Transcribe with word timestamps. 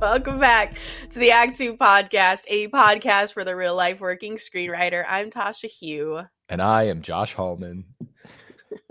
Welcome 0.00 0.40
back 0.40 0.78
to 1.10 1.18
the 1.18 1.30
Act 1.30 1.58
Two 1.58 1.76
podcast, 1.76 2.44
a 2.48 2.68
podcast 2.68 3.34
for 3.34 3.44
the 3.44 3.54
real 3.54 3.74
life 3.74 4.00
working 4.00 4.36
screenwriter. 4.36 5.04
I'm 5.06 5.28
Tasha 5.28 5.68
Huo. 5.70 6.26
And 6.48 6.62
I 6.62 6.84
am 6.84 7.02
Josh 7.02 7.34
Hallman. 7.34 7.84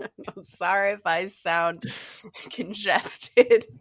I'm 0.00 0.44
sorry 0.44 0.92
if 0.92 1.00
I 1.04 1.26
sound 1.26 1.92
congested. 2.50 3.66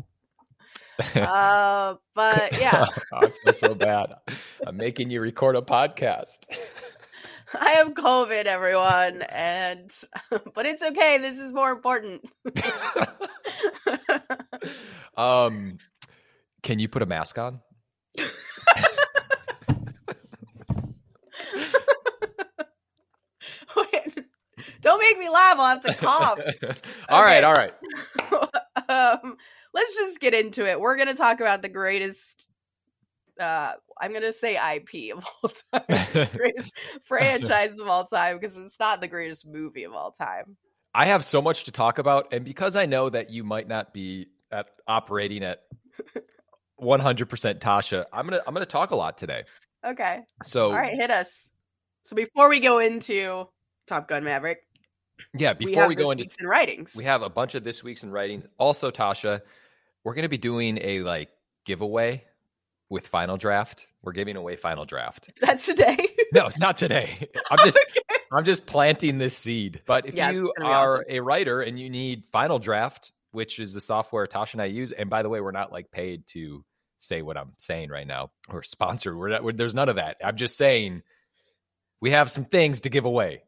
Uh, 1.16 1.96
but 2.14 2.60
yeah. 2.60 2.86
I 3.14 3.32
feel 3.46 3.54
so 3.54 3.74
bad. 3.74 4.16
I'm 4.68 4.76
making 4.76 5.10
you 5.10 5.22
record 5.22 5.56
a 5.56 5.62
podcast. 5.62 6.40
I 7.58 7.70
have 7.70 7.94
COVID, 7.94 8.44
everyone, 8.48 9.22
and 9.22 9.90
but 10.54 10.66
it's 10.66 10.84
okay. 10.84 11.18
This 11.20 11.40
is 11.40 11.54
more 11.54 11.72
important. 11.72 12.30
um, 15.16 15.78
can 16.64 16.80
you 16.80 16.88
put 16.88 17.02
a 17.02 17.06
mask 17.06 17.38
on? 17.38 17.62
Wait, 23.76 24.20
don't 24.82 25.00
make 25.00 25.18
me 25.18 25.30
laugh. 25.30 25.58
I'll 25.58 25.68
have 25.68 25.82
to 25.82 25.94
cough. 25.94 26.40
all 27.10 27.24
right, 27.24 27.44
all 27.44 27.54
right. 27.54 27.74
um, 28.90 29.38
let's 29.74 29.96
just 29.96 30.20
get 30.20 30.34
into 30.34 30.68
it. 30.68 30.80
We're 30.80 30.98
gonna 30.98 31.16
talk 31.16 31.40
about 31.40 31.62
the 31.62 31.70
greatest 31.70 32.50
uh, 33.40 33.74
I'm 34.00 34.14
gonna 34.14 34.34
say 34.34 34.56
IP 34.56 35.16
of 35.16 35.26
all 35.44 35.52
time, 35.72 36.30
greatest 36.36 36.72
franchise 37.06 37.80
of 37.80 37.88
all 37.88 38.06
time 38.06 38.38
because 38.38 38.58
it's 38.58 38.80
not 38.80 39.02
the 39.02 39.08
greatest 39.08 39.48
movie 39.48 39.84
of 39.84 39.94
all 39.94 40.12
time. 40.12 40.58
I 40.94 41.06
have 41.06 41.24
so 41.24 41.42
much 41.42 41.66
to 41.66 41.72
talk 41.72 42.00
about, 42.00 42.34
and 42.34 42.44
because 42.44 42.76
I 42.76 42.86
know 42.86 43.10
that 43.10 43.30
you 43.30 43.44
might 43.44 43.68
not 43.68 43.94
be 43.94 44.28
at 44.52 44.68
operating 44.88 45.44
at 45.44 45.60
100 46.82 47.30
percent 47.30 47.60
Tasha, 47.60 48.06
I'm 48.12 48.26
gonna 48.26 48.42
I'm 48.46 48.54
gonna 48.54 48.66
talk 48.66 48.92
a 48.92 48.96
lot 48.96 49.18
today. 49.18 49.44
Okay. 49.86 50.20
So 50.44 50.68
all 50.68 50.74
right, 50.74 50.94
hit 50.94 51.12
us. 51.12 51.30
So 52.04 52.16
before 52.16 52.50
we 52.50 52.60
go 52.60 52.80
into 52.80 53.48
Top 53.88 54.08
Gun 54.08 54.24
Maverick, 54.24 54.60
yeah, 55.38 55.54
before 55.54 55.84
we, 55.84 55.96
we 55.96 55.96
go 55.96 56.12
into 56.12 56.28
in 56.40 56.48
writings, 56.48 56.94
we 56.96 57.04
have 57.04 57.22
a 57.22 57.30
bunch 57.30 57.56
of 57.56 57.64
this 57.64 57.84
week's 57.84 58.04
in 58.04 58.12
writings. 58.12 58.46
Also, 58.58 58.92
Tasha, 58.92 59.42
we're 60.04 60.14
gonna 60.14 60.30
be 60.30 60.38
doing 60.38 60.80
a 60.82 61.02
like 61.02 61.30
giveaway 61.66 62.24
with 62.90 63.08
Final 63.08 63.38
Draft. 63.38 63.88
We're 64.02 64.14
giving 64.14 64.36
away 64.36 64.56
Final 64.56 64.86
Draft. 64.86 65.32
That's 65.40 65.66
today. 65.66 65.98
no, 66.34 66.48
it's 66.48 66.60
not 66.60 66.78
today. 66.78 67.30
I'm 67.52 67.60
just 67.60 67.78
okay. 67.78 68.24
I'm 68.32 68.46
just 68.46 68.66
planting 68.66 69.18
this 69.18 69.38
seed. 69.38 69.82
But 69.86 70.08
if 70.08 70.16
yeah, 70.16 70.32
you 70.32 70.54
are 70.62 70.98
awesome. 70.98 71.06
a 71.10 71.20
writer 71.20 71.62
and 71.62 71.80
you 71.80 71.90
need 71.90 72.26
Final 72.32 72.60
Draft, 72.60 73.12
which 73.32 73.60
is 73.60 73.74
the 73.74 73.82
software 73.82 74.26
Tasha 74.28 74.54
and 74.54 74.62
I 74.62 74.66
use, 74.66 74.92
and 74.92 75.10
by 75.10 75.24
the 75.24 75.30
way, 75.30 75.42
we're 75.42 75.52
not 75.52 75.72
like 75.72 75.92
paid 75.92 76.28
to 76.30 76.64
say 77.00 77.22
what 77.22 77.38
I'm 77.38 77.54
saying 77.58 77.90
right 77.90 78.08
now 78.08 78.32
or 78.50 78.64
sponsor. 78.64 79.18
We're 79.18 79.30
not, 79.30 79.44
we're, 79.44 79.54
there's 79.54 79.74
none 79.74 79.90
of 79.90 79.96
that. 79.96 80.18
I'm 80.24 80.36
just 80.36 80.58
saying 80.58 81.02
we 82.02 82.12
have 82.12 82.30
some 82.30 82.46
things 82.46 82.82
to 82.82 82.90
give 82.90 83.06
away. 83.06 83.44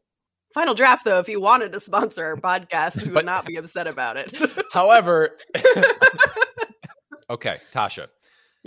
Final 0.54 0.74
draft, 0.74 1.04
though, 1.04 1.18
if 1.18 1.28
you 1.28 1.40
wanted 1.40 1.72
to 1.72 1.80
sponsor 1.80 2.24
our 2.24 2.36
podcast, 2.36 3.02
we 3.02 3.10
would 3.10 3.24
not 3.24 3.46
be 3.46 3.56
upset 3.56 3.86
about 3.86 4.16
it. 4.16 4.34
however, 4.72 5.38
okay, 7.30 7.56
Tasha. 7.72 8.08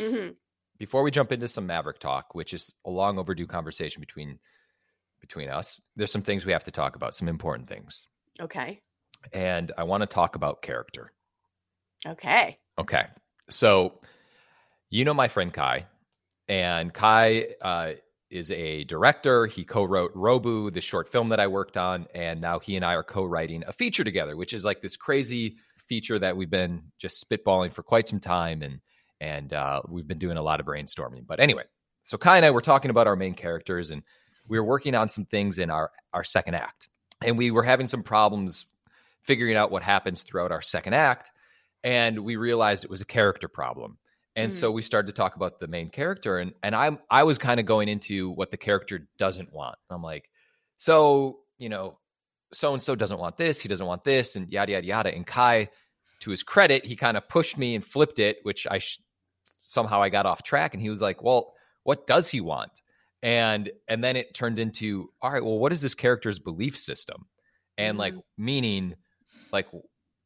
Mm-hmm 0.01 0.31
before 0.77 1.03
we 1.03 1.11
jump 1.11 1.31
into 1.31 1.47
some 1.47 1.67
Maverick 1.67 1.99
talk, 1.99 2.35
which 2.35 2.53
is 2.53 2.73
a 2.85 2.89
long 2.89 3.17
overdue 3.17 3.47
conversation 3.47 3.99
between 3.99 4.39
between 5.21 5.49
us, 5.49 5.81
there's 5.95 6.11
some 6.11 6.21
things 6.21 6.45
we 6.45 6.51
have 6.51 6.65
to 6.65 6.71
talk 6.71 6.95
about, 6.95 7.15
some 7.15 7.27
important 7.27 7.67
things. 7.67 8.05
Okay. 8.39 8.79
And 9.33 9.71
I 9.75 9.83
want 9.83 10.01
to 10.01 10.07
talk 10.07 10.35
about 10.35 10.61
character. 10.61 11.11
Okay. 12.05 12.57
Okay. 12.77 13.05
So, 13.49 14.01
you 14.89 15.05
know 15.05 15.13
my 15.13 15.27
friend 15.27 15.53
Kai, 15.53 15.87
and 16.47 16.93
Kai 16.93 17.47
uh, 17.61 17.93
is 18.29 18.51
a 18.51 18.83
director. 18.85 19.47
He 19.47 19.63
co-wrote 19.63 20.13
Robu, 20.15 20.73
the 20.73 20.81
short 20.81 21.09
film 21.09 21.29
that 21.29 21.39
I 21.39 21.47
worked 21.47 21.77
on, 21.77 22.07
and 22.13 22.41
now 22.41 22.59
he 22.59 22.75
and 22.75 22.85
I 22.85 22.93
are 22.93 23.03
co-writing 23.03 23.63
a 23.67 23.73
feature 23.73 24.03
together, 24.03 24.35
which 24.35 24.53
is 24.53 24.65
like 24.65 24.81
this 24.81 24.97
crazy 24.97 25.57
feature 25.87 26.19
that 26.19 26.35
we've 26.35 26.49
been 26.49 26.81
just 26.97 27.23
spitballing 27.27 27.71
for 27.71 27.83
quite 27.83 28.07
some 28.07 28.19
time 28.19 28.61
and 28.61 28.79
and 29.21 29.53
uh, 29.53 29.81
we've 29.87 30.07
been 30.07 30.19
doing 30.19 30.37
a 30.37 30.41
lot 30.41 30.59
of 30.59 30.65
brainstorming. 30.65 31.25
But 31.25 31.39
anyway, 31.39 31.63
so 32.03 32.17
Kai 32.17 32.37
and 32.37 32.45
I 32.45 32.51
were 32.51 32.61
talking 32.61 32.91
about 32.91 33.07
our 33.07 33.15
main 33.15 33.33
characters, 33.33 33.91
and 33.91 34.03
we 34.47 34.59
were 34.59 34.65
working 34.65 34.93
on 34.93 35.09
some 35.09 35.25
things 35.25 35.57
in 35.57 35.69
our 35.69 35.91
our 36.13 36.23
second 36.23 36.55
act, 36.55 36.89
and 37.23 37.37
we 37.37 37.51
were 37.51 37.63
having 37.63 37.87
some 37.87 38.03
problems 38.03 38.65
figuring 39.21 39.55
out 39.55 39.71
what 39.71 39.83
happens 39.83 40.21
throughout 40.21 40.51
our 40.51 40.61
second 40.61 40.93
act, 40.93 41.31
and 41.83 42.19
we 42.19 42.35
realized 42.35 42.83
it 42.83 42.89
was 42.89 43.01
a 43.01 43.05
character 43.05 43.47
problem. 43.47 43.97
And 44.35 44.51
mm-hmm. 44.51 44.59
so 44.59 44.71
we 44.71 44.81
started 44.81 45.07
to 45.07 45.13
talk 45.13 45.35
about 45.35 45.59
the 45.59 45.67
main 45.67 45.89
character, 45.89 46.39
and 46.39 46.53
and 46.63 46.75
I 46.75 46.97
I 47.09 47.23
was 47.23 47.37
kind 47.37 47.59
of 47.59 47.65
going 47.65 47.87
into 47.87 48.31
what 48.31 48.51
the 48.51 48.57
character 48.57 49.07
doesn't 49.17 49.53
want. 49.53 49.77
I'm 49.89 50.01
like, 50.01 50.29
so 50.77 51.39
you 51.57 51.69
know, 51.69 51.99
so 52.53 52.73
and 52.73 52.81
so 52.81 52.95
doesn't 52.95 53.19
want 53.19 53.37
this, 53.37 53.59
he 53.59 53.69
doesn't 53.69 53.85
want 53.85 54.03
this, 54.03 54.35
and 54.35 54.51
yada 54.51 54.73
yada 54.73 54.85
yada. 54.85 55.15
And 55.15 55.25
Kai, 55.25 55.69
to 56.21 56.31
his 56.31 56.43
credit, 56.43 56.85
he 56.85 56.95
kind 56.95 57.17
of 57.17 57.27
pushed 57.29 57.57
me 57.57 57.75
and 57.75 57.85
flipped 57.85 58.19
it, 58.19 58.37
which 58.43 58.67
I 58.69 58.79
sh- 58.79 58.99
somehow 59.59 60.01
I 60.01 60.09
got 60.09 60.25
off 60.25 60.43
track 60.43 60.73
and 60.73 60.81
he 60.81 60.89
was 60.89 61.01
like, 61.01 61.23
"Well, 61.23 61.53
what 61.83 62.05
does 62.05 62.27
he 62.27 62.41
want?" 62.41 62.81
And 63.23 63.71
and 63.87 64.03
then 64.03 64.17
it 64.17 64.33
turned 64.33 64.59
into, 64.59 65.11
"All 65.21 65.31
right, 65.31 65.43
well, 65.43 65.59
what 65.59 65.71
is 65.71 65.81
this 65.81 65.95
character's 65.95 66.39
belief 66.39 66.77
system?" 66.77 67.25
And 67.77 67.93
mm-hmm. 67.93 67.99
like 67.99 68.13
meaning 68.37 68.95
like 69.51 69.67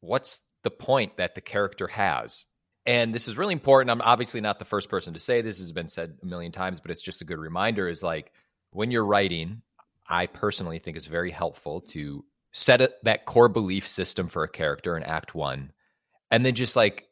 what's 0.00 0.42
the 0.64 0.70
point 0.70 1.16
that 1.16 1.34
the 1.34 1.40
character 1.40 1.86
has? 1.86 2.44
And 2.86 3.14
this 3.14 3.28
is 3.28 3.36
really 3.36 3.52
important. 3.52 3.90
I'm 3.90 4.00
obviously 4.00 4.40
not 4.40 4.58
the 4.58 4.64
first 4.64 4.88
person 4.88 5.14
to 5.14 5.20
say 5.20 5.42
this 5.42 5.58
has 5.58 5.72
been 5.72 5.88
said 5.88 6.16
a 6.22 6.26
million 6.26 6.52
times, 6.52 6.80
but 6.80 6.90
it's 6.90 7.02
just 7.02 7.20
a 7.20 7.26
good 7.26 7.38
reminder 7.38 7.88
is 7.88 8.02
like 8.02 8.32
when 8.70 8.90
you're 8.90 9.04
writing, 9.04 9.62
I 10.08 10.26
personally 10.26 10.78
think 10.78 10.96
it's 10.96 11.06
very 11.06 11.30
helpful 11.30 11.82
to 11.82 12.24
set 12.52 12.80
a, 12.80 12.90
that 13.02 13.26
core 13.26 13.48
belief 13.48 13.86
system 13.86 14.28
for 14.28 14.42
a 14.42 14.48
character 14.48 14.96
in 14.96 15.02
act 15.02 15.34
1 15.34 15.72
and 16.30 16.46
then 16.46 16.54
just 16.54 16.74
like 16.76 17.08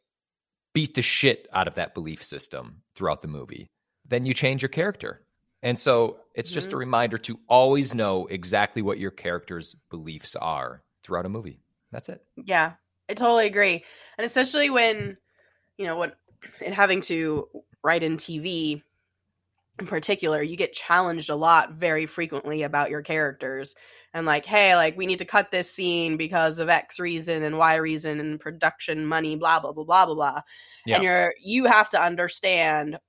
beat 0.73 0.95
the 0.95 1.01
shit 1.01 1.47
out 1.53 1.67
of 1.67 1.75
that 1.75 1.93
belief 1.93 2.23
system 2.23 2.81
throughout 2.95 3.21
the 3.21 3.27
movie, 3.27 3.69
then 4.07 4.25
you 4.25 4.33
change 4.33 4.61
your 4.61 4.69
character. 4.69 5.21
And 5.61 5.77
so 5.77 6.19
it's 6.35 6.49
mm-hmm. 6.49 6.53
just 6.53 6.67
a 6.67 6.71
mm-hmm. 6.71 6.79
reminder 6.79 7.17
to 7.19 7.39
always 7.47 7.93
know 7.93 8.27
exactly 8.27 8.81
what 8.81 8.99
your 8.99 9.11
character's 9.11 9.75
beliefs 9.89 10.35
are 10.35 10.83
throughout 11.03 11.25
a 11.25 11.29
movie. 11.29 11.59
That's 11.91 12.09
it. 12.09 12.23
Yeah, 12.35 12.73
I 13.09 13.13
totally 13.13 13.47
agree. 13.47 13.83
And 14.17 14.25
especially 14.25 14.69
when, 14.69 15.17
you 15.79 15.85
know, 15.85 15.95
what 15.95 16.17
in 16.61 16.73
having 16.73 17.01
to 17.01 17.47
write 17.83 18.03
in 18.03 18.17
TV 18.17 18.83
in 19.79 19.87
particular, 19.87 20.43
you 20.43 20.57
get 20.57 20.73
challenged 20.73 21.29
a 21.29 21.35
lot 21.35 21.71
very 21.71 22.05
frequently 22.05 22.63
about 22.63 22.89
your 22.89 23.01
characters 23.01 23.75
and 24.13 24.25
like, 24.25 24.45
hey, 24.45 24.75
like 24.75 24.97
we 24.97 25.05
need 25.05 25.19
to 25.19 25.25
cut 25.25 25.51
this 25.51 25.71
scene 25.71 26.17
because 26.17 26.59
of 26.59 26.67
X 26.67 26.99
reason 26.99 27.43
and 27.43 27.57
Y 27.57 27.75
reason 27.75 28.19
and 28.19 28.41
production 28.41 29.05
money, 29.05 29.37
blah 29.37 29.61
blah 29.61 29.71
blah 29.71 29.85
blah 29.85 30.05
blah 30.05 30.15
blah. 30.15 30.41
Yeah. 30.85 30.95
And 30.95 31.03
you're 31.03 31.33
you 31.41 31.65
have 31.65 31.89
to 31.89 32.01
understand 32.01 32.99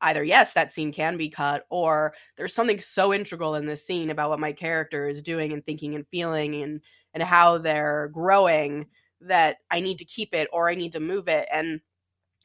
either 0.00 0.24
yes, 0.24 0.52
that 0.54 0.72
scene 0.72 0.92
can 0.92 1.16
be 1.16 1.30
cut, 1.30 1.64
or 1.70 2.14
there's 2.36 2.54
something 2.54 2.80
so 2.80 3.14
integral 3.14 3.54
in 3.54 3.66
this 3.66 3.86
scene 3.86 4.10
about 4.10 4.30
what 4.30 4.40
my 4.40 4.52
character 4.52 5.08
is 5.08 5.22
doing 5.22 5.52
and 5.52 5.64
thinking 5.64 5.94
and 5.94 6.06
feeling 6.08 6.60
and 6.60 6.80
and 7.14 7.22
how 7.22 7.58
they're 7.58 8.10
growing 8.12 8.86
that 9.24 9.58
I 9.70 9.80
need 9.80 9.98
to 9.98 10.04
keep 10.04 10.34
it 10.34 10.48
or 10.52 10.68
I 10.68 10.74
need 10.74 10.92
to 10.92 11.00
move 11.00 11.28
it. 11.28 11.46
And 11.52 11.80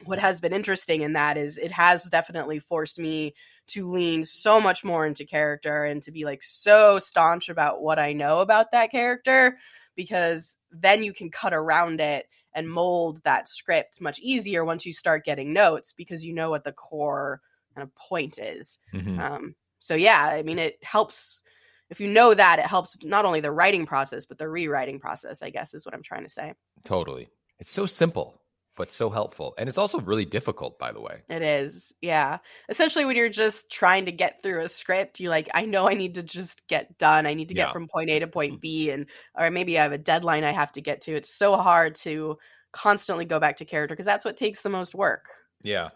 what 0.04 0.18
has 0.18 0.40
been 0.40 0.52
interesting 0.52 1.02
in 1.02 1.12
that 1.12 1.36
is 1.36 1.58
it 1.58 1.72
has 1.72 2.04
definitely 2.04 2.58
forced 2.58 2.98
me 2.98 3.34
to 3.68 3.90
lean 3.90 4.24
so 4.24 4.60
much 4.60 4.82
more 4.82 5.06
into 5.06 5.24
character 5.24 5.84
and 5.84 6.02
to 6.02 6.10
be 6.10 6.24
like 6.24 6.42
so 6.42 6.98
staunch 6.98 7.48
about 7.48 7.82
what 7.82 7.98
I 7.98 8.12
know 8.12 8.40
about 8.40 8.72
that 8.72 8.90
character 8.90 9.58
because 9.96 10.56
then 10.70 11.02
you 11.02 11.12
can 11.12 11.30
cut 11.30 11.52
around 11.52 12.00
it 12.00 12.26
and 12.54 12.68
mold 12.68 13.20
that 13.24 13.48
script 13.48 14.00
much 14.00 14.18
easier 14.20 14.64
once 14.64 14.86
you 14.86 14.92
start 14.92 15.24
getting 15.24 15.52
notes 15.52 15.92
because 15.92 16.24
you 16.24 16.32
know 16.32 16.50
what 16.50 16.64
the 16.64 16.72
core 16.72 17.40
kind 17.74 17.86
of 17.86 17.94
point 17.94 18.38
is. 18.38 18.78
Mm-hmm. 18.94 19.20
Um, 19.20 19.54
so 19.78 19.94
yeah, 19.94 20.24
I 20.24 20.42
mean 20.42 20.58
it 20.58 20.82
helps 20.82 21.42
if 21.90 22.00
you 22.00 22.08
know 22.08 22.32
that 22.32 22.58
it 22.58 22.66
helps 22.66 22.96
not 23.02 23.24
only 23.24 23.40
the 23.40 23.52
writing 23.52 23.86
process 23.86 24.24
but 24.24 24.38
the 24.38 24.48
rewriting 24.48 25.00
process. 25.00 25.42
I 25.42 25.50
guess 25.50 25.74
is 25.74 25.84
what 25.84 25.94
I'm 25.94 26.02
trying 26.02 26.24
to 26.24 26.30
say. 26.30 26.54
Totally, 26.84 27.28
it's 27.58 27.70
so 27.70 27.86
simple 27.86 28.40
but 28.80 28.92
so 28.92 29.10
helpful. 29.10 29.52
And 29.58 29.68
it's 29.68 29.76
also 29.76 30.00
really 30.00 30.24
difficult, 30.24 30.78
by 30.78 30.92
the 30.92 31.02
way. 31.02 31.20
It 31.28 31.42
is. 31.42 31.92
Yeah. 32.00 32.38
Essentially, 32.70 33.04
when 33.04 33.14
you're 33.14 33.28
just 33.28 33.70
trying 33.70 34.06
to 34.06 34.12
get 34.12 34.42
through 34.42 34.62
a 34.62 34.68
script, 34.68 35.20
you 35.20 35.28
like, 35.28 35.50
I 35.52 35.66
know 35.66 35.86
I 35.86 35.92
need 35.92 36.14
to 36.14 36.22
just 36.22 36.66
get 36.66 36.96
done. 36.96 37.26
I 37.26 37.34
need 37.34 37.48
to 37.48 37.54
get 37.54 37.68
yeah. 37.68 37.72
from 37.72 37.88
point 37.88 38.08
A 38.08 38.20
to 38.20 38.26
point 38.26 38.54
mm. 38.54 38.60
B 38.62 38.90
and 38.90 39.04
or 39.38 39.50
maybe 39.50 39.78
I 39.78 39.82
have 39.82 39.92
a 39.92 39.98
deadline 39.98 40.44
I 40.44 40.52
have 40.52 40.72
to 40.72 40.80
get 40.80 41.02
to. 41.02 41.14
It's 41.14 41.28
so 41.28 41.56
hard 41.56 41.96
to 41.96 42.38
constantly 42.72 43.26
go 43.26 43.38
back 43.38 43.58
to 43.58 43.66
character 43.66 43.94
because 43.94 44.06
that's 44.06 44.24
what 44.24 44.38
takes 44.38 44.62
the 44.62 44.70
most 44.70 44.94
work. 44.94 45.26
Yeah. 45.62 45.90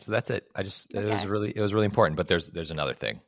So 0.00 0.10
that's 0.10 0.30
it. 0.30 0.48
I 0.56 0.64
just 0.64 0.92
okay. 0.92 1.06
it 1.06 1.10
was 1.10 1.24
really 1.24 1.52
it 1.54 1.60
was 1.60 1.72
really 1.72 1.86
important, 1.86 2.16
but 2.16 2.26
there's 2.26 2.48
there's 2.48 2.72
another 2.72 2.94
thing. 2.94 3.20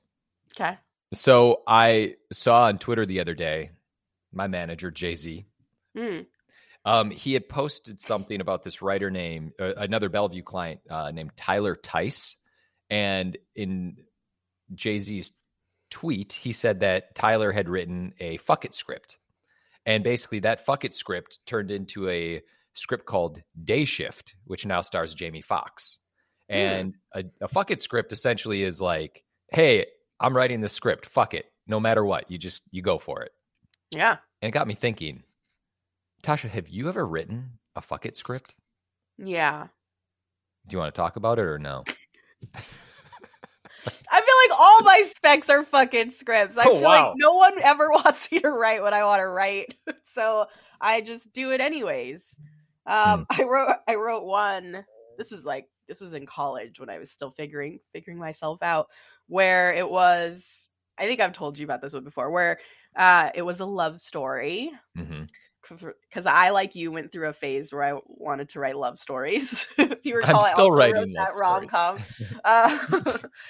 Okay. 0.56 0.76
So 1.12 1.62
I 1.66 2.14
saw 2.32 2.64
on 2.64 2.78
Twitter 2.78 3.04
the 3.04 3.20
other 3.20 3.34
day 3.34 3.70
my 4.32 4.46
manager 4.46 4.90
Jay-Z. 4.90 5.44
Mm. 5.96 6.26
Um, 6.84 7.10
he 7.10 7.32
had 7.32 7.48
posted 7.48 8.00
something 8.00 8.40
about 8.40 8.62
this 8.62 8.80
writer 8.80 9.10
name, 9.10 9.52
uh, 9.60 9.74
another 9.76 10.08
Bellevue 10.08 10.42
client 10.42 10.80
uh, 10.88 11.10
named 11.10 11.32
Tyler 11.36 11.76
Tice, 11.76 12.36
and 12.88 13.36
in 13.54 13.96
Jay 14.74 14.98
Z's 14.98 15.32
tweet, 15.90 16.32
he 16.32 16.52
said 16.52 16.80
that 16.80 17.14
Tyler 17.14 17.52
had 17.52 17.68
written 17.68 18.14
a 18.18 18.38
fuck 18.38 18.64
it 18.64 18.74
script, 18.74 19.18
and 19.84 20.02
basically 20.02 20.40
that 20.40 20.64
fuck 20.64 20.84
it 20.84 20.94
script 20.94 21.40
turned 21.44 21.70
into 21.70 22.08
a 22.08 22.40
script 22.72 23.04
called 23.04 23.42
Day 23.62 23.84
Shift, 23.84 24.36
which 24.44 24.64
now 24.64 24.80
stars 24.80 25.12
Jamie 25.12 25.42
Foxx. 25.42 25.98
And 26.48 26.94
a, 27.14 27.24
a 27.40 27.48
fuck 27.48 27.70
it 27.70 27.80
script 27.80 28.12
essentially 28.12 28.62
is 28.62 28.80
like, 28.80 29.22
hey, 29.52 29.86
I'm 30.20 30.36
writing 30.36 30.60
the 30.60 30.68
script. 30.68 31.06
Fuck 31.06 31.34
it. 31.34 31.46
No 31.66 31.80
matter 31.80 32.04
what, 32.04 32.30
you 32.30 32.38
just 32.38 32.62
you 32.70 32.82
go 32.82 32.98
for 32.98 33.22
it. 33.22 33.32
Yeah. 33.90 34.16
And 34.42 34.48
it 34.48 34.52
got 34.52 34.66
me 34.66 34.74
thinking, 34.74 35.22
Tasha, 36.22 36.48
have 36.48 36.68
you 36.68 36.88
ever 36.88 37.06
written 37.06 37.58
a 37.76 37.80
fuck 37.80 38.06
it 38.06 38.16
script? 38.16 38.54
Yeah. 39.18 39.66
Do 40.66 40.74
you 40.74 40.78
want 40.78 40.94
to 40.94 40.98
talk 40.98 41.16
about 41.16 41.38
it 41.38 41.42
or 41.44 41.58
no? 41.58 41.84
I 44.12 44.20
feel 44.20 44.50
like 44.50 44.60
all 44.60 44.82
my 44.82 45.02
specs 45.14 45.48
are 45.48 45.64
fucking 45.64 46.10
scripts. 46.10 46.58
I 46.58 46.64
Oh, 46.64 46.74
feel 46.74 46.82
wow. 46.82 47.08
like 47.08 47.14
no 47.16 47.32
one 47.32 47.58
ever 47.62 47.90
wants 47.92 48.30
me 48.30 48.40
to 48.40 48.50
write 48.50 48.82
what 48.82 48.92
I 48.92 49.04
want 49.04 49.20
to 49.20 49.28
write. 49.28 49.74
So 50.12 50.46
I 50.80 51.02
just 51.02 51.32
do 51.32 51.52
it 51.52 51.60
anyways. 51.60 52.24
Um 52.84 53.26
Hmm. 53.30 53.40
I 53.42 53.44
wrote 53.44 53.76
I 53.88 53.94
wrote 53.94 54.24
one. 54.24 54.84
This 55.18 55.30
was 55.30 55.44
like 55.44 55.68
this 55.86 56.00
was 56.00 56.14
in 56.14 56.26
college 56.26 56.80
when 56.80 56.90
I 56.90 56.98
was 56.98 57.12
still 57.12 57.30
figuring 57.30 57.78
figuring 57.92 58.18
myself 58.18 58.60
out 58.60 58.88
where 59.30 59.72
it 59.72 59.88
was 59.88 60.68
I 60.98 61.06
think 61.06 61.20
I've 61.20 61.32
told 61.32 61.58
you 61.58 61.64
about 61.64 61.80
this 61.80 61.94
one 61.94 62.04
before 62.04 62.30
where 62.30 62.58
uh 62.96 63.30
it 63.34 63.42
was 63.42 63.60
a 63.60 63.64
love 63.66 63.96
story. 63.96 64.70
Hmm 64.96 65.22
because 65.70 66.26
I, 66.26 66.50
like 66.50 66.74
you, 66.74 66.90
went 66.90 67.12
through 67.12 67.28
a 67.28 67.32
phase 67.32 67.72
where 67.72 67.82
I 67.82 68.00
wanted 68.06 68.48
to 68.50 68.60
write 68.60 68.76
love 68.76 68.98
stories. 68.98 69.66
if 69.78 70.04
you 70.04 70.14
I'm 70.14 70.28
recall, 70.28 70.44
I 70.44 70.52
still 70.52 70.70
writing 70.70 70.94
wrote 70.94 71.08
that 71.14 71.32
rom 71.40 71.66
com. 71.66 71.98
Uh, 72.44 72.78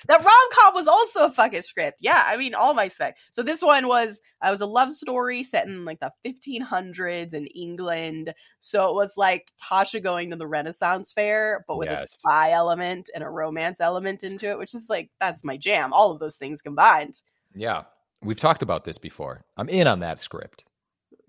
that 0.09 0.25
rom 0.25 0.49
com 0.53 0.75
was 0.75 0.89
also 0.89 1.25
a 1.25 1.31
fucking 1.31 1.63
script. 1.63 1.99
Yeah, 2.01 2.23
I 2.27 2.37
mean, 2.37 2.55
all 2.55 2.75
my 2.75 2.89
spec. 2.89 3.17
So 3.31 3.43
this 3.43 3.63
one 3.63 3.89
was, 3.89 4.21
I 4.43 4.51
was 4.51 4.61
a 4.61 4.67
love 4.67 4.93
story 4.93 5.43
set 5.43 5.67
in 5.67 5.85
like 5.85 6.01
the 6.01 6.13
1500s 6.27 7.35
in 7.35 7.47
England. 7.47 8.35
So 8.61 8.89
it 8.89 8.95
was 8.95 9.15
like 9.17 9.51
Tasha 9.63 10.03
going 10.03 10.31
to 10.31 10.37
the 10.37 10.47
Renaissance 10.47 11.13
fair, 11.13 11.65
but 11.67 11.79
with 11.79 11.89
a 11.89 12.07
spy 12.07 12.53
element 12.53 13.11
and 13.15 13.25
a 13.25 13.29
romance 13.29 13.81
element 13.81 14.25
into 14.25 14.51
it, 14.51 14.59
which 14.59 14.75
is 14.75 14.89
like 14.91 15.11
that's 15.21 15.45
my 15.45 15.57
jam. 15.57 15.93
All 15.93 16.11
of 16.11 16.19
those 16.19 16.37
things 16.37 16.63
combined. 16.63 17.21
Yeah. 17.55 17.85
We've 18.23 18.39
talked 18.39 18.63
about 18.63 18.85
this 18.85 18.99
before. 18.99 19.45
I'm 19.57 19.69
in 19.69 19.87
on 19.87 20.01
that 20.01 20.21
script. 20.21 20.65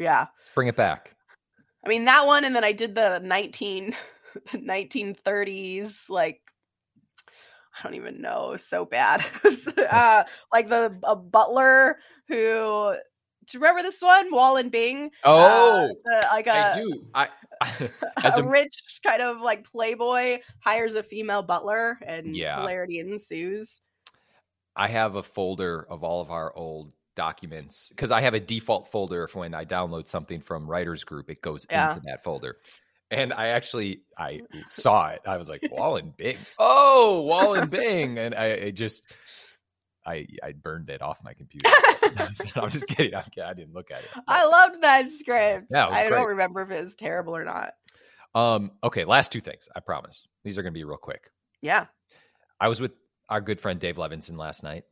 Yeah. 0.01 0.27
Let's 0.37 0.49
bring 0.49 0.67
it 0.67 0.75
back. 0.75 1.15
I 1.85 1.89
mean 1.89 2.05
that 2.05 2.25
one, 2.25 2.43
and 2.43 2.55
then 2.55 2.63
I 2.63 2.71
did 2.71 2.95
the 2.95 3.19
19, 3.19 3.95
1930s, 4.53 6.09
like 6.09 6.41
I 7.79 7.83
don't 7.83 7.95
even 7.95 8.21
know, 8.21 8.57
so 8.57 8.85
bad. 8.85 9.23
uh, 9.77 10.23
like 10.51 10.69
the 10.69 10.97
a 11.03 11.15
butler 11.15 11.99
who. 12.27 12.95
Do 13.47 13.57
you 13.57 13.59
remember 13.59 13.81
this 13.81 14.01
one, 14.01 14.31
Wall 14.31 14.57
and 14.57 14.71
Bing? 14.71 15.05
Uh, 15.23 15.29
Oh, 15.33 15.95
the- 16.05 16.27
like 16.31 16.45
a, 16.47 16.51
I 16.53 16.75
do. 16.75 17.03
I 17.13 17.27
as 18.23 18.37
a 18.37 18.43
a 18.43 18.47
rich 18.47 18.99
kind 19.03 19.21
of 19.21 19.41
like 19.41 19.65
playboy 19.69 20.39
hires 20.59 20.93
a 20.95 21.01
female 21.03 21.41
butler, 21.41 21.97
and 22.05 22.35
Yeah. 22.35 22.59
hilarity 22.59 22.99
ensues. 22.99 23.81
I 24.75 24.87
have 24.87 25.15
a 25.15 25.23
folder 25.23 25.85
of 25.89 26.03
all 26.03 26.21
of 26.21 26.29
our 26.31 26.55
old 26.55 26.93
documents 27.15 27.89
because 27.89 28.11
I 28.11 28.21
have 28.21 28.33
a 28.33 28.39
default 28.39 28.91
folder 28.91 29.27
for 29.27 29.39
when 29.39 29.53
I 29.53 29.65
download 29.65 30.07
something 30.07 30.41
from 30.41 30.69
Writers 30.69 31.03
Group, 31.03 31.29
it 31.29 31.41
goes 31.41 31.65
Yeah. 31.69 31.89
into 31.89 32.01
that 32.05 32.23
folder. 32.23 32.57
And 33.09 33.33
I 33.33 33.47
actually 33.47 34.01
I 34.17 34.41
saw 34.67 35.07
it. 35.09 35.21
I 35.25 35.37
was 35.37 35.49
like, 35.49 35.61
Wall 35.71 35.97
and 35.97 36.15
Bing. 36.15 36.37
Oh, 36.57 37.21
Wall 37.23 37.55
and 37.55 37.69
Bing. 37.69 38.17
And 38.17 38.33
I 38.33 38.45
it 38.47 38.71
just 38.73 39.17
I 40.05 40.25
I 40.41 40.53
burned 40.53 40.89
it 40.89 41.01
off 41.01 41.19
my 41.23 41.33
computer. 41.33 41.69
I'm 42.55 42.69
just 42.69 42.87
kidding. 42.87 43.13
I'm. 43.13 43.23
I 43.43 43.53
didn't 43.53 43.73
look 43.73 43.91
at 43.91 43.99
it. 44.01 44.09
I 44.27 44.45
loved 44.45 44.81
that 44.81 45.11
script. 45.11 45.67
Yeah, 45.69 45.87
I 45.87 46.09
don't 46.09 46.27
remember 46.29 46.61
if 46.63 46.71
it 46.71 46.81
was 46.81 46.95
terrible 46.95 47.35
or 47.35 47.43
not. 47.45 47.73
Um, 48.33 48.71
okay, 48.83 49.03
last 49.05 49.31
two 49.31 49.41
things. 49.41 49.67
I 49.75 49.79
promise. 49.81 50.27
These 50.43 50.57
are 50.57 50.63
gonna 50.63 50.71
be 50.71 50.83
real 50.85 50.97
quick. 50.97 51.29
Yeah, 51.61 51.85
I 52.59 52.67
was 52.69 52.81
with 52.81 52.93
our 53.29 53.41
good 53.41 53.59
friend 53.61 53.79
Dave 53.79 53.97
Levinson 53.97 54.37
last 54.37 54.63
night. 54.63 54.85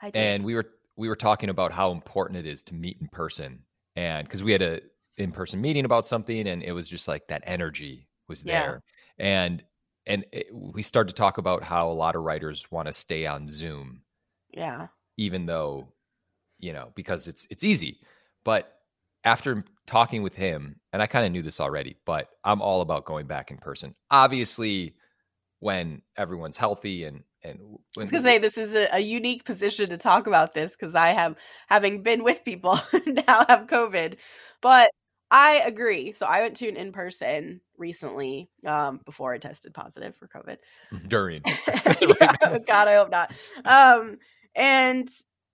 I 0.00 0.10
did. 0.10 0.20
and 0.22 0.44
we 0.44 0.54
were 0.54 0.66
we 0.96 1.08
were 1.08 1.16
talking 1.16 1.48
about 1.50 1.72
how 1.72 1.92
important 1.92 2.38
it 2.38 2.46
is 2.46 2.62
to 2.64 2.74
meet 2.74 2.98
in 3.00 3.08
person 3.08 3.62
and 3.96 4.26
because 4.26 4.42
we 4.42 4.52
had 4.52 4.62
a 4.62 4.80
in-person 5.18 5.60
meeting 5.60 5.84
about 5.86 6.04
something 6.06 6.46
and 6.48 6.62
it 6.62 6.72
was 6.72 6.88
just 6.88 7.08
like 7.08 7.26
that 7.28 7.42
energy 7.46 8.06
was 8.28 8.44
Yeah. 8.44 8.52
there. 8.62 8.82
And 9.18 9.62
and 10.06 10.24
it, 10.32 10.48
we 10.52 10.82
started 10.82 11.08
to 11.10 11.14
talk 11.16 11.38
about 11.38 11.62
how 11.62 11.90
a 11.90 11.94
lot 11.94 12.16
of 12.16 12.22
writers 12.22 12.66
want 12.70 12.86
to 12.86 12.92
stay 12.92 13.26
on 13.26 13.48
zoom 13.48 14.02
yeah, 14.50 14.88
even 15.16 15.46
though 15.46 15.88
you 16.58 16.72
know 16.72 16.92
because 16.94 17.28
it's 17.28 17.46
it's 17.50 17.64
easy. 17.64 18.00
But 18.44 18.72
after 19.24 19.64
talking 19.86 20.22
with 20.22 20.34
him 20.34 20.78
and 20.92 21.02
i 21.02 21.06
kind 21.06 21.26
of 21.26 21.32
knew 21.32 21.42
this 21.42 21.60
already 21.60 21.96
but 22.06 22.28
i'm 22.44 22.60
all 22.62 22.80
about 22.80 23.04
going 23.04 23.26
back 23.26 23.50
in 23.50 23.56
person. 23.56 23.94
Obviously 24.10 24.94
when 25.60 26.02
everyone's 26.16 26.56
healthy 26.56 27.04
and 27.04 27.22
and 27.42 27.60
I 27.96 28.00
was 28.00 28.10
gonna 28.10 28.22
say 28.22 28.38
this 28.38 28.58
is 28.58 28.74
a, 28.74 28.88
a 28.92 28.98
unique 28.98 29.44
position 29.44 29.88
to 29.90 29.98
talk 29.98 30.26
about 30.26 30.52
this 30.52 30.74
because 30.74 30.94
I 30.94 31.08
have 31.08 31.36
having 31.68 32.02
been 32.02 32.24
with 32.24 32.44
people 32.44 32.80
now 33.06 33.44
have 33.48 33.66
COVID, 33.68 34.16
but 34.60 34.90
I 35.30 35.62
agree. 35.64 36.12
So 36.12 36.26
I 36.26 36.40
went 36.40 36.56
to 36.58 36.68
an 36.68 36.76
in 36.76 36.92
person 36.92 37.60
recently 37.76 38.48
um, 38.64 39.00
before 39.04 39.32
I 39.34 39.38
tested 39.38 39.74
positive 39.74 40.14
for 40.16 40.28
COVID. 40.28 40.58
during 41.08 41.42
yeah, 42.20 42.58
God, 42.66 42.88
I 42.88 42.94
hope 42.96 43.10
not. 43.10 43.32
Um, 43.64 44.18
and 44.54 45.08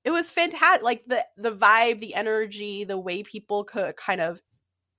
it 0.04 0.10
was 0.10 0.30
fantastic. 0.30 0.82
Like 0.82 1.04
the 1.06 1.24
the 1.36 1.52
vibe, 1.52 2.00
the 2.00 2.14
energy, 2.14 2.84
the 2.84 2.98
way 2.98 3.22
people 3.22 3.64
could 3.64 3.96
kind 3.96 4.20
of 4.20 4.40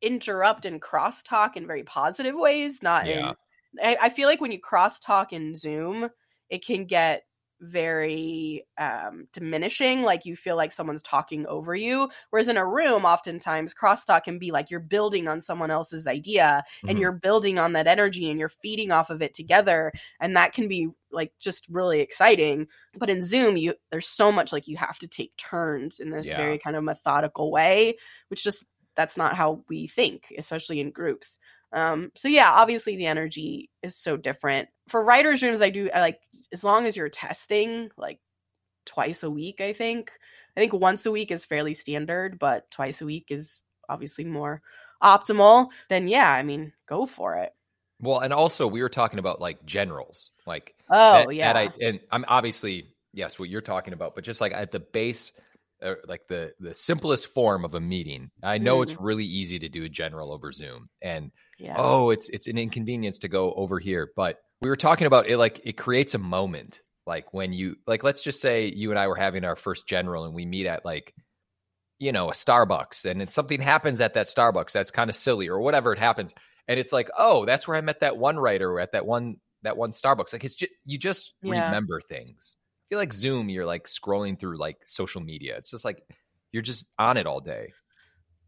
interrupt 0.01 0.65
and 0.65 0.81
crosstalk 0.81 1.55
in 1.55 1.65
very 1.65 1.83
positive 1.83 2.35
ways. 2.35 2.83
Not 2.83 3.07
Yeah. 3.07 3.29
in. 3.29 3.35
I, 3.81 3.97
I 4.01 4.09
feel 4.09 4.27
like 4.27 4.41
when 4.41 4.51
you 4.51 4.59
crosstalk 4.61 5.31
in 5.31 5.55
Zoom, 5.55 6.09
it 6.49 6.65
can 6.65 6.85
get 6.85 7.23
very 7.61 8.65
um 8.77 9.25
diminishing 9.31 10.01
like 10.01 10.25
you 10.25 10.35
feel 10.35 10.57
like 10.57 10.73
someone's 10.73 11.01
talking 11.03 11.45
over 11.47 11.73
you 11.73 12.09
whereas 12.29 12.49
in 12.49 12.57
a 12.57 12.67
room 12.67 13.05
oftentimes 13.05 13.73
crosstalk 13.73 14.25
can 14.25 14.37
be 14.37 14.51
like 14.51 14.69
you're 14.69 14.81
building 14.81 15.29
on 15.29 15.39
someone 15.39 15.71
else's 15.71 16.05
idea 16.05 16.61
and 16.87 16.97
Mhm. 16.97 17.01
you're 17.01 17.13
building 17.13 17.57
on 17.57 17.71
that 17.71 17.87
energy 17.87 18.29
and 18.29 18.37
you're 18.37 18.49
feeding 18.49 18.91
off 18.91 19.09
of 19.09 19.21
it 19.21 19.33
together 19.33 19.93
and 20.19 20.35
that 20.35 20.51
can 20.53 20.67
be 20.67 20.89
like 21.09 21.31
just 21.39 21.65
really 21.69 22.01
exciting 22.01 22.67
but 22.97 23.09
in 23.09 23.21
zoom 23.21 23.55
you 23.55 23.73
there's 23.91 24.09
so 24.09 24.29
much 24.29 24.51
like 24.51 24.67
you 24.67 24.75
have 24.75 24.97
to 24.97 25.07
take 25.07 25.33
turns 25.37 26.01
in 26.01 26.09
this 26.09 26.27
Yeah. 26.27 26.35
very 26.35 26.57
kind 26.59 26.75
of 26.75 26.83
methodical 26.83 27.49
way 27.49 27.95
which 28.27 28.43
just 28.43 28.65
that's 28.95 29.15
not 29.17 29.35
how 29.35 29.63
we 29.69 29.87
think 29.87 30.33
especially 30.37 30.81
in 30.81 30.91
groups 30.91 31.39
um 31.73 32.11
so 32.15 32.27
yeah 32.27 32.51
obviously 32.51 32.95
the 32.95 33.05
energy 33.05 33.69
is 33.81 33.95
so 33.95 34.17
different. 34.17 34.69
For 34.89 35.03
writers 35.03 35.41
rooms 35.43 35.61
i 35.61 35.69
do 35.69 35.89
i 35.93 35.99
like 35.99 36.19
as 36.51 36.63
long 36.63 36.85
as 36.85 36.95
you're 36.95 37.09
testing 37.09 37.89
like 37.97 38.19
twice 38.85 39.23
a 39.23 39.29
week 39.31 39.61
i 39.61 39.73
think. 39.73 40.11
I 40.55 40.59
think 40.59 40.73
once 40.73 41.05
a 41.07 41.11
week 41.11 41.31
is 41.31 41.45
fairly 41.45 41.73
standard 41.73 42.37
but 42.37 42.69
twice 42.69 43.01
a 43.01 43.05
week 43.05 43.27
is 43.29 43.59
obviously 43.89 44.23
more 44.23 44.61
optimal 45.01 45.69
then 45.89 46.07
yeah 46.07 46.31
i 46.31 46.43
mean 46.43 46.73
go 46.87 47.05
for 47.05 47.37
it. 47.37 47.53
Well, 47.99 48.19
and 48.19 48.33
also 48.33 48.67
we 48.67 48.81
were 48.81 48.89
talking 48.89 49.19
about 49.19 49.39
like 49.39 49.65
generals, 49.65 50.31
like 50.45 50.75
oh 50.91 51.15
at- 51.15 51.35
yeah 51.35 51.49
at 51.49 51.55
I, 51.55 51.69
and 51.81 51.99
I'm 52.11 52.25
obviously 52.27 52.87
yes, 53.13 53.39
what 53.39 53.49
you're 53.49 53.61
talking 53.61 53.93
about, 53.93 54.15
but 54.15 54.23
just 54.23 54.41
like 54.41 54.51
at 54.51 54.71
the 54.71 54.79
base, 54.79 55.31
uh, 55.81 55.95
like 56.07 56.23
the 56.27 56.51
the 56.59 56.73
simplest 56.73 57.27
form 57.27 57.63
of 57.63 57.75
a 57.75 57.79
meeting. 57.79 58.29
I 58.43 58.57
know 58.57 58.81
it's 58.81 58.99
really 58.99 59.25
easy 59.25 59.59
to 59.59 59.69
do 59.69 59.85
a 59.85 59.89
general 59.89 60.33
over 60.33 60.51
Zoom, 60.51 60.89
and 61.01 61.31
yeah 61.59 61.75
oh, 61.77 62.09
it's 62.11 62.29
it's 62.29 62.47
an 62.47 62.57
inconvenience 62.57 63.19
to 63.19 63.27
go 63.27 63.53
over 63.53 63.79
here. 63.79 64.11
But 64.15 64.37
we 64.61 64.69
were 64.69 64.75
talking 64.77 65.07
about 65.07 65.27
it, 65.27 65.37
like 65.37 65.61
it 65.63 65.73
creates 65.77 66.13
a 66.13 66.17
moment, 66.19 66.81
like 67.07 67.33
when 67.33 67.53
you 67.53 67.75
like 67.87 68.03
let's 68.03 68.23
just 68.23 68.41
say 68.41 68.67
you 68.67 68.91
and 68.91 68.99
I 68.99 69.07
were 69.07 69.15
having 69.15 69.43
our 69.45 69.55
first 69.55 69.87
general, 69.87 70.25
and 70.25 70.33
we 70.35 70.45
meet 70.45 70.67
at 70.67 70.85
like 70.85 71.13
you 71.99 72.11
know 72.11 72.29
a 72.29 72.33
Starbucks, 72.33 73.05
and 73.05 73.19
then 73.21 73.27
something 73.29 73.61
happens 73.61 74.01
at 74.01 74.15
that 74.15 74.27
Starbucks 74.27 74.71
that's 74.73 74.91
kind 74.91 75.09
of 75.09 75.15
silly 75.15 75.47
or 75.49 75.59
whatever 75.61 75.93
it 75.93 75.99
happens, 75.99 76.33
and 76.67 76.79
it's 76.79 76.93
like 76.93 77.09
oh, 77.17 77.45
that's 77.45 77.67
where 77.67 77.77
I 77.77 77.81
met 77.81 78.01
that 78.01 78.17
one 78.17 78.37
writer 78.37 78.79
at 78.79 78.93
that 78.93 79.05
one 79.05 79.37
that 79.63 79.77
one 79.77 79.91
Starbucks. 79.91 80.33
Like 80.33 80.43
it's 80.43 80.55
just 80.55 80.71
you 80.85 80.97
just 80.97 81.33
Yeah. 81.41 81.51
remember 81.65 82.01
things. 82.01 82.57
I 82.57 82.89
feel 82.89 82.99
like 82.99 83.13
Zoom, 83.13 83.49
you're 83.49 83.65
like 83.65 83.85
scrolling 83.87 84.39
through 84.39 84.57
like 84.59 84.77
social 84.85 85.21
media. 85.21 85.57
It's 85.57 85.71
just 85.71 85.85
like 85.85 86.03
you're 86.51 86.61
just 86.63 86.87
on 86.99 87.17
it 87.17 87.27
all 87.27 87.39
day. 87.41 87.73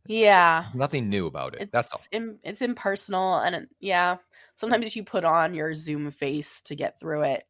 Yeah 0.08 0.64
There's 0.64 0.76
nothing 0.76 1.10
new 1.10 1.28
about 1.28 1.56
it. 1.56 1.62
it's 1.64 1.72
That's 1.72 1.94
all. 1.94 2.02
im- 2.12 2.40
it's 2.44 2.62
impersonal 2.62 3.36
and 3.40 3.56
it, 3.56 3.70
yeah 3.80 4.18
sometimes 4.56 4.96
you 4.96 5.04
put 5.04 5.24
on 5.26 5.54
your 5.54 5.74
zoom 5.74 6.12
face 6.12 6.62
to 6.62 6.76
get 6.76 7.00
through 7.00 7.24
it 7.24 7.44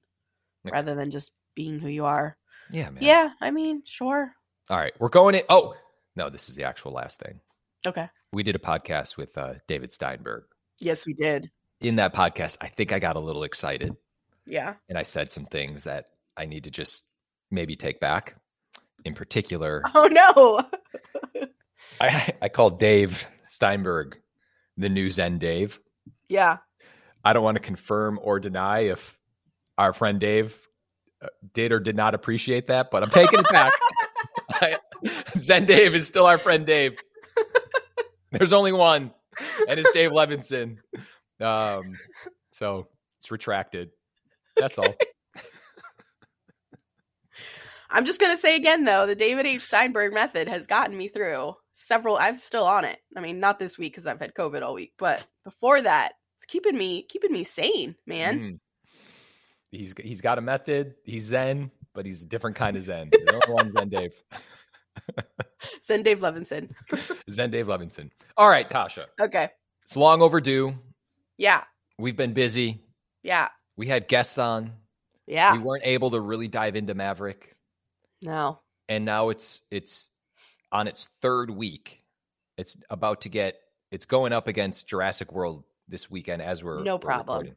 Okay. 0.66 0.72
rather 0.74 0.96
than 0.96 1.12
just 1.12 1.32
being 1.54 1.80
who 1.80 1.88
you 1.88 2.06
are 2.06 2.38
Yeah, 2.72 2.90
man. 2.90 3.04
yeah 3.04 3.30
i 3.42 3.52
mean 3.52 3.84
sure 3.86 4.34
All 4.70 4.78
right, 4.78 4.94
we're 5.00 5.10
going 5.10 5.36
in. 5.36 5.44
Oh 5.50 5.76
no, 6.16 6.30
this 6.30 6.50
is 6.50 6.56
the 6.56 6.64
actual 6.64 6.92
last 6.94 7.20
thing. 7.20 7.40
Okay. 7.86 8.10
We 8.32 8.42
did 8.44 8.56
a 8.56 8.60
podcast 8.60 9.16
with 9.18 9.38
uh, 9.38 9.56
David 9.68 9.92
Steinberg. 9.92 10.46
Yes, 10.80 11.06
we 11.06 11.14
did. 11.14 11.52
In 11.82 11.98
that 11.98 12.16
podcast, 12.16 12.58
I 12.62 12.70
think 12.70 12.92
I 12.94 13.00
got 13.00 13.16
a 13.16 13.20
little 13.20 13.44
excited 13.44 13.96
Yeah. 14.48 14.74
and 14.90 14.98
I 14.98 15.04
said 15.04 15.32
some 15.32 15.46
things 15.46 15.84
that 15.84 16.06
I 16.38 16.46
need 16.46 16.64
to 16.64 16.72
just 16.72 17.04
maybe 17.52 17.76
take 17.76 18.00
back. 18.00 18.38
In 19.04 19.14
particular, 19.14 19.84
Oh 19.94 20.08
no. 20.08 20.62
I, 22.00 22.34
I 22.42 22.50
called 22.50 22.80
Dave 22.80 23.25
Steinberg 23.50 24.18
the 24.77 24.89
new 24.89 25.10
Zen 25.10 25.39
Dave. 25.39 25.80
yeah. 26.30 26.58
I 27.24 27.34
don't 27.34 27.44
want 27.44 27.56
to 27.58 27.63
confirm 27.63 28.20
or 28.22 28.39
deny 28.39 28.82
if 28.82 29.18
our 29.80 29.94
friend 29.94 30.20
Dave 30.20 30.60
uh, 31.24 31.30
did 31.56 31.72
or 31.72 31.80
did 31.80 31.96
not 31.96 32.13
appreciate 32.13 32.68
that, 32.68 32.92
but 32.92 33.01
I'm 33.01 33.10
taking 33.10 33.39
it 33.39 33.50
back. 33.50 33.74
I, 34.51 34.77
Zen 35.39 35.65
Dave 35.65 35.96
is 35.96 36.06
still 36.06 36.27
our 36.27 36.38
friend 36.38 36.68
Dave. 36.68 37.00
There's 38.32 38.54
only 38.54 38.74
one, 38.74 39.12
and 39.68 39.80
it's 39.80 39.92
Dave 39.92 40.12
Levinson. 40.12 40.77
Um, 41.42 41.94
so 42.51 42.89
it's 43.18 43.32
retracted. 43.32 43.89
That's 44.56 44.77
all. 44.77 44.94
I'm 47.89 48.06
just 48.06 48.20
gonna 48.20 48.38
say 48.38 48.56
again 48.56 48.84
though, 48.84 49.08
the 49.08 49.15
David 49.15 49.48
H. 49.48 49.63
Steinberg 49.63 50.13
method 50.13 50.48
has 50.48 50.68
gotten 50.68 50.96
me 50.96 51.08
through 51.08 51.56
several. 51.86 52.18
I'm 52.18 52.36
still 52.38 52.65
on 52.65 52.86
it. 52.86 53.00
I 53.15 53.22
mean, 53.22 53.39
not 53.39 53.60
this 53.60 53.77
week 53.77 53.94
because 53.94 54.08
I've 54.08 54.20
had 54.20 54.34
COVID 54.34 54.62
all 54.62 54.74
week, 54.74 54.94
but 54.98 55.25
before 55.44 55.82
that, 55.82 56.13
it's 56.38 56.46
keeping 56.46 56.77
me 56.77 57.04
keeping 57.08 57.32
me 57.32 57.44
sane, 57.44 57.96
man. 58.06 58.39
Mm. 58.39 58.60
He's 59.72 59.94
he's 60.01 60.22
got 60.22 60.38
a 60.38 60.42
method. 60.42 60.96
He's 61.04 61.25
Zen, 61.25 61.72
but 61.94 62.06
he's 62.06 62.24
a 62.24 62.25
different 62.25 62.56
kind 62.56 62.77
of 62.77 62.84
Zen. 62.84 63.12
One 63.48 63.70
Zen 63.72 63.89
Dave. 63.89 64.13
zen 65.84 66.04
Dave 66.04 66.20
Levinson. 66.20 66.72
Zen 67.30 67.50
Dave 67.50 67.68
Levinson. 67.68 68.10
All 68.38 68.50
right, 68.50 68.68
Tasha. 68.68 69.06
Okay. 69.20 69.50
It's 69.84 69.96
long 69.96 70.22
overdue. 70.22 70.75
Yeah. 71.38 71.63
We've 72.00 72.15
been 72.15 72.34
busy. 72.34 72.82
Yeah. 73.24 73.50
We 73.77 73.88
had 73.88 74.08
guests 74.08 74.38
on. 74.38 74.74
Yeah. 75.27 75.54
We 75.54 75.60
weren't 75.60 75.84
able 75.86 76.12
to 76.12 76.20
really 76.20 76.48
dive 76.48 76.75
into 76.75 76.94
Maverick. 76.94 77.56
no. 78.22 78.60
and 78.88 79.04
now 79.04 79.30
it's 79.30 79.62
it's 79.72 80.10
on 80.72 80.88
its 80.88 81.10
third 81.22 81.50
week. 81.50 82.02
It's 82.58 82.78
about 82.90 83.22
to 83.22 83.30
get 83.30 83.56
it's 83.92 84.06
going 84.06 84.34
up 84.34 84.48
against 84.48 84.88
Jurassic 84.88 85.32
World 85.32 85.64
this 85.88 86.10
weekend 86.10 86.42
as 86.42 86.64
we're 86.64 86.82
No 86.84 86.96
we're 86.96 87.00
problem. 87.00 87.56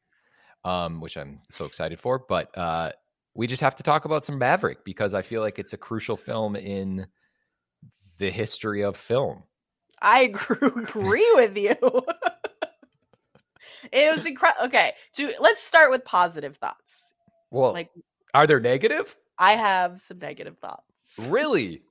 um, 0.64 1.00
which 1.00 1.16
I'm 1.16 1.40
so 1.50 1.64
excited 1.64 1.98
for. 1.98 2.18
But 2.18 2.56
uh, 2.56 2.92
we 3.34 3.46
just 3.46 3.62
have 3.62 3.76
to 3.76 3.82
talk 3.82 4.04
about 4.04 4.24
some 4.24 4.38
Maverick 4.38 4.84
because 4.84 5.14
I 5.14 5.22
feel 5.22 5.40
like 5.40 5.58
it's 5.58 5.72
a 5.72 5.78
crucial 5.78 6.16
film 6.16 6.56
in 6.56 7.06
the 8.18 8.30
history 8.30 8.82
of 8.82 8.96
film. 8.96 9.44
I 10.02 10.20
agree, 10.60 11.28
with 11.34 11.56
you. 11.56 11.76
it 13.92 14.14
was 14.14 14.26
incredible. 14.26 14.66
Okay, 14.66 14.92
so 15.12 15.30
let's 15.40 15.60
start 15.62 15.90
with 15.90 16.04
positive 16.04 16.56
thoughts. 16.56 17.14
Well, 17.50 17.72
Like 17.72 17.90
are 18.34 18.46
there 18.46 18.60
negative? 18.60 19.16
I 19.38 19.52
have 19.52 20.00
some 20.00 20.18
negative 20.18 20.58
thoughts. 20.58 20.82
Really? 21.18 21.82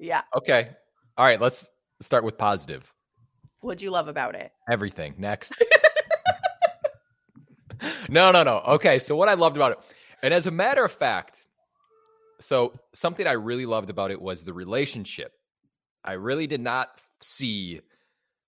Yeah. 0.00 0.22
Okay. 0.34 0.70
All 1.16 1.24
right. 1.24 1.40
Let's 1.40 1.68
start 2.00 2.24
with 2.24 2.38
positive. 2.38 2.92
What'd 3.60 3.82
you 3.82 3.90
love 3.90 4.08
about 4.08 4.34
it? 4.34 4.50
Everything. 4.68 5.14
Next. 5.18 5.52
no, 8.08 8.32
no, 8.32 8.42
no. 8.42 8.58
Okay. 8.58 8.98
So, 8.98 9.14
what 9.14 9.28
I 9.28 9.34
loved 9.34 9.56
about 9.56 9.72
it, 9.72 9.78
and 10.22 10.32
as 10.32 10.46
a 10.46 10.50
matter 10.50 10.84
of 10.84 10.90
fact, 10.90 11.44
so 12.40 12.72
something 12.94 13.26
I 13.26 13.32
really 13.32 13.66
loved 13.66 13.90
about 13.90 14.10
it 14.10 14.20
was 14.20 14.42
the 14.42 14.54
relationship. 14.54 15.32
I 16.02 16.12
really 16.12 16.46
did 16.46 16.62
not 16.62 16.88
see 17.20 17.82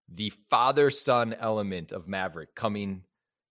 the 0.09 0.31
father 0.51 0.91
son 0.91 1.35
element 1.39 1.93
of 1.93 2.09
Maverick 2.09 2.55
coming 2.55 3.03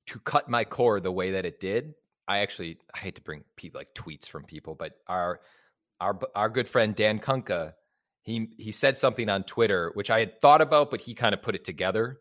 to 0.07 0.19
cut 0.19 0.49
my 0.49 0.65
core 0.65 0.99
the 0.99 1.11
way 1.11 1.31
that 1.31 1.45
it 1.45 1.59
did. 1.59 1.93
I 2.27 2.39
actually 2.39 2.79
I 2.93 2.97
hate 2.97 3.15
to 3.15 3.21
bring 3.21 3.43
people 3.55 3.79
like 3.79 3.93
tweets 3.93 4.27
from 4.27 4.45
people, 4.45 4.73
but 4.73 4.93
our 5.07 5.41
our 5.99 6.19
our 6.35 6.49
good 6.49 6.67
friend 6.67 6.95
Dan 6.95 7.19
Kunka, 7.19 7.73
he 8.23 8.49
he 8.57 8.71
said 8.71 8.97
something 8.97 9.29
on 9.29 9.43
Twitter 9.43 9.91
which 9.93 10.09
I 10.09 10.19
had 10.19 10.41
thought 10.41 10.61
about, 10.61 10.91
but 10.91 11.01
he 11.01 11.13
kind 11.13 11.33
of 11.33 11.41
put 11.41 11.55
it 11.55 11.63
together. 11.63 12.19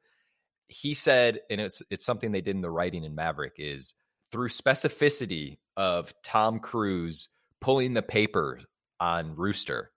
He 0.69 0.95
said, 0.95 1.41
and 1.51 1.61
it's 1.61 1.83
it's 1.91 2.07
something 2.07 2.33
they 2.33 2.41
did 2.41 2.57
in 2.57 2.63
the 2.63 2.71
writing 2.71 3.05
in 3.05 3.15
Maverick 3.15 3.55
is 3.59 3.95
through 4.31 4.49
specificity 4.49 5.59
of 5.77 6.15
Tom 6.23 6.61
Cruise 6.61 7.29
pulling 7.61 7.93
the 7.95 8.03
paper 8.03 8.61
on 9.01 9.35
Rooster, 9.37 9.91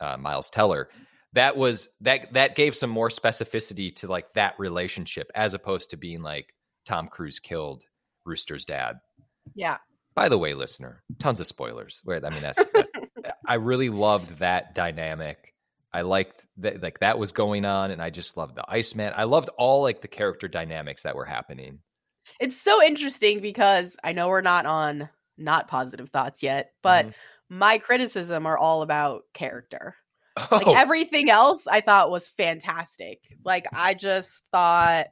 uh, 0.00 0.16
Miles 0.16 0.50
Teller. 0.50 0.88
That 1.32 1.56
was 1.56 1.88
that 2.00 2.32
that 2.32 2.56
gave 2.56 2.74
some 2.74 2.90
more 2.90 3.08
specificity 3.08 3.94
to 3.96 4.08
like 4.08 4.32
that 4.34 4.54
relationship 4.58 5.30
as 5.34 5.54
opposed 5.54 5.90
to 5.90 5.96
being 5.96 6.22
like 6.22 6.52
Tom 6.84 7.08
Cruise 7.08 7.38
killed 7.38 7.84
Rooster's 8.24 8.64
dad. 8.64 8.96
Yeah. 9.54 9.78
By 10.14 10.28
the 10.28 10.38
way, 10.38 10.54
listener, 10.54 11.02
tons 11.20 11.38
of 11.38 11.46
spoilers. 11.46 12.00
Where 12.04 12.24
I 12.24 12.30
mean, 12.30 12.42
that's 12.42 12.58
that, 12.74 12.88
I 13.50 13.54
really 13.56 13.90
loved 13.90 14.38
that 14.38 14.74
dynamic. 14.74 15.54
I 15.92 16.02
liked 16.02 16.46
that, 16.58 16.82
like 16.82 17.00
that 17.00 17.18
was 17.18 17.32
going 17.32 17.64
on, 17.66 17.90
and 17.90 18.00
I 18.02 18.10
just 18.10 18.36
loved 18.38 18.54
the 18.56 18.64
Iceman. 18.70 19.12
I 19.16 19.24
loved 19.24 19.50
all 19.58 19.82
like 19.82 20.00
the 20.02 20.08
character 20.08 20.48
dynamics 20.48 21.02
that 21.02 21.16
were 21.16 21.26
happening. 21.26 21.82
It's 22.38 22.56
so 22.60 22.82
interesting 22.82 23.40
because 23.40 23.96
I 24.02 24.12
know 24.12 24.28
we're 24.28 24.40
not 24.40 24.66
on 24.66 25.08
not 25.36 25.68
positive 25.68 26.10
thoughts 26.10 26.42
yet, 26.42 26.72
but 26.82 27.08
Mhm. 27.08 27.14
my 27.48 27.78
criticism 27.78 28.46
are 28.46 28.58
all 28.58 28.82
about 28.82 29.24
character. 29.34 29.96
Like 30.56 30.68
Oh, 30.68 30.76
everything 30.76 31.30
else 31.30 31.66
I 31.66 31.80
thought 31.80 32.10
was 32.10 32.28
fantastic. 32.28 33.20
Like 33.44 33.66
I 33.74 33.94
just 33.94 34.44
thought 34.52 35.06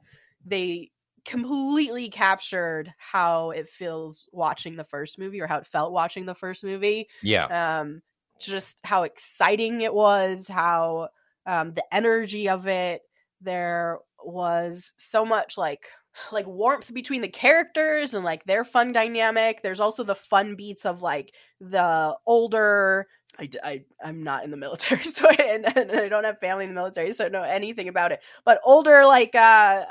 they 0.45 0.91
completely 1.25 2.09
captured 2.09 2.93
how 2.97 3.51
it 3.51 3.69
feels 3.69 4.29
watching 4.31 4.75
the 4.75 4.83
first 4.85 5.19
movie 5.19 5.41
or 5.41 5.47
how 5.47 5.57
it 5.59 5.67
felt 5.67 5.91
watching 5.91 6.25
the 6.25 6.35
first 6.35 6.63
movie. 6.63 7.09
yeah, 7.21 7.49
Um 7.49 8.01
just 8.45 8.77
how 8.83 9.03
exciting 9.03 9.81
it 9.81 9.93
was, 9.93 10.47
how 10.47 11.09
um 11.45 11.73
the 11.73 11.83
energy 11.93 12.49
of 12.49 12.67
it 12.67 13.01
there 13.41 13.99
was 14.23 14.91
so 14.97 15.25
much 15.25 15.57
like 15.57 15.87
like 16.31 16.47
warmth 16.47 16.93
between 16.93 17.21
the 17.21 17.29
characters 17.29 18.13
and 18.13 18.25
like 18.25 18.43
their 18.45 18.63
fun 18.63 18.91
dynamic. 18.91 19.61
There's 19.61 19.79
also 19.79 20.03
the 20.03 20.15
fun 20.15 20.55
beats 20.55 20.85
of 20.85 21.01
like 21.01 21.33
the 21.59 22.15
older. 22.25 23.07
I 23.63 23.83
I'm 24.03 24.23
not 24.23 24.43
in 24.43 24.51
the 24.51 24.57
military, 24.57 25.03
so 25.05 25.27
I, 25.29 25.35
and, 25.35 25.77
and 25.77 25.91
I 25.91 26.09
don't 26.09 26.25
have 26.25 26.39
family 26.39 26.65
in 26.65 26.71
the 26.71 26.79
military, 26.79 27.13
so 27.13 27.25
I 27.25 27.29
don't 27.29 27.41
know 27.41 27.47
anything 27.47 27.87
about 27.87 28.11
it. 28.11 28.19
But 28.43 28.59
older, 28.63 29.05
like 29.05 29.33
uh, 29.33 29.37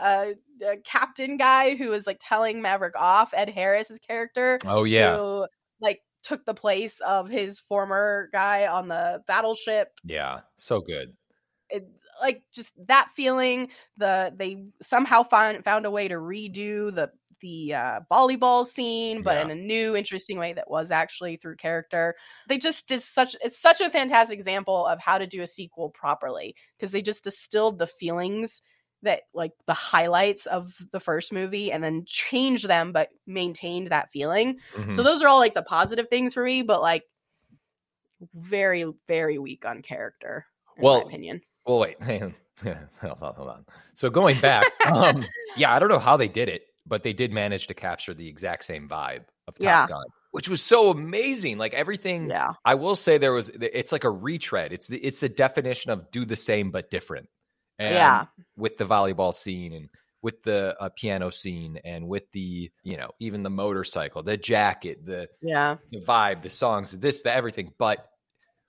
uh, 0.00 0.26
uh 0.66 0.74
captain 0.84 1.36
guy 1.36 1.76
who 1.76 1.88
was 1.88 2.06
like 2.06 2.18
telling 2.20 2.60
Maverick 2.60 2.94
off, 2.96 3.32
Ed 3.32 3.48
Harris's 3.48 3.98
character, 4.00 4.58
oh 4.66 4.84
yeah, 4.84 5.16
who 5.16 5.46
took 6.22 6.44
the 6.44 6.54
place 6.54 7.00
of 7.06 7.28
his 7.28 7.60
former 7.60 8.28
guy 8.32 8.66
on 8.66 8.88
the 8.88 9.22
battleship. 9.26 9.88
Yeah, 10.04 10.40
so 10.56 10.80
good. 10.80 11.14
it, 11.70 11.88
like 12.20 12.42
just 12.52 12.74
that 12.86 13.10
feeling 13.14 13.68
the 13.96 14.32
they 14.36 14.64
somehow 14.82 15.22
found 15.22 15.64
found 15.64 15.86
a 15.86 15.90
way 15.90 16.08
to 16.08 16.16
redo 16.16 16.92
the 16.94 17.10
the 17.40 17.72
uh, 17.72 18.00
volleyball 18.10 18.66
scene 18.66 19.22
but 19.22 19.40
in 19.40 19.50
a 19.50 19.54
new 19.54 19.94
interesting 19.94 20.38
way 20.38 20.52
that 20.52 20.68
was 20.68 20.90
actually 20.90 21.36
through 21.36 21.54
character. 21.54 22.16
They 22.48 22.58
just 22.58 22.88
did 22.88 23.02
such 23.02 23.36
it's 23.42 23.60
such 23.60 23.80
a 23.80 23.90
fantastic 23.90 24.36
example 24.36 24.86
of 24.86 24.98
how 24.98 25.18
to 25.18 25.26
do 25.26 25.42
a 25.42 25.46
sequel 25.46 25.90
properly 25.90 26.56
because 26.76 26.90
they 26.90 27.02
just 27.02 27.24
distilled 27.24 27.78
the 27.78 27.86
feelings 27.86 28.60
that 29.02 29.22
like 29.32 29.52
the 29.66 29.74
highlights 29.74 30.46
of 30.46 30.74
the 30.92 31.00
first 31.00 31.32
movie 31.32 31.70
and 31.70 31.82
then 31.84 32.02
changed 32.06 32.66
them 32.68 32.92
but 32.92 33.08
maintained 33.26 33.88
that 33.90 34.10
feeling 34.12 34.58
Mhm. 34.74 34.92
so 34.92 35.02
those 35.02 35.22
are 35.22 35.28
all 35.28 35.38
like 35.38 35.54
the 35.54 35.62
positive 35.62 36.08
things 36.08 36.34
for 36.34 36.42
me 36.44 36.62
but 36.62 36.82
like 36.82 37.04
very 38.34 38.84
very 39.06 39.38
weak 39.38 39.64
on 39.64 39.82
character 39.82 40.46
in 40.76 40.82
Well, 40.82 41.00
my 41.00 41.06
opinion 41.06 41.40
Well, 41.66 41.78
wait, 41.78 42.00
hang 42.02 42.34
hold 43.00 43.22
on, 43.22 43.34
hold 43.34 43.48
on. 43.48 43.64
So 43.94 44.10
going 44.10 44.40
back, 44.40 44.66
um, 44.92 45.24
yeah, 45.56 45.72
I 45.72 45.78
don't 45.78 45.88
know 45.88 46.00
how 46.00 46.16
they 46.16 46.26
did 46.26 46.48
it, 46.48 46.62
but 46.84 47.04
they 47.04 47.12
did 47.12 47.30
manage 47.30 47.68
to 47.68 47.74
capture 47.74 48.14
the 48.14 48.26
exact 48.26 48.64
same 48.64 48.88
vibe 48.88 49.26
of 49.46 49.54
Top 49.54 49.62
Yeah. 49.62 49.86
Gun, 49.86 50.04
which 50.32 50.48
was 50.48 50.60
so 50.60 50.90
amazing. 50.90 51.56
Like 51.58 51.72
everything, 51.72 52.28
yeah 52.28 52.54
I 52.64 52.74
will 52.74 52.96
say 52.96 53.16
there 53.16 53.32
was. 53.32 53.48
It's 53.54 53.92
like 53.92 54.02
a 54.02 54.10
retread. 54.10 54.72
It's 54.72 54.88
the 54.88 54.98
it's 54.98 55.20
the 55.20 55.28
definition 55.28 55.92
of 55.92 56.10
do 56.10 56.24
the 56.24 56.34
same 56.34 56.72
but 56.72 56.90
different. 56.90 57.28
And 57.78 57.94
Yeah. 57.94 58.26
with 58.56 58.76
the 58.76 58.84
volleyball 58.84 59.32
scene 59.34 59.72
and 59.72 59.88
with 60.20 60.42
the 60.42 60.76
uh, 60.80 60.88
piano 60.96 61.30
scene 61.30 61.78
and 61.84 62.08
with 62.08 62.30
the 62.32 62.70
you 62.82 62.96
know 62.96 63.10
even 63.20 63.42
the 63.42 63.50
motorcycle, 63.50 64.22
the 64.22 64.36
jacket, 64.36 65.04
the 65.06 65.28
yeah 65.40 65.76
the 65.92 66.00
vibe, 66.00 66.42
the 66.42 66.50
songs, 66.50 66.92
this, 66.92 67.22
the 67.22 67.32
everything. 67.32 67.72
But 67.78 68.04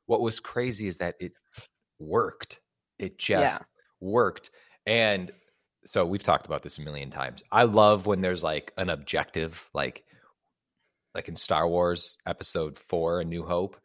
what 0.06 0.22
was 0.22 0.40
crazy 0.40 0.88
is 0.88 0.98
that 1.00 1.16
it 1.20 1.34
worked. 2.00 2.60
It 3.00 3.18
just 3.18 3.64
worked. 4.00 4.52
And 4.86 5.32
so 5.86 6.06
we've 6.06 6.24
talked 6.24 6.46
about 6.46 6.62
this 6.62 6.78
a 6.78 6.82
million 6.82 7.10
times. 7.10 7.42
I 7.52 7.64
love 7.64 8.06
when 8.06 8.22
there's 8.22 8.44
like 8.44 8.72
an 8.78 8.90
objective, 8.90 9.70
like 9.74 10.04
like 11.16 11.28
in 11.28 11.36
Star 11.36 11.68
Wars 11.68 12.18
episode 12.28 12.78
four, 12.78 13.22
A 13.22 13.26
New 13.26 13.44
Hope, 13.44 13.78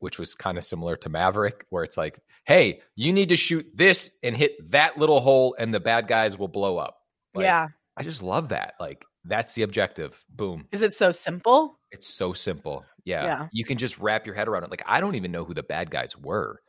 which 0.00 0.18
was 0.18 0.34
kind 0.34 0.56
of 0.56 0.64
similar 0.64 0.96
to 0.96 1.08
Maverick, 1.10 1.66
where 1.68 1.84
it's 1.84 1.96
like, 1.98 2.18
hey, 2.44 2.80
you 2.96 3.12
need 3.12 3.28
to 3.30 3.36
shoot 3.36 3.66
this 3.74 4.16
and 4.22 4.36
hit 4.36 4.70
that 4.70 4.98
little 4.98 5.20
hole, 5.20 5.54
and 5.58 5.72
the 5.72 5.80
bad 5.80 6.08
guys 6.08 6.38
will 6.38 6.48
blow 6.48 6.78
up. 6.78 6.98
Like, 7.34 7.44
yeah. 7.44 7.68
I 7.96 8.02
just 8.02 8.22
love 8.22 8.48
that. 8.48 8.74
Like, 8.80 9.04
that's 9.24 9.54
the 9.54 9.62
objective. 9.62 10.24
Boom. 10.30 10.66
Is 10.72 10.82
it 10.82 10.94
so 10.94 11.12
simple? 11.12 11.78
It's 11.92 12.08
so 12.08 12.32
simple. 12.32 12.84
Yeah. 13.04 13.24
Yeah. 13.24 13.48
You 13.52 13.64
can 13.64 13.78
just 13.78 13.98
wrap 13.98 14.26
your 14.26 14.34
head 14.34 14.48
around 14.48 14.64
it. 14.64 14.70
Like, 14.70 14.82
I 14.86 15.00
don't 15.00 15.14
even 15.14 15.32
know 15.32 15.44
who 15.44 15.54
the 15.54 15.62
bad 15.62 15.90
guys 15.90 16.16
were 16.16 16.60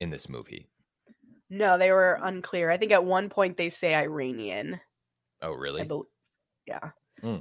in 0.00 0.10
this 0.10 0.28
movie. 0.28 0.68
No, 1.50 1.78
they 1.78 1.90
were 1.90 2.18
unclear. 2.22 2.70
I 2.70 2.76
think 2.76 2.92
at 2.92 3.04
one 3.04 3.28
point 3.28 3.56
they 3.56 3.68
say 3.68 3.94
Iranian. 3.94 4.80
Oh, 5.42 5.52
I 5.52 5.56
really? 5.56 5.84
bel 5.84 6.06
yeah. 6.66 6.90
Hmm. 7.20 7.38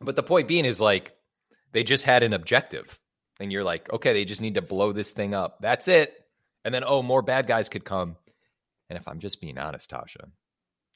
But 0.00 0.16
the 0.16 0.22
point 0.22 0.48
being 0.48 0.64
is 0.64 0.80
like, 0.80 1.12
they 1.72 1.82
just 1.82 2.04
had 2.04 2.22
an 2.22 2.32
objective. 2.32 2.98
And 3.40 3.50
you're 3.50 3.64
like, 3.64 3.90
okay, 3.92 4.12
they 4.12 4.24
just 4.24 4.42
need 4.42 4.54
to 4.54 4.62
blow 4.62 4.92
this 4.92 5.12
thing 5.12 5.34
up. 5.34 5.58
That's 5.60 5.88
it. 5.88 6.14
And 6.64 6.74
then, 6.74 6.84
oh, 6.84 7.02
more 7.02 7.22
bad 7.22 7.46
guys 7.46 7.68
could 7.68 7.84
come. 7.84 8.16
And 8.88 8.98
if 8.98 9.08
I'm 9.08 9.18
just 9.20 9.40
being 9.40 9.58
honest, 9.58 9.90
Tasha, 9.90 10.30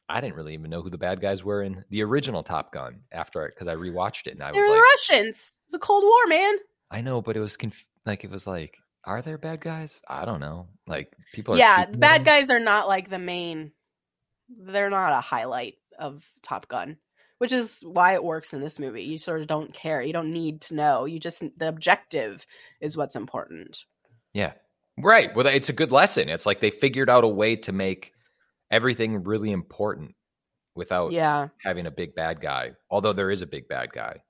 I 0.08 0.20
didn't 0.20 0.36
really 0.36 0.54
even 0.54 0.70
know 0.70 0.82
who 0.82 0.90
the 0.90 0.98
bad 0.98 1.20
guys 1.20 1.42
were 1.42 1.62
in 1.62 1.84
the 1.90 2.02
original 2.02 2.42
Top 2.42 2.72
Gun 2.72 3.00
after 3.10 3.44
it 3.46 3.54
because 3.54 3.68
I 3.68 3.74
rewatched 3.74 4.26
it 4.26 4.34
and 4.34 4.42
I 4.42 4.52
They 4.52 4.58
was 4.58 4.68
like, 4.68 4.80
Russians. 4.80 5.60
It's 5.66 5.74
a 5.74 5.78
Cold 5.78 6.04
War, 6.04 6.26
man. 6.28 6.56
I 6.90 7.00
know, 7.00 7.20
but 7.20 7.36
it 7.36 7.40
was 7.40 7.56
conf- 7.56 7.88
like 8.04 8.22
it 8.22 8.30
was 8.30 8.46
like, 8.46 8.78
are 9.04 9.22
there 9.22 9.38
bad 9.38 9.60
guys? 9.60 10.00
I 10.08 10.24
don't 10.24 10.40
know. 10.40 10.68
Like 10.86 11.12
people 11.32 11.54
are 11.54 11.58
Yeah, 11.58 11.86
bad 11.86 12.20
them. 12.20 12.24
guys 12.24 12.50
are 12.50 12.60
not 12.60 12.86
like 12.86 13.10
the 13.10 13.18
main. 13.18 13.72
They're 14.48 14.90
not 14.90 15.12
a 15.12 15.20
highlight 15.20 15.74
of 15.98 16.24
Top 16.42 16.68
Gun, 16.68 16.98
which 17.38 17.50
is 17.52 17.80
why 17.82 18.14
it 18.14 18.22
works 18.22 18.52
in 18.52 18.60
this 18.60 18.78
movie. 18.78 19.02
You 19.02 19.18
sort 19.18 19.40
of 19.40 19.48
don't 19.48 19.72
care. 19.72 20.02
You 20.02 20.12
don't 20.12 20.32
need 20.32 20.60
to 20.62 20.74
know. 20.74 21.04
You 21.04 21.18
just 21.18 21.42
the 21.56 21.68
objective 21.68 22.46
is 22.80 22.96
what's 22.96 23.16
important. 23.16 23.84
Yeah. 24.32 24.52
Right. 24.98 25.34
Well, 25.34 25.46
it's 25.46 25.68
a 25.68 25.72
good 25.74 25.92
lesson. 25.92 26.28
It's 26.28 26.46
like 26.46 26.60
they 26.60 26.70
figured 26.70 27.10
out 27.10 27.24
a 27.24 27.28
way 27.28 27.56
to 27.56 27.72
make 27.72 28.12
everything 28.70 29.24
really 29.24 29.50
important 29.50 30.14
without 30.74 31.12
Yeah, 31.12 31.48
having 31.62 31.86
a 31.86 31.90
big 31.90 32.14
bad 32.14 32.40
guy. 32.40 32.72
Although 32.90 33.12
there 33.12 33.30
is 33.30 33.42
a 33.42 33.46
big 33.46 33.68
bad 33.68 33.92
guy, 33.92 34.20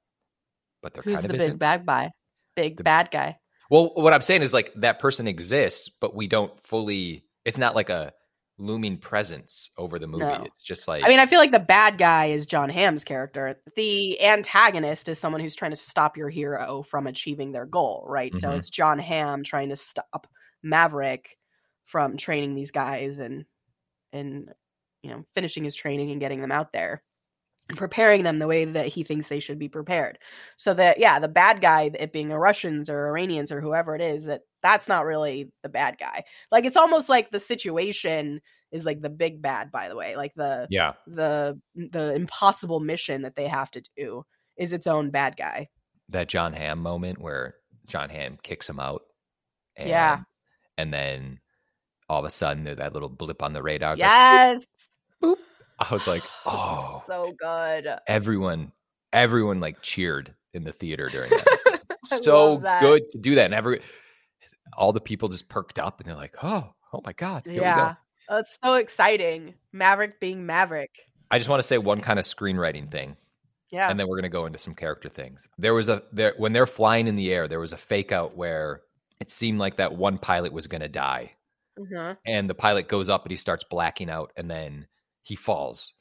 but 0.83 0.95
there 0.95 1.03
who's 1.03 1.21
kind 1.21 1.29
the 1.31 1.35
of 1.35 1.39
big 1.39 1.41
isn't. 1.49 1.59
bad 1.59 1.87
guy? 1.87 2.11
Big 2.55 2.77
The- 2.79 2.85
bad 2.85 3.11
guy. 3.11 3.39
Well, 3.71 3.93
what 3.95 4.13
I'm 4.13 4.23
saying 4.23 4.43
is 4.43 4.53
like 4.53 4.73
that 4.77 5.01
person 5.01 5.27
exists, 5.27 5.89
but 6.01 6.15
we 6.15 6.29
don't 6.29 6.53
fully. 6.65 7.25
It's 7.45 7.59
not 7.59 7.75
like 7.75 7.91
a 7.91 8.13
looming 8.59 8.97
presence 8.97 9.71
over 9.77 9.99
the 9.99 10.07
movie. 10.07 10.25
No. 10.25 10.45
It's 10.45 10.63
just 10.63 10.87
like 10.89 11.05
I 11.05 11.09
mean, 11.09 11.19
I 11.19 11.27
feel 11.27 11.41
like 11.41 11.51
the 11.51 11.59
bad 11.59 11.99
guy 11.99 12.27
is 12.27 12.47
Jon 12.47 12.71
Hamm's 12.71 13.05
character. 13.05 13.61
The 13.77 14.23
antagonist 14.23 15.09
is 15.09 15.19
someone 15.19 15.41
who's 15.41 15.57
trying 15.57 15.73
to 15.73 15.77
stop 15.77 16.17
your 16.17 16.31
hero 16.31 16.83
from 16.89 17.07
achieving 17.07 17.53
their 17.53 17.67
goal, 17.67 18.05
right? 18.09 18.35
So 18.35 18.49
Mhm. 18.51 18.59
it's 18.59 18.71
Jon 18.71 18.99
Hamm 18.99 19.43
trying 19.45 19.69
to 19.71 19.77
stop 19.77 20.27
Maverick 20.63 21.37
from 21.85 22.17
training 22.17 22.55
these 22.55 22.71
guys 22.71 23.21
and 23.21 23.45
and 24.13 24.51
you 25.03 25.11
know 25.11 25.25
finishing 25.35 25.65
his 25.65 25.75
training 25.75 26.11
and 26.11 26.21
getting 26.21 26.41
them 26.41 26.53
out 26.53 26.73
there 26.73 27.03
and 27.69 27.79
preparing 27.79 28.23
them 28.23 28.39
the 28.39 28.47
way 28.47 28.65
that 28.65 28.87
he 28.89 29.03
thinks 29.03 29.29
they 29.29 29.41
should 29.41 29.59
be 29.59 29.69
prepared. 29.69 30.19
So 30.57 30.75
that 30.75 30.99
yeah, 30.99 31.19
the 31.19 31.29
bad 31.29 31.61
guy, 31.61 31.91
it 31.99 32.13
being 32.13 32.29
the 32.29 32.39
Russians 32.39 32.89
or 32.89 33.09
Iranians 33.09 33.51
or 33.51 33.61
whoever 33.61 33.95
it 33.95 34.01
is, 34.01 34.25
that 34.25 34.43
that's 34.63 34.89
not 34.89 35.05
really 35.05 35.51
the 35.63 35.69
bad 35.69 35.97
guy. 35.99 36.25
Like 36.51 36.65
it's 36.65 36.77
almost 36.77 37.09
like 37.09 37.31
the 37.31 37.41
situation 37.41 38.41
is 38.73 38.85
like 38.85 39.01
the 39.01 39.11
big 39.11 39.41
bad. 39.43 39.71
By 39.71 39.89
the 39.89 39.97
way, 39.97 40.17
like 40.17 40.33
the 40.35 40.67
yeah, 40.71 40.95
the 41.07 41.61
the 41.75 42.15
impossible 42.15 42.81
mission 42.81 43.23
that 43.23 43.37
they 43.37 43.49
have 43.49 43.71
to 43.73 43.83
do 43.97 44.25
is 44.57 44.73
its 44.73 44.87
own 44.87 45.11
bad 45.11 45.37
guy. 45.37 45.69
that 46.09 46.29
Jon 46.29 46.53
Hamm 46.53 46.81
moment 46.81 47.21
where 47.21 47.57
Jon 47.87 48.09
Hamm 48.11 48.39
kicks 48.43 48.69
him 48.69 48.81
out. 48.81 49.03
And, 49.77 49.89
Yeah. 49.89 50.21
And 50.78 50.92
then 50.92 51.40
all 52.09 52.21
of 52.21 52.25
a 52.25 52.30
sudden 52.30 52.64
there's 52.64 52.78
that 52.78 52.92
little 52.92 53.09
blip 53.09 53.42
on 53.42 53.52
the 53.52 53.62
radar. 53.62 53.95
It's 53.95 54.00
like, 54.00 54.09
yes. 54.09 54.66
I 55.78 55.92
was 55.92 56.06
like, 56.06 56.23
oh, 56.47 57.02
so 57.06 57.35
good. 57.38 57.89
everyone, 58.06 58.73
everyone 59.12 59.60
like 59.60 59.82
cheered 59.82 60.34
in 60.54 60.65
the 60.65 60.73
theater 60.73 61.08
during 61.08 61.30
that. 61.30 61.80
So 62.04 62.58
that. 62.58 62.80
good 62.82 63.02
to 63.10 63.19
do 63.19 63.34
that. 63.34 63.47
And 63.47 63.54
every, 63.54 63.80
all 64.76 64.93
the 64.93 65.00
people 65.00 65.28
just 65.28 65.49
perked 65.49 65.80
up 65.80 65.99
and 65.99 66.08
they're 66.08 66.15
like, 66.15 66.36
oh, 66.41 66.73
oh 66.93 67.00
my 67.04 67.12
God. 67.12 67.43
Go. 67.43 67.50
Yeah. 67.50 67.97
Oh, 68.28 68.39
it's 68.39 68.56
so 68.62 68.75
exciting. 68.75 69.54
Maverick 69.73 70.21
being 70.21 70.47
Maverick. 70.47 70.91
I 71.32 71.39
just 71.39 71.50
want 71.50 71.60
to 71.60 71.67
say 71.67 71.78
one 71.78 72.02
kind 72.02 72.21
of 72.21 72.25
screenwriting 72.25 72.89
thing. 72.89 73.17
Yeah. 73.71 73.91
and 73.91 73.99
then 73.99 74.06
we're 74.06 74.17
going 74.17 74.30
to 74.30 74.34
go 74.34 74.47
into 74.47 74.58
some 74.58 74.75
character 74.75 75.08
things. 75.08 75.47
There 75.58 75.75
was 75.75 75.89
a 75.89 76.02
there 76.12 76.34
when 76.39 76.52
they're 76.52 76.67
flying 76.67 77.08
in 77.08 77.17
the 77.17 77.32
air, 77.32 77.49
there 77.49 77.60
was 77.60 77.73
a 77.73 77.76
fake 77.76 78.12
out 78.12 78.36
where 78.36 78.82
it 79.21 79.31
seemed 79.31 79.59
like 79.59 79.76
that 79.76 79.95
one 79.97 80.19
pilot 80.19 80.52
was 80.52 80.67
going 80.67 80.81
to 80.83 80.89
die, 80.89 81.33
Mhm. 81.79 82.17
and 82.26 82.49
the 82.50 82.55
pilot 82.55 82.89
goes 82.89 83.09
up 83.09 83.25
and 83.25 83.31
he 83.31 83.37
starts 83.37 83.65
blacking 83.65 84.11
out, 84.11 84.33
and 84.37 84.50
then 84.50 84.87
he 85.23 85.37
falls 85.37 85.95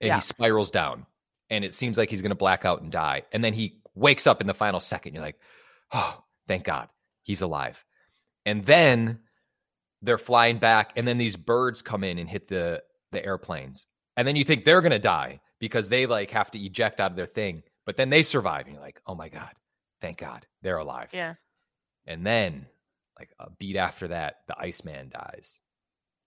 and 0.00 0.08
Yeah. 0.08 0.14
he 0.16 0.20
spirals 0.20 0.70
down, 0.70 1.06
and 1.50 1.64
it 1.64 1.72
seems 1.74 1.96
like 1.98 2.10
he's 2.10 2.22
going 2.22 2.30
to 2.30 2.34
black 2.36 2.64
out 2.64 2.82
and 2.82 2.92
die, 2.92 3.22
and 3.32 3.42
then 3.42 3.52
he 3.54 3.80
wakes 3.94 4.26
up 4.26 4.40
in 4.40 4.46
the 4.46 4.54
final 4.54 4.80
second. 4.80 5.14
You're 5.14 5.22
like, 5.22 5.40
oh, 5.92 6.22
thank 6.48 6.64
God, 6.64 6.88
he's 7.22 7.40
alive, 7.42 7.84
and 8.44 8.64
then 8.64 9.20
they're 10.02 10.18
flying 10.18 10.58
back, 10.58 10.92
and 10.96 11.08
then 11.08 11.16
these 11.18 11.36
birds 11.36 11.80
come 11.82 12.04
in 12.04 12.18
and 12.18 12.28
hit 12.28 12.48
the 12.48 12.82
the 13.12 13.24
airplanes, 13.24 13.86
and 14.16 14.26
then 14.28 14.36
you 14.36 14.44
think 14.44 14.64
they're 14.64 14.80
going 14.82 14.90
to 14.92 14.98
die 14.98 15.40
because 15.60 15.88
they 15.88 16.04
like 16.06 16.30
have 16.32 16.50
to 16.50 16.58
eject 16.58 17.00
out 17.00 17.10
of 17.12 17.16
their 17.16 17.24
thing, 17.26 17.62
but 17.86 17.96
then 17.96 18.10
they 18.10 18.22
survive, 18.22 18.66
and 18.66 18.74
you're 18.74 18.82
like, 18.82 19.00
oh 19.06 19.14
my 19.14 19.28
God, 19.28 19.52
thank 20.02 20.18
God, 20.18 20.46
they're 20.60 20.78
alive. 20.78 21.08
Yeah. 21.14 21.34
And 22.06 22.26
then, 22.26 22.66
like 23.18 23.30
a 23.38 23.50
beat 23.50 23.76
after 23.76 24.08
that, 24.08 24.36
the 24.46 24.58
Iceman 24.58 25.10
dies. 25.10 25.60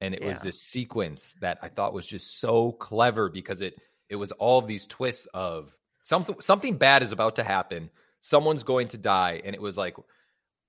And 0.02 0.14
it 0.14 0.24
was 0.24 0.42
this 0.42 0.62
sequence 0.62 1.36
that 1.42 1.58
I 1.62 1.68
thought 1.68 1.94
was 1.94 2.08
just 2.08 2.40
so 2.40 2.72
clever 2.72 3.30
because 3.30 3.62
it 3.62 3.76
it 4.10 4.16
was 4.16 4.32
all 4.34 4.62
these 4.62 4.88
twists 4.88 5.28
of 5.34 5.76
something 6.04 6.36
something 6.40 6.78
bad 6.78 7.04
is 7.04 7.12
about 7.12 7.36
to 7.36 7.44
happen. 7.44 7.90
Someone's 8.22 8.64
going 8.64 8.88
to 8.90 8.98
die. 8.98 9.42
And 9.44 9.54
it 9.54 9.62
was 9.62 9.78
like 9.78 9.96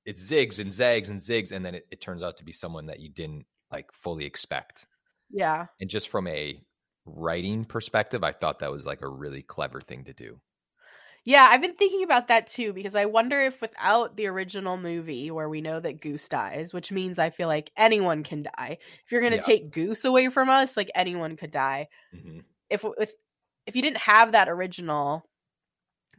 it 0.04 0.16
zigs 0.16 0.58
and 0.58 0.72
zags 0.72 1.10
and 1.10 1.20
zigs, 1.20 1.52
and 1.52 1.64
then 1.64 1.74
it, 1.74 1.86
it 1.90 2.00
turns 2.00 2.22
out 2.22 2.38
to 2.38 2.44
be 2.44 2.52
someone 2.52 2.86
that 2.86 3.00
you 3.00 3.08
didn't 3.08 3.44
like 3.70 3.92
fully 3.92 4.24
expect. 4.24 4.86
Yeah. 5.30 5.66
And 5.80 5.88
just 5.88 6.08
from 6.08 6.26
a 6.26 6.60
writing 7.06 7.64
perspective, 7.64 8.24
I 8.24 8.32
thought 8.32 8.60
that 8.60 8.72
was 8.72 8.86
like 8.86 9.02
a 9.02 9.08
really 9.08 9.42
clever 9.42 9.80
thing 9.80 10.04
to 10.04 10.12
do. 10.12 10.40
Yeah, 11.24 11.48
I've 11.50 11.60
been 11.60 11.74
thinking 11.74 12.02
about 12.02 12.28
that 12.28 12.46
too 12.46 12.72
because 12.72 12.94
I 12.94 13.04
wonder 13.04 13.38
if 13.40 13.60
without 13.60 14.16
the 14.16 14.26
original 14.26 14.78
movie 14.78 15.30
where 15.30 15.48
we 15.50 15.60
know 15.60 15.78
that 15.78 16.00
Goose 16.00 16.28
dies, 16.28 16.72
which 16.72 16.90
means 16.90 17.18
I 17.18 17.28
feel 17.30 17.46
like 17.46 17.70
anyone 17.76 18.22
can 18.22 18.42
die. 18.42 18.78
If 19.04 19.12
you're 19.12 19.20
going 19.20 19.32
to 19.32 19.36
Yeah. 19.36 19.42
take 19.42 19.70
Goose 19.70 20.04
away 20.04 20.30
from 20.30 20.48
us, 20.48 20.76
like 20.76 20.90
anyone 20.94 21.36
could 21.36 21.50
die. 21.50 21.88
Mhm. 22.14 22.44
If 22.70 22.84
if 22.98 23.12
if 23.66 23.76
you 23.76 23.82
didn't 23.82 23.98
have 23.98 24.32
that 24.32 24.48
original, 24.48 25.28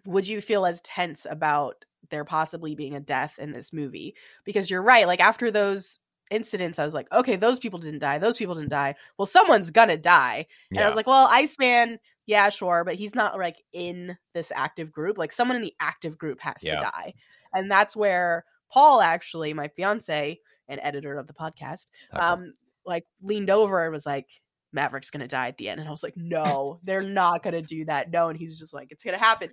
would 0.05 0.27
you 0.27 0.41
feel 0.41 0.65
as 0.65 0.81
tense 0.81 1.25
about 1.29 1.85
there 2.09 2.25
possibly 2.25 2.75
being 2.75 2.95
a 2.95 2.99
death 2.99 3.39
in 3.39 3.51
this 3.53 3.73
movie? 3.73 4.15
Because 4.45 4.69
you're 4.69 4.83
right, 4.83 5.07
like 5.07 5.19
after 5.21 5.51
those 5.51 5.99
incidents 6.31 6.79
I 6.79 6.85
was 6.85 6.93
like, 6.93 7.11
okay, 7.11 7.35
those 7.37 7.59
people 7.59 7.79
didn't 7.79 7.99
die. 7.99 8.19
Those 8.19 8.37
people 8.37 8.55
didn't 8.55 8.69
die. 8.69 8.95
Well, 9.17 9.25
someone's 9.25 9.71
going 9.71 9.89
to 9.89 9.97
die. 9.97 10.47
And 10.75 10.83
I 10.83 10.87
was 10.87 10.95
like, 10.95 11.07
well, 11.07 11.27
Iceman, 11.29 11.99
yeah, 12.25 12.49
sure, 12.49 12.83
but 12.85 12.95
he's 12.95 13.15
not 13.15 13.37
like 13.37 13.57
in 13.73 14.17
this 14.33 14.51
active 14.55 14.91
group. 14.91 15.17
Like 15.17 15.31
someone 15.31 15.55
in 15.57 15.61
the 15.63 15.73
active 15.79 16.17
group 16.17 16.39
has 16.41 16.55
Yeah. 16.61 16.75
to 16.75 16.81
die. 16.81 17.13
And 17.53 17.69
that's 17.69 17.95
where 17.95 18.45
Paul 18.71 19.01
actually, 19.01 19.53
my 19.53 19.67
fiance 19.69 20.39
and 20.69 20.79
editor 20.83 21.17
of 21.17 21.27
the 21.27 21.33
podcast, 21.33 21.87
Okay. 22.13 22.23
um, 22.23 22.53
like 22.85 23.05
leaned 23.21 23.49
over 23.49 23.83
and 23.83 23.91
was 23.91 24.05
like, 24.05 24.27
Maverick's 24.73 25.11
gonna 25.11 25.27
die 25.27 25.49
at 25.49 25.57
the 25.57 25.67
end. 25.67 25.81
And 25.81 25.87
I 25.87 25.91
was 25.91 26.01
like, 26.03 26.15
no, 26.15 26.79
they're 26.83 27.01
not 27.01 27.43
gonna 27.43 27.61
do 27.61 27.83
that. 27.85 28.09
No, 28.09 28.29
and 28.29 28.39
he's 28.39 28.57
just 28.57 28.73
like, 28.73 28.87
it's 28.91 29.03
gonna 29.03 29.17
happen. 29.17 29.49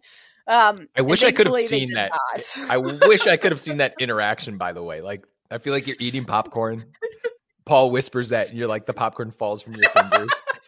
Um 0.47 0.89
I 0.97 1.01
wish 1.01 1.25
I 1.25 1.33
could 1.33 1.47
have 1.49 1.57
seen 1.65 1.89
that. 1.95 2.13
I 2.69 2.77
wish 2.77 3.27
I 3.27 3.37
could 3.37 3.51
have 3.51 3.61
seen 3.61 3.79
that 3.79 3.95
interaction, 3.99 4.59
by 4.59 4.73
the 4.73 4.83
way. 4.83 5.01
Like, 5.01 5.25
I 5.51 5.59
feel 5.59 5.73
like 5.73 5.89
you're 5.89 5.97
eating 5.99 6.25
popcorn. 6.25 6.85
Paul 7.65 7.91
whispers 7.91 8.29
that, 8.31 8.49
and 8.51 8.57
you're 8.59 8.69
like, 8.69 8.87
the 8.87 8.95
popcorn 8.95 9.31
falls 9.33 9.61
from 9.61 9.75
your 9.75 9.91
fingers. 9.91 10.31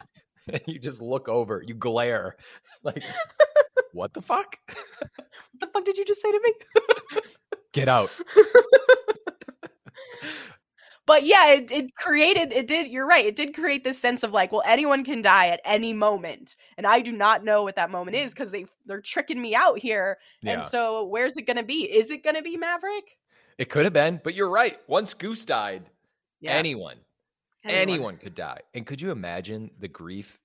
and 0.54 0.62
you 0.66 0.78
just 0.78 1.00
look 1.00 1.28
over, 1.28 1.62
you 1.66 1.74
glare. 1.74 2.36
Like, 2.82 3.02
what 3.92 4.14
the 4.14 4.22
fuck? 4.22 4.56
what 4.66 5.20
the 5.60 5.66
fuck 5.66 5.84
did 5.84 5.98
you 5.98 6.04
just 6.06 6.22
say 6.22 6.32
to 6.32 6.40
me? 6.42 7.20
Get 7.72 7.88
out. 7.88 8.18
but 11.06 11.24
yeah, 11.24 11.52
it, 11.52 11.70
it 11.70 11.94
created 11.94 12.52
it 12.52 12.66
did 12.66 12.90
you're 12.90 13.06
right. 13.06 13.26
It 13.26 13.36
did 13.36 13.54
create 13.54 13.84
this 13.84 13.98
sense 13.98 14.22
of 14.22 14.32
like, 14.32 14.50
well, 14.50 14.62
anyone 14.64 15.04
can 15.04 15.20
die 15.20 15.48
at 15.48 15.60
any 15.66 15.92
moment. 15.92 16.56
And 16.78 16.86
I 16.86 17.00
do 17.00 17.12
not 17.12 17.44
know 17.44 17.62
what 17.64 17.76
that 17.76 17.90
moment 17.90 18.16
is 18.16 18.32
because 18.32 18.50
they 18.50 18.64
they're 18.86 19.02
tricking 19.02 19.42
me 19.42 19.54
out 19.54 19.78
here. 19.78 20.16
Yeah. 20.40 20.52
And 20.52 20.64
so 20.64 21.04
where's 21.04 21.36
it 21.36 21.42
gonna 21.46 21.62
be? 21.62 21.82
Is 21.84 22.10
it 22.10 22.24
gonna 22.24 22.40
be 22.42 22.56
Maverick? 22.56 23.18
it 23.58 23.68
could 23.68 23.84
have 23.84 23.92
been, 23.92 24.22
but 24.24 24.34
you're 24.34 24.48
right. 24.48 24.78
Once 24.86 25.12
Goose 25.12 25.44
died, 25.44 25.82
Yeah. 26.40 26.52
anyone, 26.52 26.96
anyone 27.62 28.16
could 28.16 28.34
die. 28.34 28.60
And 28.72 28.86
could 28.86 29.02
you 29.02 29.10
imagine 29.10 29.70
the 29.78 29.88
grief 29.88 30.39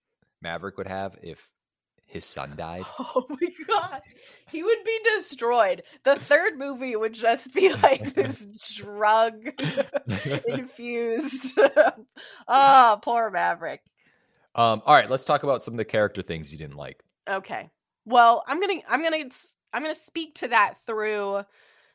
Maverick 0.45 0.77
would 0.77 0.87
have 0.87 1.17
if 1.23 1.49
his 2.05 2.23
son 2.23 2.53
died. 2.57 2.85
Oh 2.99 3.25
my 3.27 3.49
god. 3.67 4.01
He 4.51 4.61
would 4.61 4.83
be 4.85 4.99
destroyed. 5.15 5.81
The 6.03 6.17
third 6.17 6.59
movie 6.59 6.95
would 6.95 7.13
just 7.13 7.51
be 7.51 7.73
like 7.83 8.13
this 8.13 8.45
drug 8.75 9.49
infused. 10.47 11.59
oh, 12.47 12.99
poor 13.01 13.31
Maverick. 13.31 13.81
Um, 14.53 14.83
all 14.85 14.93
right, 14.93 15.09
let's 15.09 15.25
talk 15.25 15.41
about 15.41 15.63
some 15.63 15.73
of 15.73 15.79
the 15.79 15.85
character 15.85 16.21
things 16.21 16.51
you 16.51 16.59
didn't 16.59 16.77
like. 16.77 17.01
Okay. 17.27 17.71
Well, 18.05 18.43
I'm 18.47 18.61
gonna 18.61 18.81
I'm 18.87 19.01
gonna 19.01 19.25
I'm 19.73 19.81
gonna 19.81 19.95
speak 19.95 20.35
to 20.35 20.47
that 20.49 20.75
through 20.85 21.41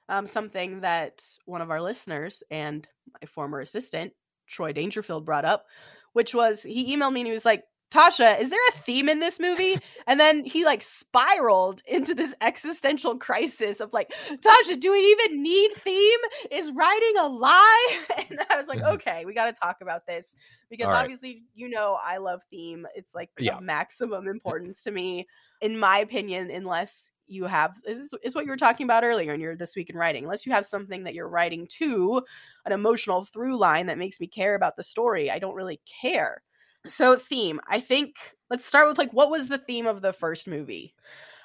um, 0.08 0.26
something 0.26 0.80
that 0.80 1.24
one 1.44 1.62
of 1.62 1.70
our 1.70 1.80
listeners 1.80 2.42
and 2.50 2.86
my 3.14 3.26
former 3.28 3.60
assistant 3.60 4.12
Troy 4.48 4.72
Dangerfield 4.72 5.24
brought 5.24 5.44
up, 5.44 5.66
which 6.14 6.34
was 6.34 6.64
he 6.64 6.94
emailed 6.94 7.12
me 7.12 7.20
and 7.20 7.28
he 7.28 7.32
was 7.32 7.44
like, 7.44 7.62
Tasha, 7.90 8.40
is 8.40 8.50
there 8.50 8.59
a 8.68 8.79
theme 8.79 9.09
in 9.09 9.20
this 9.20 9.40
movie? 9.40 9.79
And 10.07 10.18
then 10.18 10.44
he 10.44 10.64
like 10.64 10.83
spiraled 10.83 11.83
into 11.87 12.16
this 12.16 12.35
existential 12.40 13.16
crisis 13.16 13.79
of 13.79 13.92
like, 13.92 14.12
Tasha, 14.29 14.81
do 14.81 14.90
we 14.90 14.98
even 14.98 15.40
need 15.40 15.70
theme? 15.85 16.18
Is 16.50 16.72
writing 16.72 17.14
a 17.20 17.29
lie? 17.29 18.00
And 18.31 18.40
I 18.50 18.57
was 18.57 18.66
like, 18.66 18.81
mm-hmm. 18.81 18.94
okay, 18.94 19.24
we 19.24 19.35
got 19.35 19.44
to 19.44 19.53
talk 19.53 19.76
about 19.83 20.07
this 20.09 20.35
because 20.68 20.88
right. 20.88 21.03
obviously, 21.03 21.44
you 21.55 21.68
know, 21.68 21.96
I 22.03 22.16
love 22.16 22.42
theme. 22.50 22.87
It's 22.96 23.14
like 23.14 23.31
Yeah. 23.38 23.61
maximum 23.61 24.26
importance 24.26 24.83
to 24.83 24.90
me, 24.90 25.29
in 25.61 25.79
my 25.79 25.98
opinion, 25.98 26.50
unless 26.50 27.12
you 27.29 27.44
have 27.44 27.76
is, 27.87 28.12
is 28.24 28.35
what 28.35 28.44
you 28.44 28.50
were 28.50 28.57
talking 28.57 28.85
about 28.85 29.05
earlier 29.05 29.33
in 29.33 29.40
your 29.40 29.55
this 29.55 29.76
week 29.76 29.88
in 29.88 29.96
writing 29.96 30.24
unless 30.24 30.44
you 30.44 30.53
have 30.53 30.66
something 30.66 31.05
that 31.05 31.14
you're 31.14 31.29
writing 31.29 31.68
to 31.68 32.20
an 32.66 32.72
emotional 32.72 33.24
through 33.24 33.57
line 33.57 33.87
that 33.87 33.98
makes 33.98 34.18
me 34.18 34.26
care 34.26 34.57
about 34.57 34.76
the 34.76 34.83
story 34.83 35.31
i 35.31 35.38
don't 35.38 35.55
really 35.55 35.81
care 36.03 36.42
so 36.86 37.16
theme, 37.16 37.60
I 37.68 37.80
think 37.80 38.16
let's 38.48 38.64
start 38.64 38.88
with 38.88 38.98
like 38.98 39.12
what 39.12 39.30
was 39.30 39.48
the 39.48 39.58
theme 39.58 39.86
of 39.86 40.02
the 40.02 40.12
first 40.12 40.46
movie? 40.46 40.94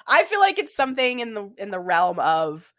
I 0.06 0.24
feel 0.24 0.40
like 0.40 0.58
it's 0.58 0.74
something 0.74 1.20
in 1.20 1.34
the 1.34 1.50
in 1.58 1.70
the 1.70 1.80
realm 1.80 2.18
of 2.18 2.72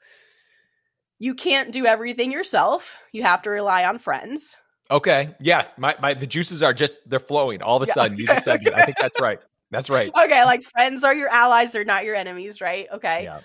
you 1.20 1.34
can't 1.34 1.72
do 1.72 1.86
everything 1.86 2.32
yourself. 2.32 2.96
You 3.12 3.24
have 3.24 3.42
to 3.44 3.50
rely 3.50 3.86
on 3.86 4.00
friends. 4.00 4.56
Okay, 4.90 5.36
yeah, 5.40 5.68
my, 5.78 5.96
my 6.02 6.14
the 6.14 6.28
juices 6.28 6.64
are 6.64 6.74
just 6.74 7.00
they're 7.10 7.20
flowing 7.20 7.62
all 7.62 7.76
of 7.76 7.84
a 7.84 7.88
Yeah, 7.88 7.94
sudden. 7.94 8.18
You 8.18 8.28
just 8.28 8.44
said 8.44 8.66
it. 8.66 8.74
I 8.74 8.86
think 8.86 8.98
that's 9.00 9.20
right. 9.20 9.40
That's 9.70 9.90
right. 9.90 10.12
Okay, 10.16 10.46
like 10.46 10.64
friends 10.64 11.04
are 11.04 11.14
your 11.14 11.30
allies, 11.30 11.74
they're 11.74 11.84
not 11.84 12.06
your 12.06 12.16
enemies, 12.16 12.62
right? 12.62 12.88
Okay. 12.94 13.24
Yeah. 13.24 13.42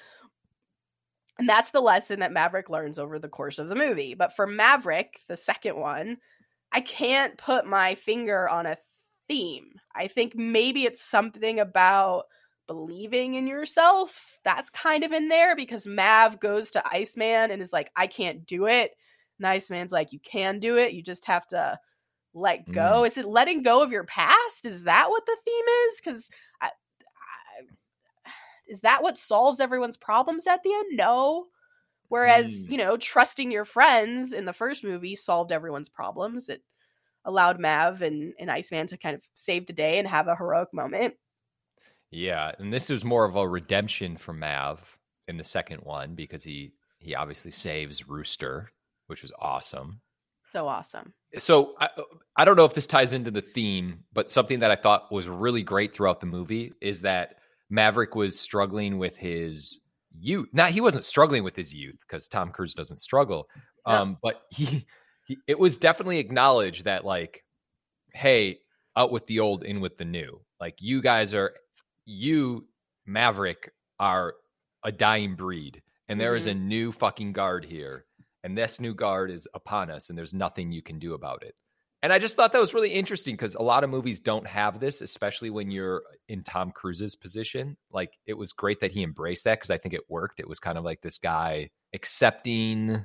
And 1.39 1.49
that's 1.49 1.71
the 1.71 1.81
lesson 1.81 2.21
that 2.21 2.31
Maverick 2.31 2.71
learns 2.71 2.99
over 2.99 3.19
the 3.19 3.29
course 3.29 3.59
of 3.59 3.69
the 3.69 3.75
movie. 3.75 4.15
But 4.15 4.37
for 4.37 4.47
Maverick, 4.47 5.19
the 5.29 5.37
second 5.37 5.77
one, 5.77 6.19
I 6.71 6.81
can't 6.81 7.37
put 7.37 7.67
my 7.67 7.97
finger 7.97 8.49
on 8.49 8.67
a 8.67 8.77
theme. 9.29 9.75
I 9.95 10.09
think 10.09 10.35
maybe 10.37 10.85
it's 10.85 11.03
something 11.03 11.61
about 11.61 12.25
believing 12.67 13.35
in 13.35 13.47
yourself. 13.47 14.39
That's 14.45 14.71
kind 14.71 15.05
of 15.05 15.13
in 15.13 15.29
there 15.29 15.57
because 15.57 15.87
Mav 15.87 16.41
goes 16.41 16.71
to 16.71 16.83
Iceman 16.89 17.51
and 17.51 17.61
is 17.61 17.73
like, 17.73 17.91
I 17.97 18.07
can't 18.07 18.47
do 18.47 18.67
it. 18.67 18.93
And 19.39 19.47
Iceman's 19.47 19.93
like, 19.93 20.13
You 20.13 20.21
can 20.21 20.61
do 20.61 20.77
it. 20.79 20.93
You 20.93 21.03
just 21.03 21.25
have 21.27 21.47
to 21.49 21.79
let 22.35 22.71
go. 22.71 23.05
Is 23.05 23.17
it 23.19 23.27
letting 23.27 23.63
go 23.63 23.83
of 23.83 23.91
your 23.93 24.05
past? 24.05 24.65
Is 24.65 24.85
that 24.85 25.11
what 25.11 25.27
the 25.27 25.37
theme 25.45 25.65
is? 25.89 26.01
Because 26.03 26.31
I, 26.61 26.67
I, 26.67 28.31
is 28.69 28.81
that 28.81 29.03
what 29.03 29.19
solves 29.19 29.61
everyone's 29.61 29.97
problems 29.99 30.47
at 30.47 30.63
the 30.63 30.73
end? 30.73 30.97
No. 30.97 31.47
Whereas, 32.09 32.47
Mm. 32.51 32.71
you 32.71 32.79
know, 32.79 32.97
trusting 32.97 33.51
your 33.51 33.65
friends 33.65 34.33
in 34.33 34.45
the 34.45 34.53
first 34.53 34.85
movie 34.85 35.17
solved 35.17 35.53
everyone's 35.53 35.89
problems. 35.89 36.49
It 36.49 36.63
allowed 37.25 37.61
Mav 37.61 38.03
and, 38.03 38.33
and 38.39 38.51
Iceman 38.51 38.87
to 38.89 38.97
kind 38.97 39.15
of 39.15 39.23
save 39.35 39.67
the 39.67 39.73
day 39.73 39.99
and 39.99 40.09
have 40.09 40.29
a 40.29 40.37
heroic 40.37 40.73
moment. 40.73 41.15
Yeah, 42.11 42.53
and 42.59 42.73
this 42.73 42.91
is 42.91 43.05
more 43.05 43.25
of 43.25 43.37
a 43.37 43.49
redemption 43.49 44.17
for 44.17 44.33
Mav 44.33 44.81
in 45.29 45.37
the 45.37 45.45
second 45.45 45.79
one 45.79 46.15
because 46.15 46.43
he 46.43 46.73
he 46.99 47.15
obviously 47.15 47.51
saves 47.51 48.09
Rooster, 48.09 48.71
which 49.07 49.23
was 49.23 49.33
awesome. 49.39 50.01
So 50.45 50.69
awesome. 50.69 51.15
So 51.39 51.75
I, 51.81 51.89
I 52.37 52.45
don't 52.45 52.57
know 52.57 52.67
if 52.67 52.75
this 52.75 52.87
ties 52.87 53.15
into 53.15 53.31
the 53.31 53.41
theme, 53.41 54.05
but 54.13 54.31
something 54.31 54.61
that 54.61 54.71
I 54.71 54.77
thought 54.77 55.11
was 55.11 55.27
really 55.27 55.63
great 55.63 55.95
throughout 55.97 56.21
the 56.21 56.27
movie 56.27 56.75
is 56.83 57.01
that 57.01 57.37
Maverick 57.71 58.15
was 58.15 58.39
struggling 58.39 58.99
with 58.99 59.17
his 59.17 59.81
youth. 60.19 60.49
Now 60.53 60.67
he 60.67 60.83
wasn't 60.83 61.07
struggling 61.07 61.43
with 61.43 61.57
his 61.57 61.73
youth 61.73 61.97
because 62.07 62.29
Tom 62.29 62.51
Cruise 62.51 62.75
doesn't 62.75 62.99
struggle, 62.99 63.49
um, 63.87 64.19
but 64.23 64.43
he, 64.51 64.87
he 65.27 65.39
it 65.47 65.59
was 65.59 65.79
definitely 65.79 66.19
acknowledged 66.19 66.85
that 66.85 67.05
like, 67.05 67.45
hey, 68.13 68.59
out 68.97 69.13
with 69.13 69.27
the 69.27 69.41
old, 69.41 69.65
in 69.65 69.81
with 69.81 69.97
the 69.97 70.05
new. 70.05 70.41
Like 70.61 70.77
you 70.81 71.03
guys 71.03 71.35
are, 71.35 71.53
you 72.05 72.67
Maverick 73.07 73.73
are 73.99 74.35
a 74.85 74.93
dying 74.93 75.35
breed, 75.37 75.83
and 76.09 76.21
there 76.21 76.37
is 76.37 76.47
a 76.47 76.51
mm-hmm. 76.51 76.69
new 76.69 76.93
fucking 76.93 77.33
guard 77.33 77.65
here 77.65 78.05
and 78.45 78.57
this 78.57 78.81
new 78.81 78.95
guard 78.95 79.31
is 79.31 79.47
upon 79.55 79.91
us 79.91 80.09
and 80.09 80.19
there's 80.19 80.35
nothing 80.35 80.73
you 80.73 80.83
can 80.83 80.99
do 80.99 81.15
about 81.15 81.43
it. 81.43 81.55
And 82.03 82.13
i 82.13 82.19
just 82.19 82.35
thought 82.35 82.53
that 82.53 82.61
was 82.61 82.75
really 82.75 82.91
interesting 82.91 83.35
because 83.35 83.55
a 83.55 83.63
lot 83.63 83.85
of 83.85 83.91
movies 83.91 84.19
don't 84.19 84.47
have 84.47 84.81
this 84.81 85.03
especially 85.03 85.51
when 85.51 85.71
you're 85.71 86.03
in 86.29 86.43
tom 86.43 86.73
cruise's 86.73 87.15
position. 87.15 87.77
Like 87.93 88.13
it 88.27 88.35
was 88.35 88.53
great 88.53 88.81
that 88.81 88.93
he 88.93 89.03
embraced 89.03 89.45
that 89.45 89.59
because 89.59 89.71
i 89.71 89.79
think 89.79 89.95
it 89.95 90.09
worked. 90.09 90.41
It 90.41 90.49
was 90.49 90.59
kind 90.59 90.79
of 90.79 90.85
like 90.85 91.01
this 91.01 91.19
guy 91.19 91.71
accepting 91.95 93.05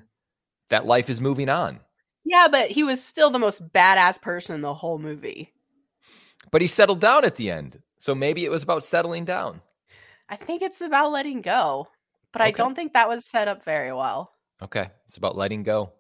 that 0.70 0.86
life 0.86 1.10
is 1.10 1.22
moving 1.22 1.50
on 1.50 1.80
Yeah, 2.30 2.48
but 2.52 2.70
he 2.70 2.84
was 2.84 3.02
still 3.04 3.30
the 3.30 3.40
most 3.40 3.66
badass 3.72 4.22
person 4.22 4.56
in 4.56 4.62
the 4.62 4.74
whole 4.74 5.00
movie. 5.00 5.54
but 6.52 6.62
he 6.62 6.68
settled 6.68 7.00
down 7.00 7.24
at 7.26 7.36
the 7.38 7.50
end 7.50 7.80
so 8.00 8.14
maybe 8.14 8.44
it 8.46 8.52
was 8.52 8.64
about 8.64 8.84
settling 8.84 9.26
down 9.26 9.62
I 10.30 10.36
think 10.36 10.62
it's 10.62 10.82
about 10.82 11.14
letting 11.14 11.42
go, 11.42 11.88
but 12.34 12.42
I 12.42 12.52
don't 12.52 12.76
think 12.76 12.94
that 12.94 13.08
was 13.08 13.26
set 13.26 13.48
up 13.48 13.64
very 13.64 13.94
well. 13.94 14.34
okay 14.62 14.90
it's 15.08 15.18
about 15.18 15.38
letting 15.38 15.64
go 15.64 15.94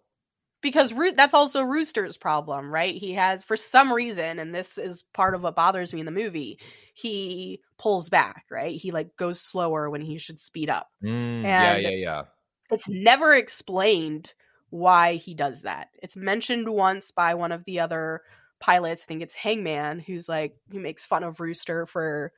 because 0.61 0.91
Roo- 0.91 1.13
that's 1.13 1.33
also 1.33 1.61
Rooster's 1.61 2.17
problem, 2.17 2.69
right? 2.73 2.95
He 2.95 3.13
has, 3.13 3.43
for 3.43 3.55
some 3.55 3.93
reason, 3.93 4.39
and 4.39 4.53
this 4.53 4.77
is 4.77 5.03
part 5.13 5.35
of 5.35 5.43
what 5.43 5.55
bothers 5.55 5.93
me 5.93 5.99
in 5.99 6.05
the 6.05 6.11
movie, 6.11 6.59
he 6.93 7.61
pulls 7.77 8.09
back, 8.09 8.45
right? 8.49 8.75
He 8.75 8.91
like 8.91 9.15
goes 9.17 9.39
slower 9.39 9.89
when 9.89 10.01
he 10.01 10.17
should 10.17 10.39
speed 10.39 10.69
up. 10.69 10.87
Mm, 11.03 11.43
yeah 11.43 11.77
yeah 11.77 11.89
yeah 11.89 12.21
It's 12.71 12.89
never 12.89 13.33
explained 13.33 14.33
why 14.69 15.15
he 15.15 15.33
does 15.33 15.61
that. 15.61 15.89
It's 16.01 16.15
mentioned 16.15 16.69
once 16.69 17.11
by 17.11 17.35
one 17.35 17.51
of 17.51 17.63
the 17.65 17.79
other 17.79 18.21
pilots. 18.59 19.03
I 19.03 19.05
think 19.05 19.21
it's 19.21 19.35
Hangman, 19.35 19.99
who's 19.99 20.27
like 20.27 20.57
who 20.71 20.79
makes 20.79 21.05
fun 21.05 21.23
of 21.23 21.39
Rooster 21.39 21.85
for 21.85 22.31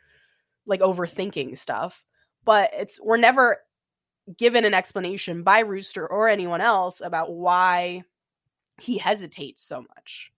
like 0.66 0.82
overthinking 0.82 1.58
stuff. 1.58 2.04
But 2.46 2.72
it's 2.74 3.00
we're 3.02 3.18
never 3.18 3.60
given 4.38 4.66
an 4.66 4.74
explanation 4.74 5.44
by 5.44 5.60
Rooster 5.60 6.06
or 6.06 6.28
anyone 6.28 6.62
else 6.62 7.02
about 7.02 7.34
why 7.34 8.04
he 8.80 8.98
hesitates 8.98 9.62
so 9.62 9.82
much. 9.82 10.32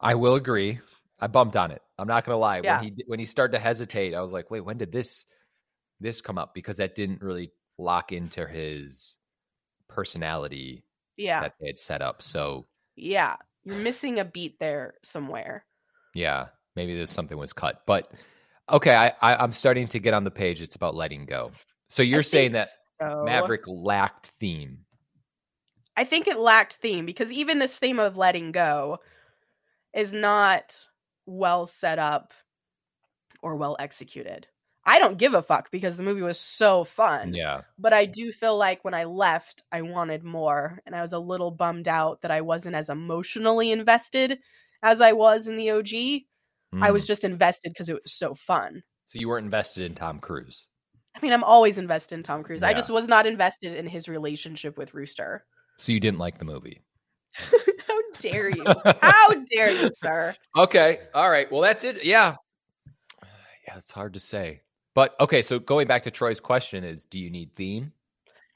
I 0.00 0.16
will 0.16 0.34
agree. 0.34 0.80
I 1.20 1.28
bumped 1.28 1.56
on 1.56 1.70
it. 1.70 1.80
I'm 1.98 2.08
not 2.08 2.24
gonna 2.24 2.38
lie. 2.38 2.60
Yeah. 2.62 2.80
When 2.80 2.84
he 2.84 3.04
when 3.06 3.18
he 3.20 3.26
started 3.26 3.52
to 3.52 3.60
hesitate, 3.60 4.14
I 4.14 4.20
was 4.20 4.32
like, 4.32 4.50
wait, 4.50 4.62
when 4.62 4.78
did 4.78 4.90
this 4.90 5.24
this 6.00 6.20
come 6.20 6.38
up? 6.38 6.54
Because 6.54 6.78
that 6.78 6.96
didn't 6.96 7.22
really 7.22 7.52
lock 7.78 8.10
into 8.12 8.46
his 8.46 9.16
personality 9.94 10.82
Yeah. 11.16 11.40
that 11.40 11.54
they 11.60 11.68
had 11.68 11.78
set 11.78 12.02
up. 12.02 12.22
So 12.22 12.66
yeah. 12.96 13.36
You're 13.64 13.76
missing 13.76 14.18
a 14.18 14.24
beat 14.24 14.58
there 14.58 14.94
somewhere. 15.04 15.64
yeah, 16.14 16.46
maybe 16.74 16.96
there's 16.96 17.10
something 17.12 17.38
was 17.38 17.52
cut. 17.52 17.82
But 17.86 18.10
okay, 18.68 18.94
I, 18.94 19.08
I 19.22 19.36
I'm 19.36 19.52
starting 19.52 19.86
to 19.88 19.98
get 20.00 20.14
on 20.14 20.24
the 20.24 20.32
page. 20.32 20.60
It's 20.60 20.74
about 20.74 20.96
letting 20.96 21.26
go. 21.26 21.52
So 21.88 22.02
you're 22.02 22.18
I 22.18 22.22
saying 22.22 22.52
that 22.52 22.68
so. 23.00 23.22
Maverick 23.24 23.62
lacked 23.68 24.32
theme. 24.40 24.78
I 25.96 26.04
think 26.04 26.26
it 26.26 26.38
lacked 26.38 26.74
theme 26.76 27.06
because 27.06 27.30
even 27.30 27.58
this 27.60 27.76
theme 27.76 28.00
of 28.00 28.16
letting 28.16 28.50
go 28.50 28.98
is 29.94 30.12
not 30.12 30.76
well 31.26 31.66
set 31.66 31.98
up 32.00 32.32
or 33.42 33.54
well 33.56 33.76
executed. 33.78 34.48
I 34.84 34.98
don't 34.98 35.16
give 35.18 35.34
a 35.34 35.42
fuck 35.42 35.70
because 35.70 35.96
the 35.96 36.02
movie 36.02 36.22
was 36.22 36.38
so 36.40 36.82
fun. 36.84 37.34
Yeah. 37.34 37.60
But 37.78 37.92
I 37.92 38.04
do 38.06 38.32
feel 38.32 38.56
like 38.56 38.84
when 38.84 38.94
I 38.94 39.04
left, 39.04 39.62
I 39.70 39.82
wanted 39.82 40.24
more. 40.24 40.80
And 40.86 40.94
I 40.96 41.02
was 41.02 41.12
a 41.12 41.18
little 41.20 41.50
bummed 41.52 41.86
out 41.86 42.22
that 42.22 42.30
I 42.32 42.40
wasn't 42.40 42.74
as 42.74 42.88
emotionally 42.88 43.70
invested 43.70 44.40
as 44.82 45.00
I 45.00 45.12
was 45.12 45.46
in 45.46 45.56
the 45.56 45.70
OG. 45.70 46.26
I 46.82 46.90
was 46.90 47.04
Mm. 47.04 47.06
just 47.06 47.22
invested 47.24 47.70
because 47.72 47.88
it 47.88 48.00
was 48.02 48.12
so 48.12 48.34
fun. 48.34 48.82
so 49.06 49.18
you 49.18 49.28
weren't 49.28 49.44
invested 49.44 49.84
in 49.84 49.94
Tom 49.94 50.18
Cruise. 50.20 50.66
I 51.14 51.20
mean, 51.20 51.32
I'm 51.34 51.44
always 51.44 51.76
invested 51.76 52.14
in 52.14 52.22
Tom 52.22 52.42
Cruise. 52.42 52.62
I 52.62 52.70
Yeah. 52.70 52.76
just 52.76 52.90
was 52.90 53.06
not 53.06 53.26
invested 53.26 53.74
in 53.76 53.86
his 53.86 54.08
relationship 54.08 54.78
with 54.78 54.94
Rooster. 54.94 55.44
So 55.76 55.92
you 55.92 56.00
didn't 56.00 56.18
like 56.18 56.38
the 56.38 56.46
movie. 56.46 56.80
How 57.86 58.00
dare 58.18 58.48
you? 58.50 58.64
How 59.02 59.34
dare 59.52 59.70
you, 59.70 59.90
sir? 59.94 60.34
Okay. 60.56 61.00
All 61.14 61.28
right. 61.30 61.50
Well, 61.52 61.60
that's 61.60 61.84
it. 61.84 62.04
Yeah. 62.04 62.36
Yeah, 63.68 63.76
it's 63.78 63.92
hard 63.92 64.14
to 64.14 64.18
say. 64.20 64.62
But 64.94 65.14
okay, 65.20 65.42
so 65.42 65.58
going 65.58 65.86
back 65.86 66.02
to 66.04 66.10
Troy's 66.10 66.40
question 66.40 66.84
is 66.84 67.04
do 67.04 67.18
you 67.18 67.30
need 67.30 67.52
theme? 67.52 67.92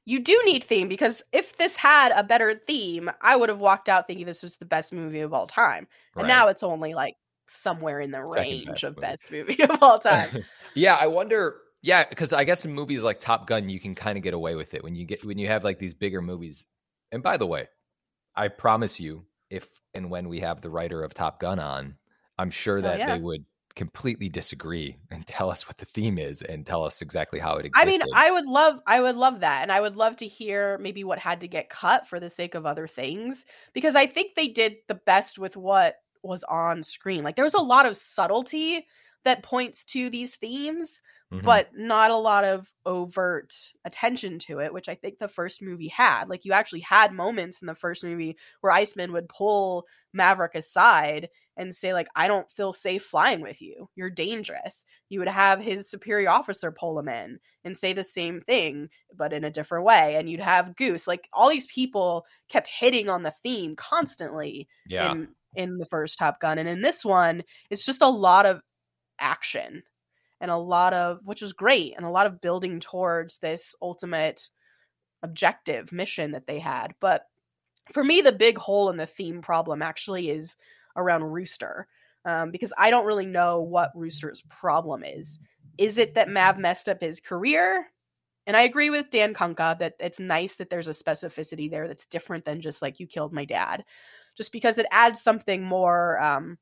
You 0.05 0.21
do 0.21 0.41
need 0.45 0.63
theme 0.65 0.89
because 0.89 1.23
if 1.33 1.57
this 1.57 1.75
had 1.75 2.13
a 2.13 2.23
better 2.23 2.61
theme, 2.67 3.11
I 3.21 3.35
would 3.35 3.49
have 3.49 3.59
walked 3.59 3.89
out 3.89 4.07
thinking 4.07 4.25
this 4.25 4.43
was 4.43 4.57
the 4.57 4.65
best 4.65 4.93
movie 4.93 5.21
of 5.21 5.35
all 5.35 5.49
time. 5.49 5.89
And 6.15 6.29
now 6.29 6.47
it's 6.49 6.63
only 6.63 6.95
like 6.95 7.17
somewhere 7.49 8.01
in 8.01 8.13
the 8.13 8.25
Second 8.27 8.43
range 8.43 8.67
best 8.67 8.85
of 8.85 8.97
movie. 8.97 9.01
best 9.01 9.31
movie 9.31 9.63
of 9.69 9.83
all 9.83 9.99
time. 9.99 10.45
yeah, 10.75 10.95
I 10.95 11.09
wonder. 11.09 11.57
Yeah, 11.83 12.05
because 12.09 12.33
I 12.33 12.45
guess 12.45 12.65
in 12.65 12.73
movies 12.73 13.03
like 13.03 13.19
Top 13.19 13.47
Gun, 13.47 13.69
you 13.69 13.81
can 13.81 13.95
kind 13.95 14.17
of 14.17 14.25
get 14.25 14.35
away 14.35 14.55
with 14.55 14.75
it 14.75 14.85
when 14.85 14.95
you 14.95 15.07
get 15.07 15.25
when 15.25 15.39
you 15.39 15.49
have 15.49 15.65
like 15.65 15.79
these 15.79 15.95
bigger 15.95 16.23
movies. 16.23 16.67
And 17.13 17.23
by 17.23 17.37
the 17.37 17.47
way, 17.47 17.69
I 18.35 18.49
promise 18.49 19.01
you, 19.01 19.25
if 19.51 19.69
and 19.95 20.11
when 20.11 20.29
we 20.29 20.41
have 20.41 20.61
the 20.61 20.71
writer 20.71 21.03
of 21.03 21.15
Top 21.15 21.41
Gun 21.41 21.59
on, 21.59 21.97
I'm 22.39 22.51
sure 22.51 22.79
oh, 22.79 22.83
that 22.83 22.97
Oh, 22.97 22.99
yeah. 22.99 23.15
they 23.17 23.21
would 23.21 23.45
completely 23.77 24.29
disagree 24.29 24.97
and 25.11 25.27
tell 25.27 25.51
us 25.51 25.69
what 25.69 25.79
the 25.79 25.85
theme 25.87 26.19
is 26.19 26.43
and 26.43 26.67
tell 26.67 26.85
us 26.85 27.03
exactly 27.03 27.39
how 27.39 27.57
it 27.59 27.67
exists. 27.67 27.75
I 27.75 27.85
mean, 27.85 28.01
I 28.13 28.31
would 28.31 28.47
love 28.47 28.81
I 28.87 29.01
would 29.01 29.17
love 29.17 29.41
that. 29.41 29.63
And 29.63 29.71
I 29.73 29.81
would 29.81 29.97
love 29.97 30.17
to 30.17 30.27
hear 30.27 30.79
maybe 30.79 31.05
what 31.05 31.19
had 31.19 31.41
to 31.43 31.49
get 31.49 31.69
cut 31.69 32.09
for 32.09 32.19
the 32.19 32.31
sake 32.31 32.55
of 32.55 32.65
other 32.65 32.87
things 32.89 33.45
because 33.75 33.95
I 33.95 34.07
think 34.07 34.35
they 34.35 34.49
did 34.49 34.77
the 34.89 34.95
best 34.95 35.39
with 35.39 35.57
what 35.57 35.97
was 36.23 36.43
on 36.45 36.83
screen. 36.83 37.23
Like 37.23 37.37
there 37.37 37.45
was 37.45 37.55
a 37.55 37.59
lot 37.61 37.87
of 37.87 37.97
subtlety 37.97 38.87
that 39.25 39.43
points 39.43 39.85
to 39.87 40.09
these 40.09 40.37
themes, 40.37 41.01
Mhm. 41.31 41.41
but 41.45 41.69
not 41.75 42.11
a 42.11 42.17
lot 42.17 42.45
of 42.45 42.73
overt 42.87 43.53
attention 43.85 44.39
to 44.39 44.61
it, 44.61 44.73
which 44.73 44.89
I 44.89 44.95
think 44.95 45.19
the 45.19 45.29
first 45.29 45.61
movie 45.61 45.89
had. 45.89 46.29
Like 46.29 46.45
you 46.47 46.53
actually 46.53 46.81
had 46.81 47.13
moments 47.13 47.61
in 47.61 47.67
the 47.67 47.75
first 47.75 48.05
movie 48.05 48.39
where 48.63 48.73
Iceman 48.73 49.13
would 49.13 49.29
pull 49.29 49.87
Maverick 50.15 50.55
aside 50.55 51.29
and 51.57 51.75
say 51.75 51.93
like 51.93 52.09
I 52.15 52.29
don't 52.29 52.51
feel 52.51 52.73
safe 52.73 53.05
flying 53.05 53.41
with 53.41 53.61
you. 53.63 53.89
You're 53.95 54.11
dangerous. 54.11 54.85
You 55.09 55.21
would 55.21 55.29
have 55.29 55.61
his 55.61 55.89
superior 55.89 56.31
officer 56.31 56.71
pull 56.71 56.99
him 56.99 57.09
in 57.09 57.39
and 57.65 57.77
say 57.77 57.93
the 57.93 58.05
same 58.05 58.41
thing 58.41 58.89
but 59.15 59.33
in 59.33 59.45
a 59.45 59.51
different 59.51 59.85
way 59.85 60.17
and 60.17 60.29
you'd 60.29 60.41
have 60.41 60.77
Goose. 60.77 61.07
Like 61.07 61.29
all 61.33 61.49
these 61.49 61.67
people 61.67 62.25
kept 62.49 62.69
hitting 62.69 63.09
on 63.09 63.23
the 63.23 63.35
theme 63.43 63.77
constantly 63.77 64.69
yeah, 64.89 65.13
in 65.13 65.29
in 65.55 65.79
the 65.79 65.87
first 65.87 66.19
Top 66.19 66.41
Gun 66.41 66.59
and 66.59 66.69
in 66.69 66.83
this 66.83 67.05
one 67.05 67.43
it's 67.71 67.85
just 67.85 68.03
a 68.03 68.09
lot 68.09 68.47
of 68.47 68.61
action 69.19 69.83
and 70.41 70.51
a 70.51 70.57
lot 70.57 70.93
of 70.93 71.21
which 71.25 71.41
is 71.41 71.53
great 71.55 71.95
and 71.97 72.05
a 72.05 72.11
lot 72.11 72.27
of 72.27 72.41
building 72.41 72.81
towards 72.81 73.39
this 73.39 73.75
ultimate 73.81 74.49
objective 75.23 75.93
mission 75.93 76.33
that 76.33 76.47
they 76.47 76.59
had 76.59 76.93
but 77.01 77.23
for 77.93 78.05
me 78.05 78.21
the 78.21 78.33
big 78.33 78.59
hole 78.59 78.91
in 78.91 78.99
the 78.99 79.07
theme 79.07 79.41
problem 79.41 79.81
actually 79.81 80.29
is 80.29 80.57
around 80.97 81.25
rooster 81.25 81.87
um, 82.25 82.51
because 82.51 82.73
i 82.79 82.91
don't 82.91 83.07
really 83.07 83.27
know 83.27 83.61
what 83.61 83.93
rooster's 83.95 84.43
problem 84.49 85.05
is. 85.05 85.39
Is 85.79 85.99
it 85.99 86.15
that 86.15 86.29
mav 86.29 86.59
messed 86.59 86.89
up 86.89 87.01
his 87.01 87.21
career? 87.21 87.87
And 88.47 88.57
i 88.57 88.63
agree 88.63 88.91
with 88.91 89.11
dan 89.11 89.35
kunka 89.35 89.79
that 89.79 89.95
it's 90.01 90.19
nice 90.21 90.57
that 90.57 90.71
there's 90.71 90.89
a 90.89 90.93
specificity 90.93 91.71
there 91.71 91.87
that's 91.89 92.07
different 92.07 92.45
than 92.45 92.61
just 92.61 92.83
like 92.83 92.99
you 93.01 93.07
killed 93.07 93.33
my 93.33 93.45
dad 93.45 93.85
just 94.37 94.53
because 94.53 94.79
it 94.79 94.87
adds 94.91 95.23
something 95.23 95.63
more 95.63 96.21
um, 96.23 96.59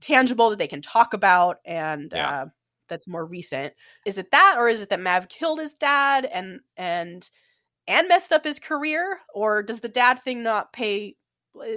tangible 0.00 0.50
that 0.50 0.58
they 0.58 0.66
can 0.68 0.82
talk 0.82 1.14
about 1.14 1.58
and 1.64 2.12
Yeah. 2.12 2.42
uh, 2.42 2.46
that's 2.88 3.08
more 3.08 3.24
recent. 3.24 3.74
Is 4.04 4.18
it 4.18 4.30
that 4.30 4.56
or 4.58 4.68
is 4.68 4.80
it 4.80 4.88
that 4.90 5.00
mav 5.00 5.28
killed 5.28 5.58
his 5.60 5.74
dad 5.74 6.24
and 6.24 6.60
and 6.76 7.28
and 7.88 8.08
messed 8.08 8.32
up 8.32 8.44
his 8.44 8.58
career? 8.58 9.18
Or 9.34 9.62
does 9.62 9.80
the 9.80 9.88
dad 9.88 10.20
thing 10.22 10.42
not 10.42 10.72
pay 10.72 11.16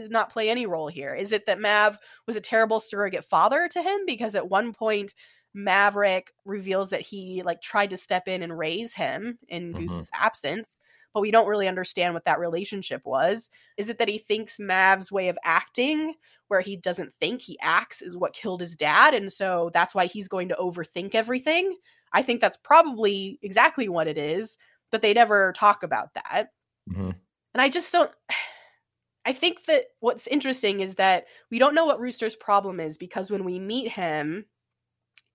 not 0.09 0.31
play 0.31 0.49
any 0.49 0.65
role 0.65 0.87
here 0.87 1.13
is 1.13 1.31
it 1.31 1.45
that 1.45 1.59
mav 1.59 1.97
was 2.27 2.35
a 2.35 2.41
terrible 2.41 2.79
surrogate 2.79 3.23
father 3.25 3.67
to 3.67 3.81
him 3.81 4.05
because 4.05 4.35
at 4.35 4.49
one 4.49 4.73
point 4.73 5.13
maverick 5.53 6.31
reveals 6.45 6.89
that 6.91 7.01
he 7.01 7.41
like 7.43 7.61
tried 7.61 7.89
to 7.89 7.97
step 7.97 8.27
in 8.27 8.43
and 8.43 8.57
raise 8.57 8.93
him 8.93 9.37
in 9.47 9.73
Mhm. 9.73 9.77
goose's 9.79 10.09
absence 10.13 10.79
but 11.13 11.21
we 11.21 11.31
don't 11.31 11.47
really 11.47 11.67
understand 11.67 12.13
what 12.13 12.25
that 12.25 12.39
relationship 12.39 13.01
was 13.05 13.49
is 13.77 13.89
it 13.89 13.97
that 13.97 14.07
he 14.07 14.19
thinks 14.19 14.59
mav's 14.59 15.11
way 15.11 15.27
of 15.27 15.37
acting 15.43 16.13
where 16.49 16.61
he 16.61 16.75
doesn't 16.75 17.13
think 17.19 17.41
he 17.41 17.57
acts 17.61 18.01
is 18.01 18.15
what 18.17 18.33
killed 18.33 18.61
his 18.61 18.75
dad 18.75 19.13
and 19.13 19.31
so 19.31 19.71
that's 19.73 19.95
why 19.95 20.05
he's 20.05 20.27
going 20.27 20.49
to 20.49 20.55
overthink 20.55 21.15
everything 21.15 21.75
i 22.13 22.21
think 22.21 22.41
that's 22.41 22.57
probably 22.57 23.39
exactly 23.41 23.89
what 23.89 24.07
it 24.07 24.17
is 24.17 24.57
but 24.91 25.01
they 25.01 25.13
never 25.13 25.51
talk 25.53 25.81
about 25.83 26.13
that 26.13 26.49
Mhm. 26.87 27.15
and 27.53 27.61
i 27.61 27.69
just 27.69 27.91
don't 27.91 28.11
i 29.29 29.33
think 29.33 29.63
that 29.65 29.85
what's 29.99 30.27
interesting 30.27 30.79
is 30.79 30.95
that 30.95 31.25
we 31.51 31.59
don't 31.59 31.75
know 31.75 31.85
what 31.85 31.99
rooster's 31.99 32.35
problem 32.35 32.79
is 32.79 32.97
because 32.97 33.29
when 33.31 33.45
we 33.45 33.59
meet 33.59 33.91
him 33.91 34.45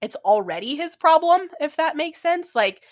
it's 0.04 0.16
already 0.16 0.76
his 0.76 0.94
problem 0.94 1.48
if 1.60 1.76
that 1.76 1.96
makes 1.96 2.20
sense. 2.20 2.54
Like 2.54 2.82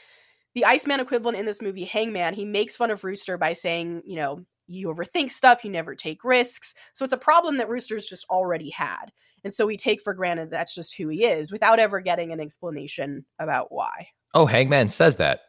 the 0.55 0.65
iceman 0.65 1.01
equivalent 1.01 1.39
in 1.39 1.47
this 1.47 1.63
movie 1.63 1.85
hangman 1.85 2.35
he 2.35 2.45
makes 2.45 2.77
fun 2.77 2.91
of 2.91 3.05
rooster 3.05 3.39
by 3.39 3.53
saying 3.53 4.03
you 4.05 4.17
know 4.17 4.45
you 4.67 4.89
overthink 4.89 5.31
stuff 5.31 5.65
you 5.65 5.71
never 5.71 5.95
take 5.95 6.25
risks. 6.25 6.75
So 6.95 7.05
it's 7.05 7.13
a 7.13 7.19
problem 7.19 7.59
that 7.59 7.69
rooster's 7.69 8.07
just 8.07 8.25
already 8.31 8.71
had. 8.71 9.07
And 9.45 9.53
so 9.53 9.67
we 9.67 9.77
take 9.77 10.01
for 10.01 10.15
granted 10.15 10.51
that's 10.51 10.75
just 10.75 10.95
who 10.95 11.09
he 11.09 11.25
is 11.25 11.53
without 11.53 11.79
ever 11.79 12.01
getting 12.01 12.33
an 12.33 12.41
explanation 12.41 13.25
about 13.39 13.71
why. 13.71 14.09
Oh, 14.35 14.47
Hangman 14.47 14.89
says 14.89 15.17
that. 15.17 15.41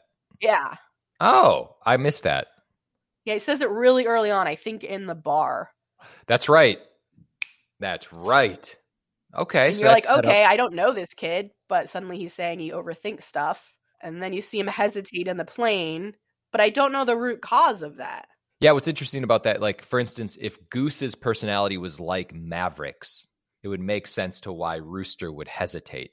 yeah. 0.42 0.76
Oh, 1.22 1.76
I 1.86 1.96
missed 1.96 2.24
that. 2.24 2.48
Yeah 3.26 3.34
he 3.34 3.40
says 3.40 3.62
it 3.62 3.70
really 3.70 4.06
early 4.06 4.32
on 4.32 4.48
i 4.48 4.56
think 4.56 4.84
in 4.84 5.06
the 5.06 5.16
bar 5.16 5.70
That's 6.28 6.50
right. 6.50 6.80
That's 7.80 8.12
right. 8.14 8.76
Okay, 9.36 9.68
and 9.68 9.76
so 9.76 9.82
you're 9.82 9.92
like 9.92 10.10
okay 10.10 10.46
i 10.46 10.56
don't 10.56 10.74
know 10.74 10.94
this 10.94 11.14
kid 11.14 11.50
but 11.68 11.90
suddenly 11.90 12.18
he's 12.18 12.34
saying 12.34 12.60
he 12.60 12.72
overthinks 12.72 13.24
stuff 13.24 13.74
and 14.02 14.22
then 14.22 14.32
you 14.34 14.42
see 14.42 14.60
him 14.60 14.68
hesitate 14.68 15.28
in 15.28 15.38
the 15.38 15.46
plane 15.46 16.14
but 16.52 16.62
i 16.62 16.70
don't 16.70 16.92
know 16.92 17.04
the 17.06 17.18
root 17.18 17.42
cause 17.42 17.82
of 17.82 17.98
that 17.98 18.28
Yeah, 18.62 18.72
what's 18.74 18.88
interesting 18.88 19.24
about 19.24 19.44
that, 19.44 19.60
like 19.60 19.82
for 19.84 20.00
instance, 20.00 20.38
if 20.40 20.58
Goose's 20.70 21.16
personality 21.16 21.78
was 21.78 22.00
like 22.00 22.34
Maverick's, 22.34 23.28
it 23.62 23.68
would 23.68 23.82
make 23.82 24.08
sense 24.08 24.40
to 24.42 24.54
why 24.54 24.76
Rooster 24.78 25.32
would 25.34 25.48
hesitate 25.50 26.12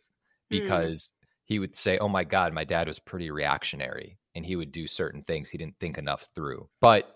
Mm. 0.50 0.62
because 0.62 1.12
he 1.44 1.58
would 1.60 1.76
say, 1.76 1.98
"Oh 1.98 2.08
my 2.08 2.24
God, 2.24 2.52
my 2.52 2.64
dad 2.64 2.88
was 2.88 2.98
pretty 2.98 3.30
reactionary, 3.30 4.18
and 4.34 4.44
he 4.46 4.56
would 4.56 4.72
do 4.72 4.86
certain 4.86 5.22
things 5.22 5.50
he 5.50 5.58
didn't 5.58 5.78
think 5.78 5.98
enough 5.98 6.28
through." 6.34 6.68
But 6.80 7.14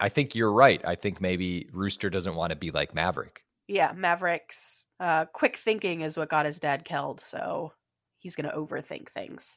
I 0.00 0.08
think 0.08 0.34
you're 0.34 0.52
right. 0.52 0.80
I 0.84 0.94
think 0.96 1.20
maybe 1.20 1.68
Rooster 1.72 2.10
doesn't 2.10 2.34
want 2.34 2.50
to 2.50 2.56
be 2.56 2.70
like 2.70 2.94
Maverick. 2.94 3.42
yeah 3.68 3.92
maverick's 3.96 4.84
uh 5.00 5.24
quick 5.26 5.56
thinking 5.56 6.02
is 6.02 6.16
what 6.18 6.28
got 6.28 6.44
his 6.46 6.60
dad 6.60 6.84
killed 6.84 7.22
so 7.24 7.72
he's 8.18 8.36
gonna 8.36 8.52
overthink 8.52 9.08
things 9.10 9.50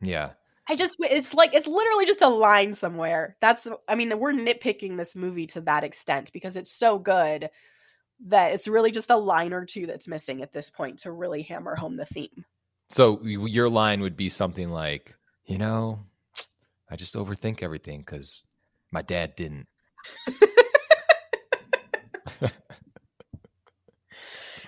Yeah, 0.00 0.30
i 0.68 0.76
just 0.76 0.96
it's 1.00 1.34
like 1.34 1.54
it's 1.54 1.66
literally 1.66 2.06
just 2.06 2.22
a 2.22 2.28
line 2.28 2.74
somewhere 2.74 3.36
that's 3.40 3.66
i 3.88 3.94
mean 3.96 4.16
we're 4.20 4.32
nitpicking 4.32 4.96
this 4.96 5.16
movie 5.16 5.46
to 5.48 5.60
that 5.62 5.82
extent 5.82 6.30
because 6.32 6.56
it's 6.56 6.70
so 6.70 6.98
good 7.00 7.50
that 8.26 8.52
it's 8.52 8.68
really 8.68 8.92
just 8.92 9.10
a 9.10 9.16
line 9.16 9.52
or 9.52 9.64
two 9.64 9.86
that's 9.86 10.06
missing 10.06 10.40
at 10.42 10.52
this 10.52 10.70
point 10.70 11.00
to 11.00 11.10
really 11.10 11.42
hammer 11.42 11.74
home 11.74 11.96
the 11.96 12.06
theme 12.06 12.44
So 12.90 13.20
your 13.24 13.68
line 13.68 14.00
would 14.02 14.16
be 14.16 14.28
something 14.28 14.70
like, 14.70 15.14
you 15.46 15.58
know, 15.58 16.00
I 16.90 16.96
just 16.96 17.14
overthink 17.14 17.62
everything 17.62 18.00
because 18.00 18.44
my 18.90 19.02
dad 19.02 19.36
didn't. 19.36 19.66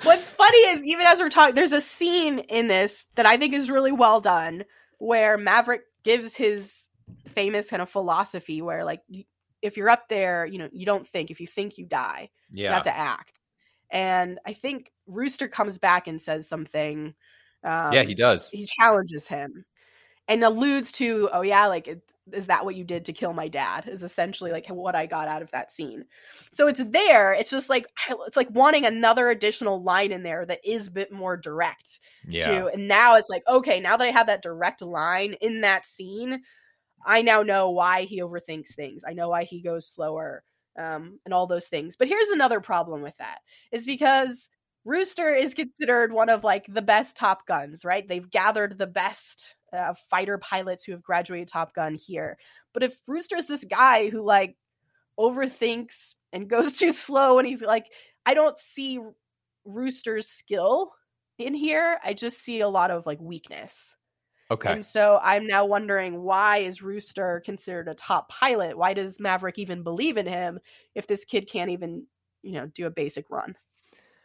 What's 0.02 0.30
funny 0.30 0.58
is 0.58 0.84
even 0.84 1.06
as 1.06 1.20
we're 1.20 1.28
talking, 1.28 1.54
there's 1.54 1.72
a 1.72 1.80
scene 1.80 2.40
in 2.40 2.66
this 2.68 3.06
that 3.16 3.26
I 3.26 3.36
think 3.36 3.54
is 3.54 3.70
really 3.70 3.92
well 3.92 4.20
done 4.20 4.64
where 4.98 5.36
Maverick 5.36 5.82
gives 6.04 6.34
his 6.34 6.88
famous 7.28 7.68
kind 7.68 7.82
of 7.82 7.90
philosophy 7.90 8.62
where 8.62 8.84
like 8.84 9.02
if 9.62 9.76
you're 9.76 9.90
up 9.90 10.08
there, 10.08 10.46
you 10.46 10.58
know, 10.58 10.68
you 10.72 10.86
don't 10.86 11.06
think. 11.06 11.30
If 11.30 11.40
you 11.40 11.46
think, 11.46 11.76
you 11.76 11.84
die. 11.86 12.30
Yeah. 12.50 12.68
You 12.68 12.74
have 12.74 12.84
to 12.84 12.96
act. 12.96 13.40
And 13.90 14.38
I 14.46 14.54
think 14.54 14.90
Rooster 15.06 15.48
comes 15.48 15.78
back 15.78 16.06
and 16.06 16.20
says 16.20 16.48
something. 16.48 17.14
Um, 17.62 17.92
yeah, 17.92 18.04
he 18.04 18.14
does. 18.14 18.48
he 18.50 18.66
challenges 18.78 19.26
him 19.26 19.66
and 20.30 20.42
alludes 20.44 20.92
to, 20.92 21.28
oh 21.32 21.42
yeah, 21.42 21.66
like 21.66 21.88
it, 21.88 22.02
is 22.32 22.46
that 22.46 22.64
what 22.64 22.76
you 22.76 22.84
did 22.84 23.06
to 23.06 23.12
kill 23.12 23.32
my 23.32 23.48
dad? 23.48 23.88
Is 23.88 24.02
essentially 24.04 24.52
like 24.52 24.66
what 24.68 24.94
I 24.94 25.06
got 25.06 25.28
out 25.28 25.42
of 25.42 25.50
that 25.50 25.72
scene. 25.72 26.04
So 26.52 26.68
it's 26.68 26.80
there. 26.82 27.32
It's 27.32 27.50
just 27.50 27.68
like 27.68 27.86
it's 28.08 28.36
like 28.36 28.48
wanting 28.50 28.86
another 28.86 29.28
additional 29.28 29.82
line 29.82 30.12
in 30.12 30.22
there 30.22 30.46
that 30.46 30.60
is 30.64 30.88
a 30.88 30.92
bit 30.92 31.12
more 31.12 31.36
direct 31.36 31.98
Yeah, 32.28 32.62
to 32.62 32.66
and 32.68 32.86
now 32.88 33.16
it's 33.16 33.28
like 33.28 33.42
okay 33.48 33.80
now 33.80 33.96
that 33.96 34.06
i 34.06 34.10
have 34.10 34.28
that 34.28 34.42
direct 34.42 34.82
line 34.82 35.34
in 35.40 35.62
that 35.62 35.84
scene 35.86 36.42
i 37.06 37.22
now 37.22 37.42
know 37.42 37.70
why 37.70 38.02
he 38.02 38.20
overthinks 38.20 38.74
things 38.74 39.02
i 39.06 39.12
know 39.12 39.28
why 39.28 39.44
he 39.44 39.60
goes 39.62 39.88
slower 39.88 40.42
um, 40.78 41.18
and 41.24 41.34
all 41.34 41.46
those 41.46 41.66
things 41.66 41.96
but 41.96 42.08
here's 42.08 42.28
another 42.28 42.60
problem 42.60 43.02
with 43.02 43.16
that 43.18 43.40
is 43.72 43.84
because 43.84 44.48
rooster 44.84 45.34
is 45.34 45.54
considered 45.54 46.12
one 46.12 46.28
of 46.28 46.44
like 46.44 46.64
the 46.68 46.82
best 46.82 47.16
top 47.16 47.46
guns 47.46 47.84
right 47.84 48.08
they've 48.08 48.30
gathered 48.30 48.78
the 48.78 48.86
best 48.86 49.56
uh, 49.76 49.94
fighter 50.10 50.38
pilots 50.38 50.84
who 50.84 50.92
have 50.92 51.02
graduated 51.02 51.48
top 51.48 51.74
gun 51.74 51.94
here. 51.94 52.38
But 52.72 52.82
if 52.82 52.98
rooster's 53.06 53.46
this 53.46 53.64
guy 53.64 54.08
who 54.08 54.22
like 54.22 54.56
overthinks 55.18 56.14
and 56.32 56.48
goes 56.48 56.72
too 56.72 56.92
slow 56.92 57.38
and 57.38 57.46
he's 57.46 57.62
like 57.62 57.86
i 58.24 58.32
don't 58.32 58.58
see 58.58 58.98
rooster's 59.64 60.28
skill 60.28 60.92
in 61.38 61.54
here. 61.54 61.98
I 62.04 62.12
just 62.12 62.42
see 62.42 62.60
a 62.60 62.68
lot 62.68 62.90
of 62.90 63.06
like 63.06 63.20
weakness. 63.20 63.94
Okay. 64.52 64.72
and 64.72 64.84
so 64.84 65.20
i'm 65.22 65.46
now 65.46 65.64
wondering 65.64 66.22
why 66.22 66.58
is 66.58 66.82
rooster 66.82 67.40
considered 67.44 67.86
a 67.86 67.94
top 67.94 68.28
pilot? 68.28 68.76
Why 68.76 68.94
does 68.94 69.20
maverick 69.20 69.60
even 69.60 69.84
believe 69.84 70.16
in 70.16 70.26
him 70.26 70.58
if 70.96 71.06
this 71.06 71.24
kid 71.24 71.48
can't 71.48 71.70
even 71.70 72.04
you 72.42 72.54
know 72.54 72.66
do 72.66 72.86
a 72.86 72.90
basic 72.90 73.30
run 73.30 73.54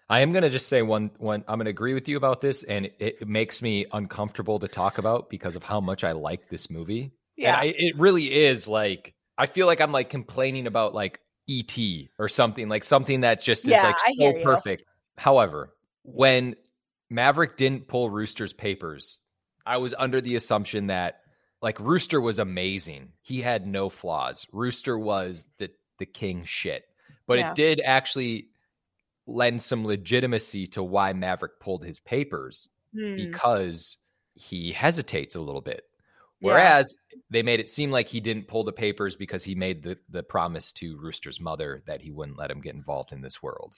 I 0.09 0.19
am 0.21 0.31
going 0.31 0.43
to 0.43 0.49
just 0.49 0.67
say 0.67 0.81
one 0.81 1.11
one 1.17 1.43
I'm 1.47 1.57
going 1.57 1.65
to 1.65 1.71
agree 1.71 1.93
with 1.93 2.07
you 2.07 2.17
about 2.17 2.41
this 2.41 2.63
and 2.63 2.85
it, 2.85 3.17
it 3.21 3.27
makes 3.27 3.61
me 3.61 3.85
uncomfortable 3.91 4.59
to 4.59 4.67
talk 4.67 4.97
about 4.97 5.29
because 5.29 5.55
of 5.55 5.63
how 5.63 5.81
much 5.81 6.03
I 6.03 6.11
like 6.11 6.47
this 6.49 6.69
movie. 6.69 7.11
Yeah. 7.35 7.55
I, 7.55 7.73
it 7.77 7.97
really 7.97 8.45
is 8.45 8.67
like 8.67 9.13
I 9.37 9.47
feel 9.47 9.67
like 9.67 9.81
I'm 9.81 9.91
like 9.91 10.09
complaining 10.09 10.67
about 10.67 10.93
like 10.93 11.19
ET 11.49 11.77
or 12.19 12.29
something 12.29 12.69
like 12.69 12.83
something 12.83 13.21
that 13.21 13.41
just 13.41 13.63
is 13.63 13.71
Yeah, 13.71 13.83
like 13.83 13.95
I 14.05 14.13
so 14.19 14.43
perfect. 14.43 14.83
However, 15.17 15.73
when 16.03 16.55
Maverick 17.09 17.57
didn't 17.57 17.87
pull 17.87 18.09
Rooster's 18.09 18.53
papers, 18.53 19.19
I 19.65 19.77
was 19.77 19.93
under 19.97 20.21
the 20.21 20.35
assumption 20.35 20.87
that 20.87 21.21
like 21.61 21.79
Rooster 21.79 22.21
was 22.21 22.39
amazing. 22.39 23.09
He 23.21 23.41
had 23.41 23.65
no 23.65 23.89
flaws. 23.89 24.45
Rooster 24.53 24.99
was 24.99 25.47
the 25.57 25.71
the 25.97 26.05
king 26.05 26.43
shit. 26.43 26.83
But 27.27 27.39
Yeah. 27.39 27.49
it 27.49 27.55
did 27.55 27.81
actually 27.83 28.49
lend 29.27 29.61
some 29.61 29.85
legitimacy 29.85 30.67
to 30.67 30.83
why 30.83 31.13
Maverick 31.13 31.59
pulled 31.59 31.83
his 31.83 31.99
papers 31.99 32.69
Hmm. 32.93 33.15
because 33.17 33.97
he 34.35 34.71
hesitates 34.71 35.35
a 35.35 35.41
little 35.41 35.61
bit. 35.61 35.83
Yeah. 36.39 36.53
Whereas 36.53 36.95
they 37.29 37.43
made 37.43 37.59
it 37.59 37.69
seem 37.69 37.91
like 37.91 38.07
he 38.07 38.19
didn't 38.19 38.47
pull 38.47 38.63
the 38.63 38.71
papers 38.71 39.15
because 39.15 39.43
he 39.43 39.55
made 39.55 39.83
the, 39.83 39.97
the 40.09 40.23
promise 40.23 40.71
to 40.73 40.97
Rooster's 40.97 41.39
mother 41.39 41.83
that 41.87 42.01
he 42.01 42.11
wouldn't 42.11 42.37
let 42.37 42.51
him 42.51 42.61
get 42.61 42.75
involved 42.75 43.11
in 43.11 43.21
this 43.21 43.41
world. 43.43 43.75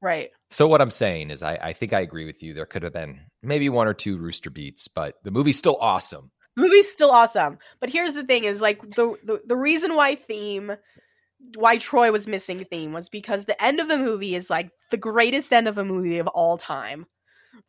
Right. 0.00 0.30
So 0.50 0.68
what 0.68 0.80
I'm 0.80 0.90
saying 0.90 1.30
is 1.30 1.42
I, 1.42 1.54
I 1.56 1.72
think 1.72 1.92
I 1.92 2.00
agree 2.00 2.24
with 2.26 2.42
you. 2.42 2.54
There 2.54 2.66
could 2.66 2.82
have 2.82 2.92
been 2.92 3.20
maybe 3.42 3.68
one 3.68 3.88
or 3.88 3.94
two 3.94 4.18
Rooster 4.18 4.50
beats, 4.50 4.86
but 4.88 5.14
the 5.22 5.30
movie's 5.30 5.58
still 5.58 5.76
awesome. 5.80 6.30
The 6.56 6.62
movie's 6.62 6.90
still 6.90 7.10
awesome. 7.10 7.58
But 7.80 7.90
here's 7.90 8.14
the 8.14 8.24
thing 8.24 8.44
is 8.44 8.60
like 8.60 8.80
the, 8.82 9.16
the 9.24 9.40
the 9.46 9.56
reason 9.56 9.94
why 9.94 10.14
theme 10.14 10.72
why 11.54 11.76
Troy 11.78 12.10
was 12.12 12.26
missing 12.26 12.64
theme 12.64 12.92
was 12.92 13.08
because 13.08 13.44
the 13.44 13.62
end 13.62 13.80
of 13.80 13.88
the 13.88 13.96
movie 13.98 14.34
is 14.34 14.50
like 14.50 14.70
the 14.90 14.96
greatest 14.96 15.52
end 15.52 15.68
of 15.68 15.78
a 15.78 15.84
movie 15.84 16.18
of 16.18 16.26
all 16.28 16.58
time. 16.58 17.06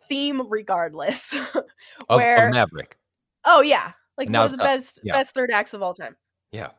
Theme 0.07 0.41
regardless. 0.49 1.33
Where 2.07 2.47
of 2.47 2.53
Maverick. 2.53 2.97
oh 3.45 3.61
yeah, 3.61 3.91
like 4.17 4.29
Now 4.29 4.41
one 4.43 4.51
of 4.51 4.57
the 4.57 4.63
up- 4.63 4.67
best 4.69 4.99
yeah. 5.03 5.13
best 5.13 5.33
third 5.33 5.51
acts 5.51 5.73
of 5.73 5.81
all 5.81 5.93
time. 5.93 6.15
Yeah. 6.51 6.69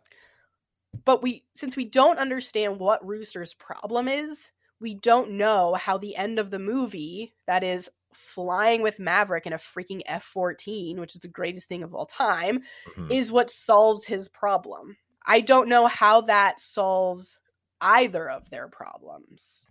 But 1.04 1.22
we 1.22 1.44
since 1.54 1.76
we 1.76 1.84
don't 1.84 2.18
understand 2.18 2.78
what 2.80 3.06
Rooster's 3.06 3.54
problem 3.54 4.08
is, 4.08 4.50
we 4.80 4.94
don't 4.94 5.32
know 5.32 5.74
how 5.74 5.96
the 5.98 6.16
end 6.16 6.38
of 6.38 6.50
the 6.50 6.58
movie, 6.58 7.34
that 7.46 7.62
is 7.62 7.88
flying 8.12 8.82
with 8.82 8.98
Maverick 8.98 9.46
in 9.46 9.52
a 9.52 9.58
freaking 9.58 10.00
F-14, 10.06 10.98
which 10.98 11.14
is 11.14 11.20
the 11.20 11.28
greatest 11.28 11.68
thing 11.68 11.84
of 11.84 11.94
all 11.94 12.06
time, 12.06 12.60
Mhm. 12.96 13.12
is 13.12 13.30
what 13.30 13.50
solves 13.52 14.04
his 14.04 14.28
problem. 14.28 14.96
I 15.26 15.40
don't 15.40 15.68
know 15.68 15.86
how 15.86 16.22
that 16.22 16.60
solves 16.60 17.38
either 17.80 18.28
of 18.30 18.48
their 18.50 18.68
problems. 18.68 19.66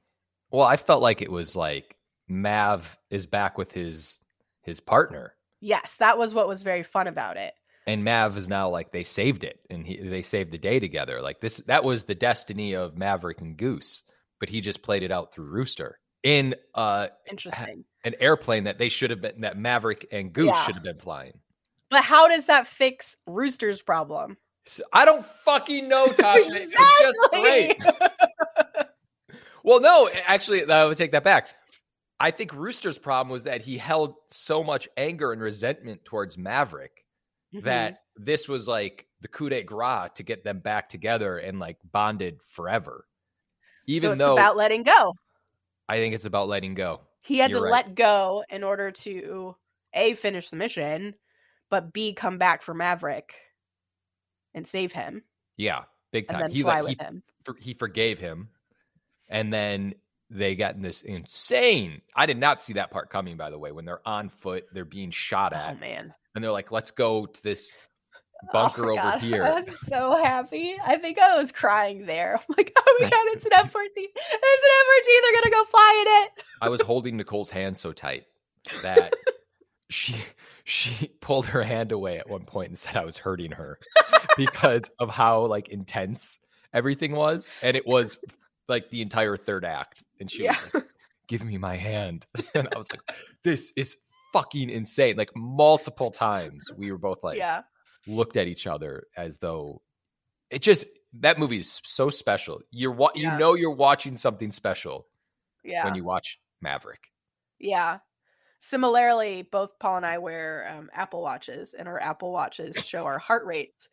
Well, 0.51 0.65
I 0.65 0.77
felt 0.77 1.01
like 1.01 1.21
it 1.21 1.31
was 1.31 1.55
like 1.55 1.95
Mav 2.27 2.97
is 3.09 3.25
back 3.25 3.57
with 3.57 3.71
his 3.71 4.17
his 4.63 4.79
partner. 4.79 5.35
Yes, 5.61 5.95
that 5.99 6.17
was 6.17 6.33
what 6.33 6.47
was 6.47 6.63
very 6.63 6.83
fun 6.83 7.07
about 7.07 7.37
it. 7.37 7.53
and 7.87 8.03
Mav 8.03 8.37
is 8.37 8.47
now 8.47 8.69
like 8.69 8.91
they 8.91 9.03
saved 9.03 9.43
it 9.43 9.59
and 9.69 9.85
he, 9.85 9.97
they 10.01 10.21
saved 10.21 10.51
the 10.51 10.57
day 10.57 10.79
together. 10.79 11.21
Like 11.21 11.41
this, 11.41 11.57
that 11.67 11.83
was 11.83 12.05
the 12.05 12.15
destiny 12.15 12.73
of 12.75 12.97
Maverick 12.97 13.41
and 13.41 13.57
Goose, 13.57 14.03
but 14.39 14.47
he 14.49 14.61
just 14.61 14.81
played 14.83 15.03
it 15.03 15.11
out 15.11 15.33
through 15.33 15.45
Rooster 15.49 15.99
in 16.23 16.55
uh, 16.75 17.07
Interesting. 17.29 17.83
an 18.03 18.13
airplane 18.19 18.65
that 18.65 18.77
they 18.77 18.89
should 18.89 19.09
have 19.09 19.21
been 19.21 19.41
that 19.41 19.57
Maverick 19.57 20.05
and 20.11 20.31
Goose 20.31 20.47
Yeah. 20.47 20.65
should 20.65 20.75
have 20.75 20.83
been 20.83 20.99
flying. 20.99 21.33
But 21.89 22.03
how 22.03 22.27
does 22.27 22.45
that 22.45 22.67
fix 22.67 23.15
Rooster's 23.25 23.81
problem? 23.81 24.37
So, 24.71 24.83
I 24.93 25.03
don't 25.03 25.25
fucking 25.25 25.87
know, 25.87 26.07
Tasha. 26.09 26.49
It's 26.51 27.01
just 27.01 27.31
great. 27.31 27.77
Well, 29.61 29.81
no, 29.81 30.09
actually, 30.25 30.63
I 30.71 30.85
would 30.85 30.97
take 30.97 31.11
that 31.11 31.23
back. 31.25 31.49
I 32.17 32.31
think 32.31 32.53
Rooster's 32.53 32.97
problem 32.97 33.29
was 33.31 33.43
that 33.43 33.61
he 33.61 33.77
held 33.77 34.15
so 34.29 34.63
much 34.63 34.87
anger 34.95 35.33
and 35.33 35.41
resentment 35.41 36.03
towards 36.05 36.37
Maverick 36.37 37.03
Mhm. 37.53 37.63
that 37.63 38.03
this 38.15 38.47
was 38.47 38.67
like 38.69 39.05
the 39.21 39.27
coup 39.27 39.49
de 39.49 39.61
grace 39.63 40.11
to 40.15 40.23
get 40.23 40.43
them 40.45 40.59
back 40.59 40.87
together 40.87 41.37
and 41.39 41.59
like 41.59 41.77
bonded 41.91 42.39
forever. 42.51 43.05
Even 43.85 44.09
so 44.09 44.13
it's 44.13 44.19
though 44.19 44.33
about 44.33 44.55
letting 44.55 44.83
go. 44.83 45.13
I 45.89 45.97
think 45.97 46.15
it's 46.15 46.25
about 46.25 46.47
letting 46.47 46.73
go. 46.73 47.01
He 47.21 47.37
had 47.37 47.51
You're 47.51 47.59
to 47.59 47.63
right. 47.65 47.85
let 47.85 47.95
go 47.95 48.45
in 48.49 48.63
order 48.63 48.91
to 48.91 49.55
a 49.93 50.13
finish 50.15 50.49
the 50.49 50.55
mission, 50.55 51.15
but 51.69 51.91
b 51.91 52.13
come 52.13 52.37
back 52.37 52.61
for 52.61 52.73
Maverick 52.73 53.35
and 54.53 54.65
save 54.65 54.91
him, 54.91 55.23
Yeah, 55.57 55.83
big 56.11 56.27
time. 56.27 56.51
He 56.51 56.63
like 56.63 56.87
he, 56.87 56.97
for- 57.43 57.57
he 57.59 57.73
forgave 57.73 58.19
him, 58.19 58.49
and 59.27 59.51
then 59.53 59.95
they 60.29 60.55
got 60.55 60.75
in 60.75 60.81
this 60.81 61.01
insane. 61.01 62.01
I 62.15 62.25
did 62.25 62.37
not 62.37 62.61
see 62.61 62.73
that 62.73 62.91
part 62.91 63.09
coming. 63.09 63.37
By 63.37 63.49
the 63.49 63.57
way, 63.57 63.71
when 63.71 63.85
they're 63.85 64.07
on 64.07 64.29
foot, 64.29 64.65
they're 64.73 64.85
being 64.85 65.11
shot 65.11 65.53
oh, 65.53 65.57
at. 65.57 65.75
Oh 65.75 65.79
man, 65.79 66.13
and 66.35 66.43
they're 66.43 66.51
like, 66.51 66.71
"Let's 66.71 66.91
go 66.91 67.25
to 67.25 67.43
this 67.43 67.73
Oh 68.43 68.47
bunker 68.53 68.83
my 68.83 68.91
over 68.91 68.95
God. 68.95 69.19
here." 69.21 69.43
I 69.43 69.61
was 69.61 69.79
so 69.81 70.15
happy. 70.23 70.75
I 70.83 70.97
think 70.97 71.19
I 71.19 71.37
was 71.37 71.51
crying 71.51 72.05
there. 72.05 72.35
I'm 72.37 72.45
like, 72.57 72.73
oh 72.77 72.97
my 72.99 73.09
god, 73.09 73.19
it's 73.27 73.45
an 73.45 73.53
F 73.53 73.71
fourteen. 73.71 74.09
It's 74.15 74.33
an 74.33 74.71
F 74.79 74.85
fourteen. 74.95 75.21
They're 75.23 75.41
gonna 75.41 75.55
go 75.55 75.65
fly 75.69 76.05
in 76.05 76.23
it. 76.23 76.43
I 76.61 76.69
was 76.69 76.81
holding 76.81 77.17
Nicole's 77.17 77.49
hand 77.49 77.77
so 77.77 77.91
tight 77.93 78.25
that 78.83 79.13
she 79.89 80.15
she 80.69 81.07
pulled 81.21 81.45
her 81.47 81.63
hand 81.63 81.91
away 81.91 82.17
at 82.19 82.29
one 82.29 82.45
point 82.45 82.69
and 82.69 82.77
said 82.77 82.95
I 82.97 83.05
was 83.05 83.17
hurting 83.17 83.51
her 83.51 83.79
because 84.37 84.89
of 84.99 85.09
how 85.09 85.45
like 85.45 85.69
intense 85.69 86.39
everything 86.73 87.11
was, 87.13 87.49
and 87.63 87.75
it 87.75 87.85
was 87.87 88.17
like 88.67 88.89
the 88.89 89.01
entire 89.01 89.35
third 89.37 89.65
act. 89.65 90.03
And 90.19 90.29
she 90.29 90.43
Yeah. 90.43 90.55
was 90.63 90.73
like, 90.73 90.87
"Give 91.27 91.43
me 91.43 91.57
my 91.57 91.75
hand," 91.75 92.25
and 92.53 92.67
I 92.73 92.77
was 92.77 92.89
like, 92.91 93.01
"This 93.43 93.73
is 93.75 93.97
fucking 94.33 94.69
insane!" 94.69 95.17
Like 95.17 95.31
multiple 95.35 96.11
times, 96.11 96.71
we 96.77 96.91
were 96.91 96.97
both 96.97 97.23
like 97.23 97.37
yeah, 97.37 97.61
looked 98.07 98.37
at 98.37 98.47
each 98.47 98.67
other 98.67 99.07
as 99.17 99.37
though 99.37 99.81
it 100.49 100.61
just 100.61 100.85
that 101.13 101.39
movie 101.39 101.57
is 101.57 101.81
so 101.83 102.09
special. 102.11 102.61
You're 102.71 102.91
wa- 102.91 103.11
Yeah. 103.15 103.33
you 103.33 103.39
know 103.39 103.53
you're 103.55 103.71
watching 103.71 104.15
something 104.17 104.51
special 104.51 105.07
yeah, 105.63 105.83
when 105.85 105.95
you 105.95 106.03
watch 106.03 106.39
Maverick. 106.61 107.07
yeah. 107.59 107.99
Similarly, 108.59 109.47
both 109.49 109.79
Paul 109.79 109.97
and 109.97 110.05
I 110.05 110.17
wear 110.17 110.69
um, 110.77 110.89
Apple 110.93 111.21
watches, 111.21 111.73
and 111.73 111.87
our 111.87 111.99
Apple 111.99 112.31
watches 112.31 112.75
show 112.85 113.05
our 113.05 113.19
heart 113.19 113.45
rates. 113.45 113.87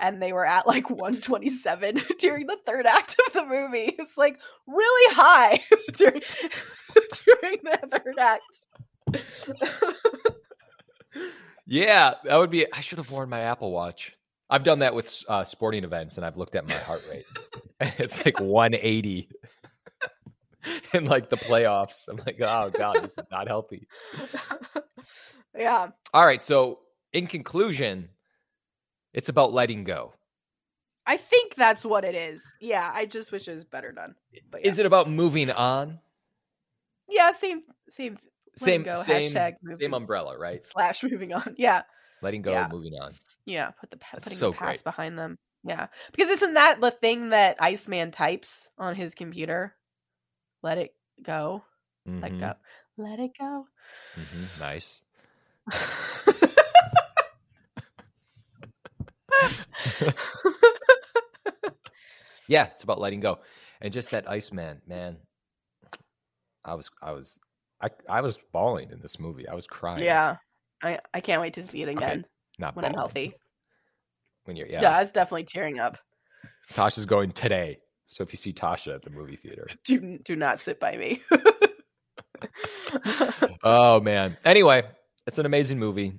And 0.00 0.22
they 0.22 0.32
were 0.32 0.46
at 0.46 0.66
like 0.66 0.90
127 0.90 2.00
during 2.18 2.46
the 2.46 2.56
third 2.66 2.86
act 2.86 3.16
of 3.26 3.32
the 3.32 3.46
movie. 3.46 3.94
It's 3.98 4.16
like 4.16 4.38
really 4.66 5.14
high 5.14 5.60
during, 5.94 6.22
during 7.24 7.58
the 7.64 7.88
third 7.90 8.18
act. 8.18 8.66
Yeah, 11.66 12.14
that 12.24 12.36
would 12.36 12.50
be. 12.50 12.66
I 12.72 12.80
should 12.80 12.98
have 12.98 13.10
worn 13.10 13.28
my 13.28 13.40
Apple 13.40 13.70
Watch. 13.70 14.16
I've 14.50 14.64
done 14.64 14.78
that 14.78 14.94
with 14.94 15.22
uh, 15.28 15.44
sporting 15.44 15.84
events, 15.84 16.16
and 16.16 16.24
I've 16.24 16.38
looked 16.38 16.54
at 16.54 16.66
my 16.66 16.74
heart 16.74 17.04
rate. 17.10 17.26
it's 17.98 18.24
like 18.24 18.40
180 18.40 19.28
in 20.94 21.04
like 21.06 21.30
the 21.30 21.36
playoffs. 21.36 22.08
I'm 22.08 22.16
like, 22.18 22.38
oh 22.40 22.70
god, 22.70 23.02
this 23.02 23.18
is 23.18 23.24
not 23.30 23.48
healthy. 23.48 23.86
yeah. 25.56 25.88
All 26.14 26.24
right, 26.26 26.42
so 26.42 26.80
in 27.12 27.26
conclusion, 27.26 28.08
it's 29.12 29.28
about 29.28 29.52
letting 29.52 29.84
go. 29.84 30.12
I 31.06 31.16
think 31.16 31.54
that's 31.54 31.84
what 31.84 32.04
it 32.04 32.14
is. 32.14 32.42
Yeah, 32.60 32.90
I 32.92 33.06
just 33.06 33.32
wish 33.32 33.48
it 33.48 33.54
was 33.54 33.64
better 33.64 33.92
done. 33.92 34.14
But 34.50 34.62
yeah. 34.62 34.68
Is 34.70 34.78
it 34.78 34.86
about 34.86 35.08
moving 35.08 35.50
on? 35.50 36.00
Yeah, 37.08 37.32
same, 37.32 37.62
same, 37.88 38.18
Same, 38.56 38.82
go, 38.82 38.94
same, 39.02 39.32
same 39.32 39.94
umbrella, 39.94 40.36
right? 40.38 40.62
slash 40.64 41.02
moving 41.02 41.32
on. 41.32 41.54
Yeah, 41.56 41.82
Letting 42.20 42.42
go, 42.42 42.50
Yeah. 42.52 42.68
moving 42.70 42.92
on. 43.00 43.14
yeah. 43.46 43.70
Put 43.70 43.90
the 43.90 43.98
That's 44.12 44.24
putting 44.24 44.38
so 44.38 44.50
the 44.50 44.56
past 44.56 44.84
great. 44.84 44.84
behind 44.84 45.18
them. 45.18 45.38
Yeah, 45.64 45.86
because 46.12 46.28
isn't 46.30 46.54
that 46.54 46.80
the 46.80 46.90
thing 46.90 47.30
that 47.30 47.56
Iceman 47.60 48.10
types 48.10 48.68
on 48.78 48.94
his 48.94 49.14
computer? 49.14 49.74
Let 50.62 50.78
it 50.78 50.94
go. 51.22 51.62
Let 52.06 52.32
Mhm, 52.32 52.40
go. 52.40 52.54
Let 52.96 53.20
it 53.20 53.30
go. 53.38 53.66
mhm, 54.16 54.60
Nice. 54.60 55.00
Yeah, 62.48 62.64
it's 62.72 62.82
about 62.82 62.98
letting 62.98 63.20
go. 63.20 63.38
And 63.82 63.92
just 63.92 64.10
that 64.10 64.28
Iceman, 64.28 64.80
man. 64.86 65.12
man. 65.12 65.16
I 66.64 66.74
was 66.74 66.90
I 67.02 67.12
was 67.12 67.38
I 67.80 67.90
I 68.08 68.20
was 68.22 68.38
bawling 68.52 68.90
in 68.90 69.00
this 69.00 69.20
movie. 69.20 69.46
I 69.46 69.54
was 69.54 69.66
crying. 69.66 70.04
yeah, 70.04 70.36
I 70.82 70.98
I 71.14 71.20
can't 71.20 71.40
wait 71.40 71.54
to 71.54 71.66
see 71.66 71.82
it 71.82 71.88
again 71.88 72.24
Not 72.58 72.74
when 72.74 72.84
I'm 72.86 72.94
healthy. 72.94 73.34
When 74.44 74.56
you're 74.56 74.66
Yeah. 74.66 74.82
yeah. 74.82 74.96
I 74.96 75.00
was 75.00 75.12
definitely 75.12 75.44
tearing 75.44 75.78
up. 75.78 75.98
Tasha's 76.72 77.06
going 77.06 77.30
today. 77.32 77.78
So 78.08 78.24
if 78.24 78.32
you 78.32 78.38
see 78.38 78.52
Tasha 78.52 78.94
at 78.94 79.02
the 79.02 79.10
movie 79.10 79.36
theater. 79.36 79.66
Do 79.84 80.18
do 80.18 80.34
not 80.34 80.60
sit 80.60 80.80
by 80.80 80.96
me. 80.96 81.22
Oh 83.64 84.00
man. 84.00 84.36
Anyway, 84.44 84.84
it's 85.26 85.38
an 85.38 85.46
amazing 85.46 85.78
movie. 85.78 86.14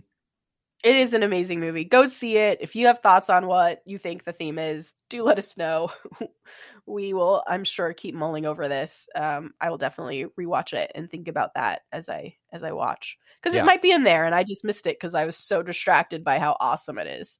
It 0.83 0.95
is 0.95 1.13
an 1.13 1.23
amazing 1.23 1.59
movie. 1.59 1.83
Go 1.83 2.07
see 2.07 2.37
it. 2.37 2.59
If 2.61 2.75
you 2.75 2.87
have 2.87 2.99
thoughts 2.99 3.29
on 3.29 3.47
what 3.47 3.81
you 3.85 3.97
think 3.97 4.23
the 4.23 4.31
theme 4.33 4.57
is, 4.57 4.93
do 5.09 5.23
let 5.23 5.37
us 5.37 5.57
know. 5.57 5.89
we 6.85 7.13
will, 7.13 7.43
I'm 7.47 7.63
sure, 7.65 7.93
keep 7.93 8.15
mulling 8.15 8.45
over 8.45 8.67
this. 8.67 9.07
Um, 9.15 9.53
I 9.59 9.69
will 9.69 9.77
definitely 9.77 10.25
rewatch 10.39 10.73
it 10.73 10.91
and 10.95 11.09
think 11.09 11.27
about 11.27 11.53
that 11.55 11.81
as 11.91 12.07
I 12.09 12.35
as 12.51 12.63
I 12.63 12.71
watch 12.71 13.17
because 13.41 13.55
Yeah. 13.55 13.63
it 13.63 13.65
might 13.65 13.81
be 13.81 13.91
in 13.91 14.03
there 14.03 14.25
and 14.25 14.35
I 14.35 14.43
just 14.43 14.63
missed 14.65 14.85
it 14.87 14.97
because 14.99 15.15
I 15.15 15.25
was 15.25 15.37
so 15.37 15.63
distracted 15.63 16.23
by 16.23 16.39
how 16.39 16.55
awesome 16.59 16.97
it 16.97 17.07
is. 17.07 17.39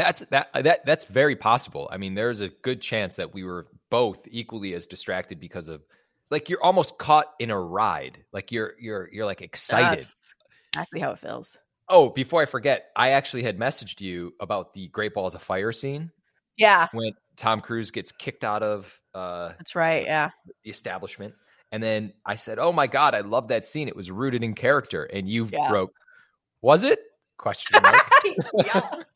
That's 0.00 0.20
that 0.30 0.48
that 0.54 0.86
that's 0.86 1.04
very 1.04 1.36
possible. 1.36 1.88
I 1.92 1.98
mean, 1.98 2.14
there's 2.14 2.40
a 2.40 2.48
good 2.48 2.80
chance 2.80 3.16
that 3.16 3.34
we 3.34 3.44
were 3.44 3.66
both 3.90 4.26
equally 4.30 4.72
as 4.74 4.86
distracted 4.86 5.38
because 5.38 5.68
of 5.68 5.82
like 6.30 6.48
you're 6.48 6.62
almost 6.62 6.96
caught 6.96 7.26
in 7.38 7.50
a 7.50 7.60
ride. 7.60 8.24
Like 8.32 8.50
you're 8.50 8.72
you're 8.80 9.10
you're 9.12 9.26
like 9.26 9.42
excited. 9.42 9.98
That's 9.98 10.34
exactly 10.72 11.00
how 11.00 11.10
it 11.12 11.18
feels. 11.18 11.54
Oh, 11.90 12.08
before 12.08 12.40
I 12.40 12.46
forget, 12.46 12.86
I 12.96 13.10
actually 13.10 13.42
had 13.42 13.58
messaged 13.58 14.00
you 14.00 14.32
about 14.40 14.72
the 14.72 14.88
Great 14.88 15.12
Balls 15.12 15.34
of 15.34 15.42
Fire 15.42 15.72
scene 15.72 16.10
Yeah, 16.56 16.86
when 16.92 17.12
Tom 17.36 17.60
Cruise 17.60 17.90
gets 17.90 18.12
kicked 18.12 18.44
out 18.44 18.62
of 18.62 18.98
uh, 19.14 19.52
that's 19.58 19.74
right. 19.74 20.04
Yeah. 20.04 20.30
the 20.64 20.70
establishment. 20.70 21.34
And 21.72 21.82
then 21.82 22.14
I 22.24 22.36
said, 22.36 22.58
"Oh 22.58 22.72
my 22.72 22.86
god, 22.86 23.14
I 23.14 23.20
love 23.20 23.48
that 23.48 23.66
scene. 23.66 23.88
It 23.88 23.96
was 23.96 24.10
rooted 24.10 24.42
in 24.42 24.54
character." 24.54 25.04
And 25.04 25.28
you 25.28 25.48
Yeah. 25.52 25.72
wrote, 25.72 25.92
"Was 26.62 26.84
it?" 26.84 27.00
Question 27.40 27.82
mark. 27.82 29.06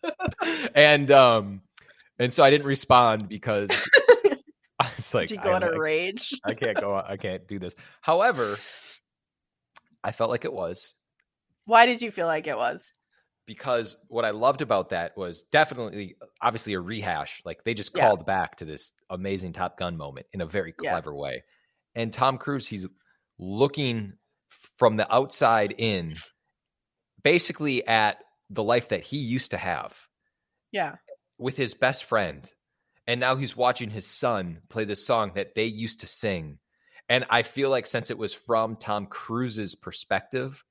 and 0.74 1.10
um, 1.10 1.60
and 2.18 2.32
so 2.32 2.42
I 2.42 2.48
didn't 2.50 2.66
respond 2.66 3.28
because 3.28 3.70
I 4.80 4.90
was 4.96 5.12
like, 5.14 5.28
Did 5.28 5.38
you 5.38 5.44
go 5.44 5.52
I, 5.52 5.56
in 5.58 5.62
a 5.62 5.78
rage? 5.78 6.40
I 6.44 6.54
can't 6.54 6.80
go. 6.80 6.94
I 6.96 7.18
can't 7.18 7.46
do 7.46 7.58
this. 7.58 7.74
However, 8.00 8.56
I 10.02 10.12
felt 10.12 10.30
like 10.30 10.44
it 10.46 10.52
was 10.52 10.94
Why 11.66 11.84
did 11.86 12.00
you 12.02 12.10
feel 12.10 12.26
like 12.26 12.46
it 12.46 12.56
was? 12.56 12.92
because 13.46 13.98
what 14.08 14.24
I 14.24 14.30
loved 14.30 14.62
about 14.62 14.88
that 14.88 15.14
was 15.18 15.42
definitely, 15.52 16.16
obviously, 16.40 16.72
a 16.72 16.80
rehash. 16.80 17.42
Like 17.44 17.62
they 17.62 17.74
just 17.74 17.94
Yeah. 17.94 18.08
called 18.08 18.24
back 18.24 18.56
to 18.56 18.64
this 18.64 18.92
amazing 19.10 19.52
Top 19.52 19.78
Gun 19.78 19.98
moment 19.98 20.24
in 20.32 20.40
a 20.40 20.46
very 20.46 20.72
Yeah. 20.80 20.92
clever 20.92 21.14
way. 21.14 21.44
And 21.94 22.10
Tom 22.10 22.38
Cruise, 22.38 22.66
he's 22.66 22.86
looking 23.38 24.14
from 24.78 24.96
the 24.96 25.14
outside 25.14 25.74
in, 25.76 26.14
basically 27.24 27.84
at 27.86 28.18
the 28.50 28.62
life 28.62 28.90
that 28.90 29.02
he 29.02 29.16
used 29.16 29.50
to 29.50 29.56
have 29.58 29.96
Yeah. 30.70 30.96
with 31.38 31.56
his 31.56 31.74
best 31.74 32.04
friend. 32.04 32.48
And 33.06 33.18
now 33.20 33.36
he's 33.36 33.56
watching 33.56 33.90
his 33.90 34.06
son 34.06 34.60
play 34.68 34.84
the 34.84 34.94
song 34.96 35.32
that 35.34 35.54
they 35.54 35.64
used 35.64 36.00
to 36.00 36.06
sing. 36.06 36.58
And 37.08 37.26
I 37.28 37.42
feel 37.42 37.68
like 37.70 37.86
since 37.86 38.10
it 38.10 38.16
was 38.18 38.32
from 38.32 38.76
Tom 38.76 39.06
Cruise's 39.06 39.74
perspective, 39.74 40.62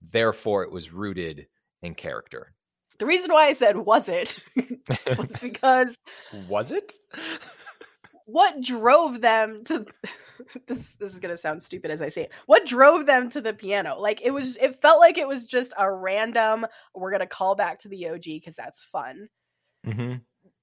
therefore 0.00 0.64
it 0.64 0.72
was 0.72 0.92
rooted 0.92 1.46
in 1.82 1.94
character. 1.94 2.54
The 2.98 3.06
reason 3.06 3.32
why 3.32 3.46
I 3.46 3.52
said 3.52 3.76
was 3.76 4.08
it 4.08 4.40
was 5.18 5.32
because 5.40 5.94
was 6.48 6.72
it? 6.72 6.92
What 8.28 8.60
drove 8.60 9.22
them 9.22 9.64
to 9.64 9.86
this 10.68 10.94
this 11.00 11.14
is 11.14 11.18
going 11.18 11.34
to 11.34 11.40
sound 11.40 11.62
stupid 11.62 11.90
as 11.90 12.02
I 12.02 12.10
say 12.10 12.24
it. 12.24 12.32
What 12.44 12.66
drove 12.66 13.06
them 13.06 13.30
to 13.30 13.40
the 13.40 13.54
piano? 13.54 13.98
Like 13.98 14.20
it 14.22 14.32
was 14.32 14.56
it 14.56 14.82
felt 14.82 15.00
like 15.00 15.16
it 15.16 15.26
was 15.26 15.46
just 15.46 15.72
a 15.78 15.90
random 15.90 16.66
we're 16.94 17.10
going 17.10 17.20
to 17.20 17.26
call 17.26 17.54
back 17.54 17.78
to 17.80 17.88
the 17.88 18.06
OG 18.06 18.44
cuz 18.44 18.54
that's 18.54 18.84
fun. 18.84 19.30
Mm-hmm. 19.86 20.16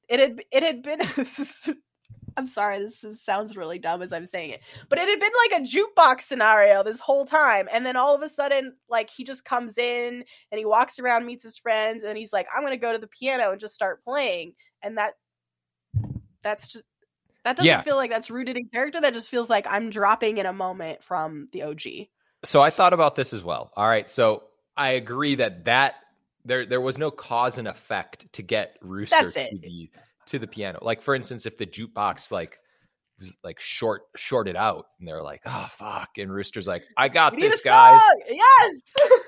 It 0.07 0.19
had 0.19 0.43
it 0.51 0.61
had 0.61 0.83
been 0.83 1.01
is- 1.17 1.71
I'm 2.37 2.45
sorry 2.45 2.79
this 2.79 3.03
is, 3.03 3.23
sounds 3.23 3.57
really 3.57 3.79
dumb 3.79 4.03
as 4.03 4.13
I'm 4.13 4.27
saying 4.27 4.51
it. 4.51 4.61
But 4.87 4.99
it 4.99 5.09
had 5.09 5.19
been 5.19 5.31
like 5.49 5.61
a 5.61 5.65
jukebox 5.65 6.21
scenario 6.21 6.83
this 6.83 6.99
whole 6.99 7.25
time 7.25 7.67
and 7.71 7.83
then 7.83 7.95
all 7.95 8.13
of 8.13 8.21
a 8.21 8.29
sudden 8.29 8.75
like 8.89 9.09
he 9.09 9.23
just 9.23 9.43
comes 9.43 9.79
in 9.79 10.23
and 10.51 10.59
he 10.59 10.65
walks 10.65 10.99
around 10.99 11.25
meets 11.25 11.43
his 11.43 11.57
friends 11.57 12.03
and 12.03 12.15
he's 12.15 12.31
like 12.31 12.45
I'm 12.55 12.61
going 12.61 12.73
to 12.73 12.77
go 12.77 12.91
to 12.91 12.99
the 12.99 13.07
piano 13.07 13.49
and 13.49 13.59
just 13.59 13.73
start 13.73 14.03
playing 14.03 14.53
and 14.83 14.99
that 14.99 15.15
that's 16.43 16.67
just 16.67 16.83
that 17.45 17.55
doesn't 17.55 17.65
Yeah. 17.65 17.81
feel 17.83 17.95
like 17.95 18.09
that's 18.09 18.29
rooted 18.29 18.57
in 18.57 18.67
character 18.67 18.99
that 18.99 19.13
just 19.13 19.29
feels 19.29 19.49
like 19.49 19.65
I'm 19.69 19.89
dropping 19.89 20.37
in 20.39 20.45
a 20.45 20.53
moment 20.53 21.01
from 21.03 21.47
the 21.53 21.63
OG. 21.63 22.09
So 22.43 22.61
I 22.61 22.69
thought 22.69 22.91
about 22.93 23.15
this 23.15 23.31
as 23.33 23.41
well. 23.43 23.71
All 23.77 23.87
right. 23.87 24.09
So 24.09 24.43
I 24.75 24.91
agree 24.91 25.35
that 25.35 25.65
that 25.65 25.95
there 26.43 26.65
there 26.65 26.81
was 26.81 26.97
no 26.97 27.09
cause 27.09 27.57
and 27.57 27.67
effect 27.67 28.31
to 28.33 28.43
get 28.43 28.77
Rooster 28.81 29.15
That's 29.21 29.33
to 29.35 29.41
it. 29.53 29.61
the 29.61 29.89
to 30.27 30.39
the 30.39 30.47
piano. 30.47 30.79
Like 30.81 31.01
for 31.01 31.15
instance, 31.15 31.45
if 31.45 31.57
the 31.57 31.65
jukebox 31.65 32.31
like 32.31 32.59
was 33.17 33.35
like 33.43 33.59
short 33.61 34.01
shorted 34.17 34.55
out 34.57 34.87
and 34.99 35.07
they're 35.07 35.23
like, 35.23 35.41
oh 35.45 35.67
fuck, 35.71 36.09
and 36.17 36.31
Rooster's 36.31 36.67
like, 36.67 36.83
I 36.97 37.07
got 37.07 37.39
this, 37.39 37.61
guys. 37.63 38.01
song! 38.01 38.21
Yes. 38.29 38.81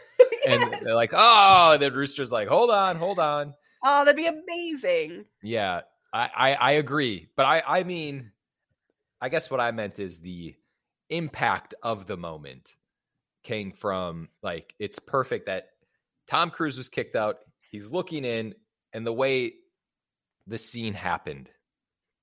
And 0.47 0.71
Yes! 0.71 0.81
they're 0.83 0.95
like, 0.95 1.11
oh, 1.13 1.71
and 1.73 1.81
then 1.81 1.93
Rooster's 1.93 2.31
like, 2.31 2.47
hold 2.47 2.69
on, 2.69 2.95
hold 2.95 3.19
on. 3.19 3.53
oh, 3.83 4.03
that'd 4.05 4.15
be 4.15 4.25
amazing. 4.27 5.25
Yeah, 5.43 5.81
I, 6.13 6.29
I, 6.35 6.53
I 6.53 6.71
agree. 6.73 7.29
But 7.35 7.45
I, 7.45 7.63
I 7.79 7.83
mean, 7.83 8.31
I 9.21 9.29
guess 9.29 9.49
what 9.49 9.59
I 9.59 9.71
meant 9.71 9.99
is 9.99 10.19
the 10.19 10.55
impact 11.09 11.73
of 11.83 12.07
the 12.07 12.17
moment 12.17 12.75
came 13.43 13.71
from 13.71 14.29
like, 14.43 14.73
it's 14.79 14.99
perfect 14.99 15.45
that 15.47 15.69
Tom 16.27 16.51
Cruise 16.51 16.77
was 16.77 16.89
kicked 16.89 17.15
out. 17.15 17.37
He's 17.71 17.91
looking 17.91 18.25
in, 18.25 18.55
and 18.93 19.05
the 19.05 19.13
way 19.13 19.53
the 20.47 20.57
scene 20.57 20.93
happened 20.93 21.49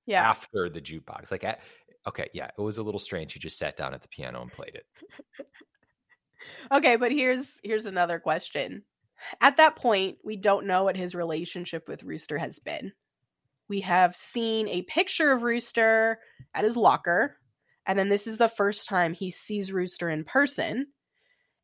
Yeah. 0.05 0.27
after 0.27 0.69
the 0.69 0.81
jukebox, 0.81 1.31
like, 1.31 1.43
at, 1.43 1.61
okay, 2.07 2.29
yeah, 2.33 2.49
it 2.57 2.61
was 2.61 2.77
a 2.79 2.83
little 2.83 2.99
strange. 2.99 3.33
He 3.33 3.39
just 3.39 3.57
sat 3.57 3.77
down 3.77 3.93
at 3.93 4.01
the 4.01 4.07
piano 4.07 4.41
and 4.41 4.51
played 4.51 4.75
it. 4.75 4.85
Okay, 6.71 6.95
but 6.95 7.11
here's 7.11 7.59
here's 7.63 7.85
another 7.87 8.19
question. 8.19 8.83
At 9.41 9.57
that 9.57 9.75
point, 9.75 10.19
we 10.23 10.35
don't 10.35 10.67
know 10.67 10.83
what 10.83 10.95
his 10.97 11.15
relationship 11.15 11.87
with 11.87 12.03
Rooster 12.03 12.37
has 12.37 12.59
been. 12.59 12.93
We 13.67 13.81
have 13.81 14.15
seen 14.15 14.67
a 14.67 14.83
picture 14.83 15.31
of 15.31 15.43
Rooster 15.43 16.19
at 16.53 16.63
his 16.63 16.77
locker, 16.77 17.37
and 17.85 17.97
then 17.97 18.09
this 18.09 18.27
is 18.27 18.37
the 18.37 18.49
first 18.49 18.87
time 18.87 19.13
he 19.13 19.31
sees 19.31 19.71
Rooster 19.71 20.09
in 20.09 20.23
person, 20.23 20.87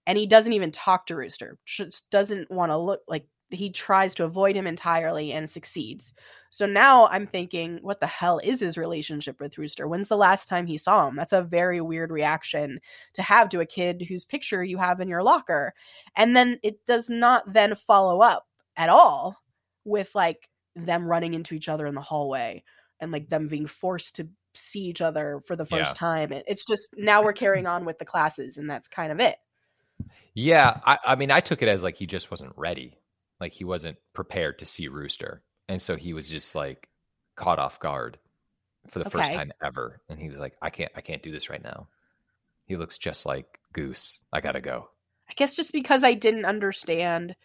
and 0.07 0.17
he 0.17 0.27
doesn't 0.27 0.53
even 0.53 0.71
talk 0.71 1.07
to 1.07 1.15
Rooster. 1.15 1.57
Just 1.65 2.09
doesn't 2.09 2.49
want 2.49 2.71
to 2.71 2.77
look 2.77 3.01
like 3.07 3.27
he 3.51 3.69
tries 3.69 4.15
to 4.15 4.23
avoid 4.23 4.55
him 4.55 4.65
entirely 4.65 5.33
and 5.33 5.49
succeeds. 5.49 6.13
So 6.49 6.65
now 6.65 7.07
I'm 7.07 7.27
thinking, 7.27 7.79
what 7.81 7.99
the 7.99 8.07
hell 8.07 8.39
is 8.43 8.59
his 8.59 8.77
relationship 8.77 9.39
with 9.39 9.57
Rooster? 9.57 9.87
When's 9.87 10.09
the 10.09 10.17
last 10.17 10.47
time 10.47 10.65
he 10.65 10.77
saw 10.77 11.07
him? 11.07 11.15
That's 11.15 11.33
a 11.33 11.43
very 11.43 11.81
weird 11.81 12.11
reaction 12.11 12.79
to 13.13 13.21
have 13.21 13.49
to 13.49 13.59
a 13.59 13.65
kid 13.65 14.05
whose 14.07 14.25
picture 14.25 14.63
you 14.63 14.77
have 14.77 14.99
in 14.99 15.07
your 15.07 15.23
locker. 15.23 15.73
And 16.15 16.35
then 16.35 16.59
it 16.63 16.85
does 16.85 17.09
not 17.09 17.51
then 17.51 17.75
follow 17.75 18.21
up 18.21 18.47
at 18.77 18.89
all 18.89 19.37
with 19.83 20.13
like 20.15 20.49
them 20.75 21.05
running 21.07 21.33
into 21.33 21.55
each 21.55 21.67
other 21.69 21.85
in 21.87 21.95
the 21.95 22.01
hallway 22.01 22.63
and 22.99 23.11
like 23.11 23.27
them 23.29 23.47
being 23.47 23.67
forced 23.67 24.15
to 24.15 24.27
see 24.53 24.81
each 24.81 25.01
other 25.01 25.41
for 25.47 25.55
the 25.55 25.65
first 25.65 25.91
Yeah. 25.91 25.93
time. 25.95 26.31
It- 26.31 26.45
It's 26.47 26.65
just 26.65 26.93
now 26.97 27.23
we're 27.23 27.33
carrying 27.33 27.67
on 27.67 27.85
with 27.85 27.97
the 27.99 28.05
classes 28.05 28.57
and 28.57 28.69
that's 28.69 28.87
kind 28.87 29.11
of 29.11 29.19
it. 29.19 29.37
Yeah, 30.33 30.79
I, 30.85 30.97
I 31.05 31.15
mean, 31.15 31.31
I 31.31 31.39
took 31.41 31.61
it 31.61 31.67
as 31.67 31.83
like 31.83 31.95
he 31.97 32.05
just 32.07 32.31
wasn't 32.31 32.53
ready, 32.57 32.97
like 33.39 33.53
he 33.53 33.63
wasn't 33.65 33.97
prepared 34.13 34.59
to 34.59 34.65
see 34.65 34.87
Rooster, 34.87 35.41
and 35.67 35.81
so 35.81 35.95
he 35.95 36.13
was 36.13 36.29
just 36.29 36.55
like 36.55 36.87
caught 37.35 37.59
off 37.59 37.79
guard 37.79 38.17
for 38.87 38.99
the 38.99 39.09
first 39.09 39.31
time 39.31 39.51
ever, 39.63 40.01
and 40.09 40.19
he 40.19 40.27
was 40.27 40.37
like, 40.37 40.55
"I 40.61 40.69
can't, 40.69 40.91
I 40.95 41.01
can't 41.01 41.21
do 41.21 41.31
this 41.31 41.49
right 41.49 41.63
now." 41.63 41.87
He 42.65 42.77
looks 42.77 42.97
just 42.97 43.25
like 43.25 43.59
Goose. 43.73 44.21
I 44.33 44.41
gotta 44.41 44.61
go. 44.61 44.89
I 45.29 45.33
guess 45.33 45.55
just 45.55 45.71
because 45.73 46.03
I 46.03 46.13
didn't 46.13 46.45
understand. 46.45 47.35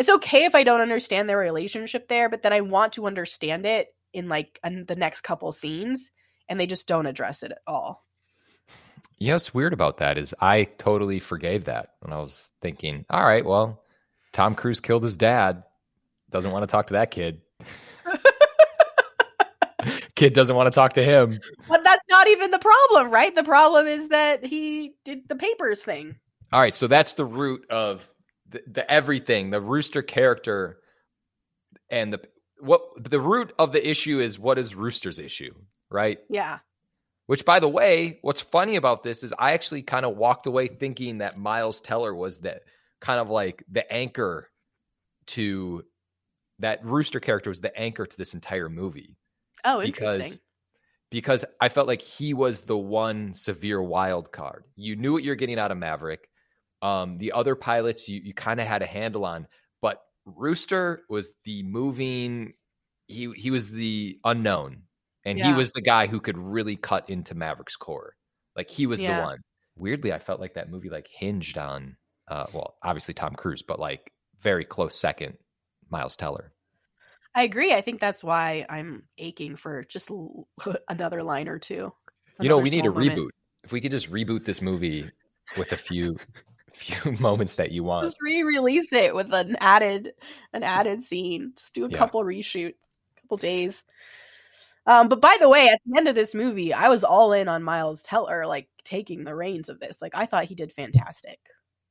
It's 0.00 0.08
okay 0.08 0.46
if 0.46 0.54
I 0.54 0.64
don't 0.64 0.80
understand 0.80 1.28
their 1.28 1.36
relationship 1.36 2.08
there, 2.08 2.30
but 2.30 2.40
then 2.40 2.54
I 2.54 2.62
want 2.62 2.94
to 2.94 3.06
understand 3.06 3.66
it 3.66 3.88
in 4.14 4.30
like 4.30 4.58
an, 4.64 4.86
the 4.88 4.96
next 4.96 5.20
couple 5.20 5.52
scenes 5.52 6.10
and 6.48 6.58
they 6.58 6.66
just 6.66 6.88
don't 6.88 7.04
address 7.04 7.42
it 7.42 7.52
at 7.52 7.58
all. 7.66 8.02
Yeah, 9.18 9.34
what's 9.34 9.52
weird 9.52 9.74
about 9.74 9.98
that 9.98 10.16
is 10.16 10.34
I 10.40 10.64
totally 10.64 11.20
forgave 11.20 11.66
that 11.66 11.90
when 12.00 12.14
I 12.14 12.18
was 12.18 12.50
thinking, 12.62 13.04
all 13.10 13.22
right, 13.22 13.44
well, 13.44 13.82
Tom 14.32 14.54
Cruise 14.54 14.80
killed 14.80 15.02
his 15.02 15.18
dad. 15.18 15.64
Doesn't 16.30 16.50
want 16.50 16.62
to 16.62 16.72
talk 16.72 16.86
to 16.86 16.94
that 16.94 17.10
kid. 17.10 17.42
kid 20.14 20.32
doesn't 20.32 20.56
want 20.56 20.68
to 20.68 20.74
talk 20.74 20.94
to 20.94 21.04
him. 21.04 21.40
But 21.68 21.84
that's 21.84 22.04
not 22.08 22.26
even 22.26 22.52
the 22.52 22.58
problem, 22.58 23.10
right? 23.10 23.34
The 23.34 23.44
problem 23.44 23.86
is 23.86 24.08
that 24.08 24.46
he 24.46 24.94
did 25.04 25.28
the 25.28 25.36
papers 25.36 25.82
thing. 25.82 26.16
All 26.54 26.60
right, 26.60 26.74
so 26.74 26.86
that's 26.86 27.12
the 27.12 27.26
root 27.26 27.68
of 27.68 28.10
the, 28.50 28.62
the 28.70 28.90
everything, 28.90 29.50
the 29.50 29.60
Rooster 29.60 30.02
character, 30.02 30.78
and 31.90 32.12
the 32.12 32.20
what 32.60 32.82
the 32.98 33.20
root 33.20 33.52
of 33.58 33.72
the 33.72 33.88
issue 33.88 34.20
is 34.20 34.38
what 34.38 34.58
is 34.58 34.74
Rooster's 34.74 35.18
issue, 35.18 35.54
right? 35.90 36.18
Yeah. 36.28 36.58
Which, 37.26 37.44
by 37.44 37.60
the 37.60 37.68
way, 37.68 38.18
what's 38.22 38.40
funny 38.40 38.76
about 38.76 39.02
this 39.04 39.22
is 39.22 39.32
I 39.38 39.52
actually 39.52 39.82
kind 39.82 40.04
of 40.04 40.16
walked 40.16 40.46
away 40.46 40.66
thinking 40.66 41.18
that 41.18 41.38
Miles 41.38 41.80
Teller 41.80 42.14
was 42.14 42.38
that 42.38 42.62
kind 43.00 43.20
of 43.20 43.30
like 43.30 43.64
the 43.70 43.90
anchor 43.90 44.48
to 45.28 45.84
that 46.58 46.84
Rooster 46.84 47.20
character 47.20 47.48
was 47.50 47.60
the 47.60 47.74
anchor 47.78 48.04
to 48.04 48.16
this 48.16 48.34
entire 48.34 48.68
movie 48.68 49.16
Oh, 49.64 49.80
interesting. 49.80 50.18
because 50.18 50.40
because 51.10 51.44
I 51.60 51.68
felt 51.68 51.86
like 51.88 52.02
he 52.02 52.34
was 52.34 52.62
the 52.62 52.76
one 52.76 53.34
severe 53.34 53.80
wild 53.82 54.32
card. 54.32 54.64
You 54.76 54.96
knew 54.96 55.12
what 55.12 55.24
you're 55.24 55.34
getting 55.36 55.58
out 55.58 55.70
of 55.72 55.78
Maverick. 55.78 56.28
Um, 56.82 57.18
the 57.18 57.32
other 57.32 57.54
pilots 57.54 58.08
you 58.08 58.20
you 58.22 58.32
kind 58.34 58.60
of 58.60 58.66
had 58.66 58.82
a 58.82 58.86
handle 58.86 59.24
on, 59.24 59.46
but 59.82 60.02
Rooster 60.24 61.02
was 61.08 61.32
the 61.44 61.62
moving. 61.62 62.54
He 63.06 63.30
he 63.36 63.50
was 63.50 63.70
the 63.70 64.18
unknown, 64.24 64.82
and 65.24 65.38
he 65.38 65.52
was 65.52 65.72
the 65.72 65.82
guy 65.82 66.06
who 66.06 66.20
could 66.20 66.38
really 66.38 66.76
cut 66.76 67.10
into 67.10 67.34
Maverick's 67.34 67.76
core. 67.76 68.14
Like 68.56 68.70
he 68.70 68.86
was 68.86 69.02
Yeah. 69.02 69.16
the 69.16 69.22
one. 69.22 69.38
Weirdly, 69.76 70.12
I 70.12 70.18
felt 70.18 70.40
like 70.40 70.54
that 70.54 70.70
movie 70.70 70.90
like 70.90 71.08
hinged 71.08 71.56
on, 71.58 71.96
uh, 72.28 72.46
well, 72.52 72.76
obviously 72.82 73.14
Tom 73.14 73.34
Cruise, 73.34 73.62
but 73.62 73.78
like 73.78 74.12
very 74.40 74.64
close 74.64 74.94
second, 74.94 75.36
Miles 75.90 76.16
Teller. 76.16 76.52
I 77.34 77.44
agree. 77.44 77.72
I 77.72 77.80
think 77.80 78.00
that's 78.00 78.24
why 78.24 78.66
I'm 78.68 79.04
aching 79.18 79.56
for 79.56 79.84
just 79.84 80.10
another 80.88 81.22
line 81.22 81.48
or 81.48 81.58
two. 81.58 81.92
you 82.40 82.48
know, 82.48 82.58
we 82.58 82.70
need 82.70 82.86
a 82.86 82.90
moment. 82.90 83.18
reboot. 83.18 83.30
If 83.64 83.72
we 83.72 83.80
could 83.80 83.92
just 83.92 84.10
reboot 84.10 84.44
this 84.44 84.60
movie 84.62 85.10
with 85.56 85.72
a 85.72 85.76
few 85.76 86.16
few 86.74 87.12
moments 87.20 87.56
that 87.56 87.72
you 87.72 87.84
want. 87.84 88.06
Just 88.06 88.18
re-release 88.20 88.92
it 88.92 89.14
with 89.14 89.32
an 89.32 89.56
added 89.60 90.12
an 90.52 90.62
added 90.62 91.02
scene. 91.02 91.52
Just 91.56 91.74
do 91.74 91.84
a 91.86 91.88
Yeah. 91.88 91.98
couple 91.98 92.22
reshoots, 92.24 92.74
a 93.16 93.20
couple 93.20 93.36
days. 93.36 93.84
Um, 94.86 95.08
but 95.08 95.20
by 95.20 95.36
the 95.40 95.48
way, 95.48 95.68
at 95.68 95.80
the 95.86 95.98
end 95.98 96.08
of 96.08 96.14
this 96.14 96.34
movie, 96.34 96.72
I 96.72 96.88
was 96.88 97.04
all 97.04 97.32
in 97.32 97.48
on 97.48 97.62
Miles 97.62 98.02
Teller, 98.02 98.46
like 98.46 98.68
taking 98.82 99.24
the 99.24 99.34
reins 99.34 99.68
of 99.68 99.78
this. 99.78 100.00
Like 100.00 100.14
I 100.14 100.26
thought 100.26 100.44
he 100.46 100.54
did 100.54 100.72
fantastic. 100.72 101.38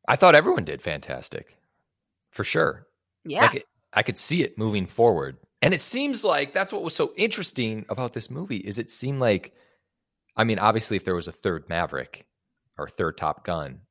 I 0.08 0.16
thought 0.16 0.36
everyone 0.36 0.66
did 0.66 0.82
fantastic, 0.82 1.56
for 2.32 2.44
sure. 2.44 2.88
Yeah, 3.26 3.42
Like 3.42 3.56
it, 3.56 3.66
I 3.94 4.02
could 4.02 4.18
see 4.18 4.42
it 4.44 4.58
moving 4.58 4.88
forward, 4.88 5.38
and 5.62 5.74
it 5.74 5.82
seems 5.82 6.24
like 6.24 6.54
that's 6.54 6.74
what 6.74 6.84
was 6.84 6.96
so 6.96 7.14
interesting 7.16 7.86
about 7.90 8.14
this 8.14 8.30
movie. 8.32 8.58
Is 8.58 8.80
it 8.80 8.90
seemed 8.90 9.20
like, 9.20 9.54
I 10.36 10.46
mean, 10.46 10.58
obviously, 10.58 10.98
if 10.98 11.06
there 11.06 11.16
was 11.16 11.28
a 11.28 11.32
third 11.34 11.70
Maverick 11.70 12.26
or 12.78 12.88
third 12.90 13.18
Top 13.18 13.46
Gun, 13.46 13.82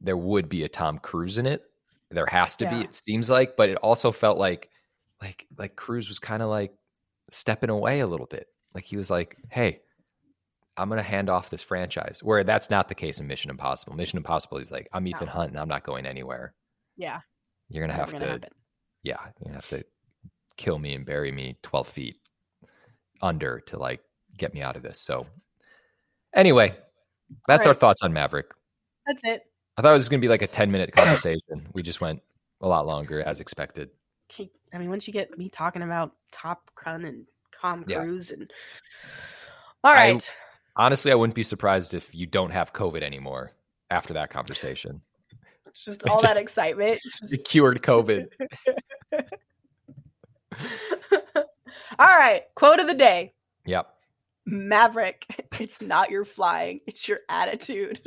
there 0.00 0.16
would 0.16 0.48
be 0.48 0.64
a 0.64 0.68
Tom 0.68 0.98
Cruise 0.98 1.38
in 1.38 1.46
it. 1.46 1.64
There 2.10 2.26
has 2.26 2.56
to 2.58 2.64
Yeah. 2.64 2.78
be. 2.78 2.84
It 2.84 2.94
seems 2.94 3.28
like, 3.28 3.56
but 3.56 3.68
it 3.68 3.76
also 3.78 4.12
felt 4.12 4.38
like, 4.38 4.70
like, 5.20 5.46
like 5.58 5.76
Cruise 5.76 6.08
was 6.08 6.18
kind 6.18 6.42
of 6.42 6.48
like 6.48 6.72
stepping 7.30 7.70
away 7.70 8.00
a 8.00 8.06
little 8.06 8.26
bit. 8.26 8.48
Like 8.74 8.84
he 8.84 8.96
was 8.96 9.10
like, 9.10 9.36
"Hey, 9.50 9.82
I'm 10.76 10.88
going 10.88 10.98
to 10.98 11.02
hand 11.02 11.28
off 11.28 11.50
this 11.50 11.62
franchise." 11.62 12.22
Where 12.22 12.44
that's 12.44 12.70
not 12.70 12.88
the 12.88 12.94
case 12.94 13.18
in 13.18 13.26
Mission 13.26 13.50
Impossible. 13.50 13.94
Mission 13.96 14.16
Impossible 14.18 14.58
is 14.58 14.70
like, 14.70 14.88
"I'm 14.92 15.06
Ethan 15.06 15.26
No. 15.26 15.32
Hunt, 15.32 15.50
and 15.50 15.58
I'm 15.60 15.68
not 15.68 15.84
going 15.84 16.06
anywhere." 16.06 16.54
yeah. 16.96 17.20
You're 17.70 17.86
gonna 17.86 17.98
have 17.98 18.12
gonna 18.12 18.38
to 18.38 18.48
yeah, 19.02 19.18
you 19.44 19.52
have 19.52 19.68
to 19.68 19.84
kill 20.56 20.78
me 20.78 20.94
and 20.94 21.04
bury 21.04 21.30
me 21.30 21.58
12 21.62 21.86
feet 21.88 22.16
under 23.22 23.60
to 23.60 23.78
like 23.78 24.00
get 24.38 24.54
me 24.54 24.62
out 24.62 24.74
of 24.76 24.82
this. 24.82 25.00
So, 25.00 25.26
anyway, 26.34 26.76
that's 27.46 27.66
our 27.66 27.74
thoughts 27.74 28.02
on 28.02 28.12
Maverick. 28.12 28.46
That's 29.06 29.22
it. 29.24 29.47
I 29.78 29.82
thought 29.82 29.90
it 29.90 29.96
was 29.96 30.08
going 30.08 30.20
to 30.20 30.24
be 30.24 30.28
like 30.28 30.42
a 30.42 30.48
10 30.48 30.70
minute 30.72 30.92
conversation. 30.96 31.68
we 31.72 31.82
just 31.82 32.00
went 32.00 32.20
a 32.60 32.68
lot 32.68 32.86
longer 32.86 33.22
as 33.22 33.40
expected. 33.40 33.90
I 34.74 34.76
mean, 34.76 34.90
once 34.90 35.06
you 35.06 35.14
get 35.14 35.38
me 35.38 35.48
talking 35.48 35.80
about 35.80 36.12
Top 36.30 36.70
Gun 36.84 37.06
and 37.06 37.24
Tom 37.58 37.84
Yeah. 37.88 38.00
Cruise 38.02 38.30
and 38.32 38.52
all 39.82 39.92
I- 39.94 40.18
Honestly, 40.76 41.10
I 41.10 41.14
wouldn't 41.14 41.34
be 41.34 41.42
surprised 41.42 41.94
if 41.94 42.14
you 42.14 42.26
don't 42.26 42.50
have 42.50 42.72
COVID 42.74 43.02
anymore 43.02 43.52
after 43.90 44.12
that 44.14 44.28
conversation. 44.30 45.00
just 45.74 46.06
all 46.08 46.20
just- 46.20 46.34
that 46.34 46.42
excitement. 46.42 47.00
Just- 47.28 47.44
cured 47.48 47.80
COVID. 47.82 48.26
all 51.98 52.18
right, 52.18 52.42
quote 52.54 52.78
of 52.80 52.86
the 52.88 52.94
day. 52.94 53.32
Yep. 53.64 53.88
Maverick, 54.44 55.24
it's 55.58 55.80
not 55.80 56.10
your 56.10 56.24
flying, 56.24 56.80
it's 56.86 57.08
your 57.08 57.20
attitude. 57.28 58.00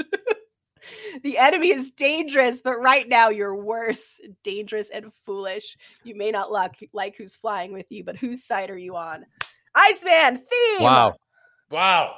the 1.23 1.37
enemy 1.37 1.71
is 1.71 1.91
dangerous, 1.91 2.61
but 2.61 2.79
right 2.79 3.07
now 3.07 3.29
you're 3.29 3.55
worse, 3.55 4.19
dangerous 4.43 4.89
and 4.89 5.13
foolish. 5.25 5.77
You 6.03 6.15
may 6.15 6.31
not 6.31 6.51
like, 6.51 6.89
like 6.93 7.15
who's 7.15 7.35
flying 7.35 7.73
with 7.73 7.87
you, 7.89 8.03
but 8.03 8.17
whose 8.17 8.43
side 8.43 8.69
are 8.69 8.77
you 8.77 8.95
on? 8.95 9.25
Iceman 9.75 10.37
theme. 10.37 10.83
Wow. 10.83 11.15
Wow. 11.69 12.15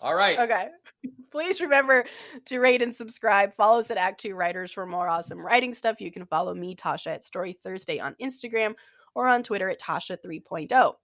All 0.00 0.14
right. 0.14 0.38
Okay. 0.38 0.68
Please 1.30 1.60
remember 1.60 2.04
to 2.46 2.58
rate 2.58 2.82
and 2.82 2.94
subscribe. 2.94 3.54
Follow 3.56 3.80
us 3.80 3.90
at 3.90 3.96
Act 3.96 4.20
Two 4.20 4.34
Writers 4.34 4.72
for 4.72 4.86
more 4.86 5.08
awesome 5.08 5.38
writing 5.38 5.74
stuff. 5.74 6.00
You 6.00 6.10
can 6.10 6.24
follow 6.26 6.54
me, 6.54 6.74
Tasha, 6.74 7.08
at 7.08 7.24
Story 7.24 7.58
Thursday 7.62 8.00
on 8.00 8.14
Instagram 8.20 8.74
or 9.14 9.28
on 9.28 9.42
Twitter 9.42 9.68
at 9.68 9.80
Tasha 9.80 10.16
oh. 10.24 10.28
3.0. 10.28 10.94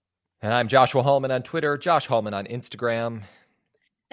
And 0.41 0.53
I'm 0.53 0.67
Joshua 0.67 1.01
Hallman 1.01 1.31
on 1.31 1.43
Twitter, 1.43 1.77
Josh 1.77 2.05
Hallman 2.07 2.33
on 2.33 2.45
Instagram. 2.45 3.23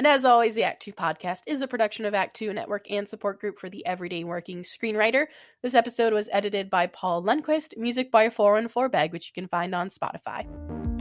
And 0.03 0.07
as 0.09 0.25
always, 0.25 0.57
the 0.57 0.65
Act 0.65 0.83
Two 0.83 0.93
podcast 0.93 1.43
is 1.47 1.63
a 1.63 1.69
production 1.69 2.05
of 2.05 2.13
Act 2.13 2.35
Two 2.35 2.53
Network 2.53 2.91
and 2.91 3.09
support 3.09 3.39
group 3.39 3.61
for 3.61 3.71
the 3.71 3.87
everyday 3.87 4.25
working 4.25 4.65
screenwriter. 4.65 5.27
This 5.63 5.75
episode 5.75 6.13
was 6.13 6.29
edited 6.33 6.69
by 6.69 6.89
Paul 6.89 7.23
Lundquist, 7.23 7.77
music 7.77 8.11
by 8.11 8.29
414 8.29 8.91
Bag, 8.91 9.13
which 9.13 9.29
you 9.29 9.33
can 9.33 9.47
find 9.47 9.77
on 9.77 9.91
Spotify. 9.91 10.92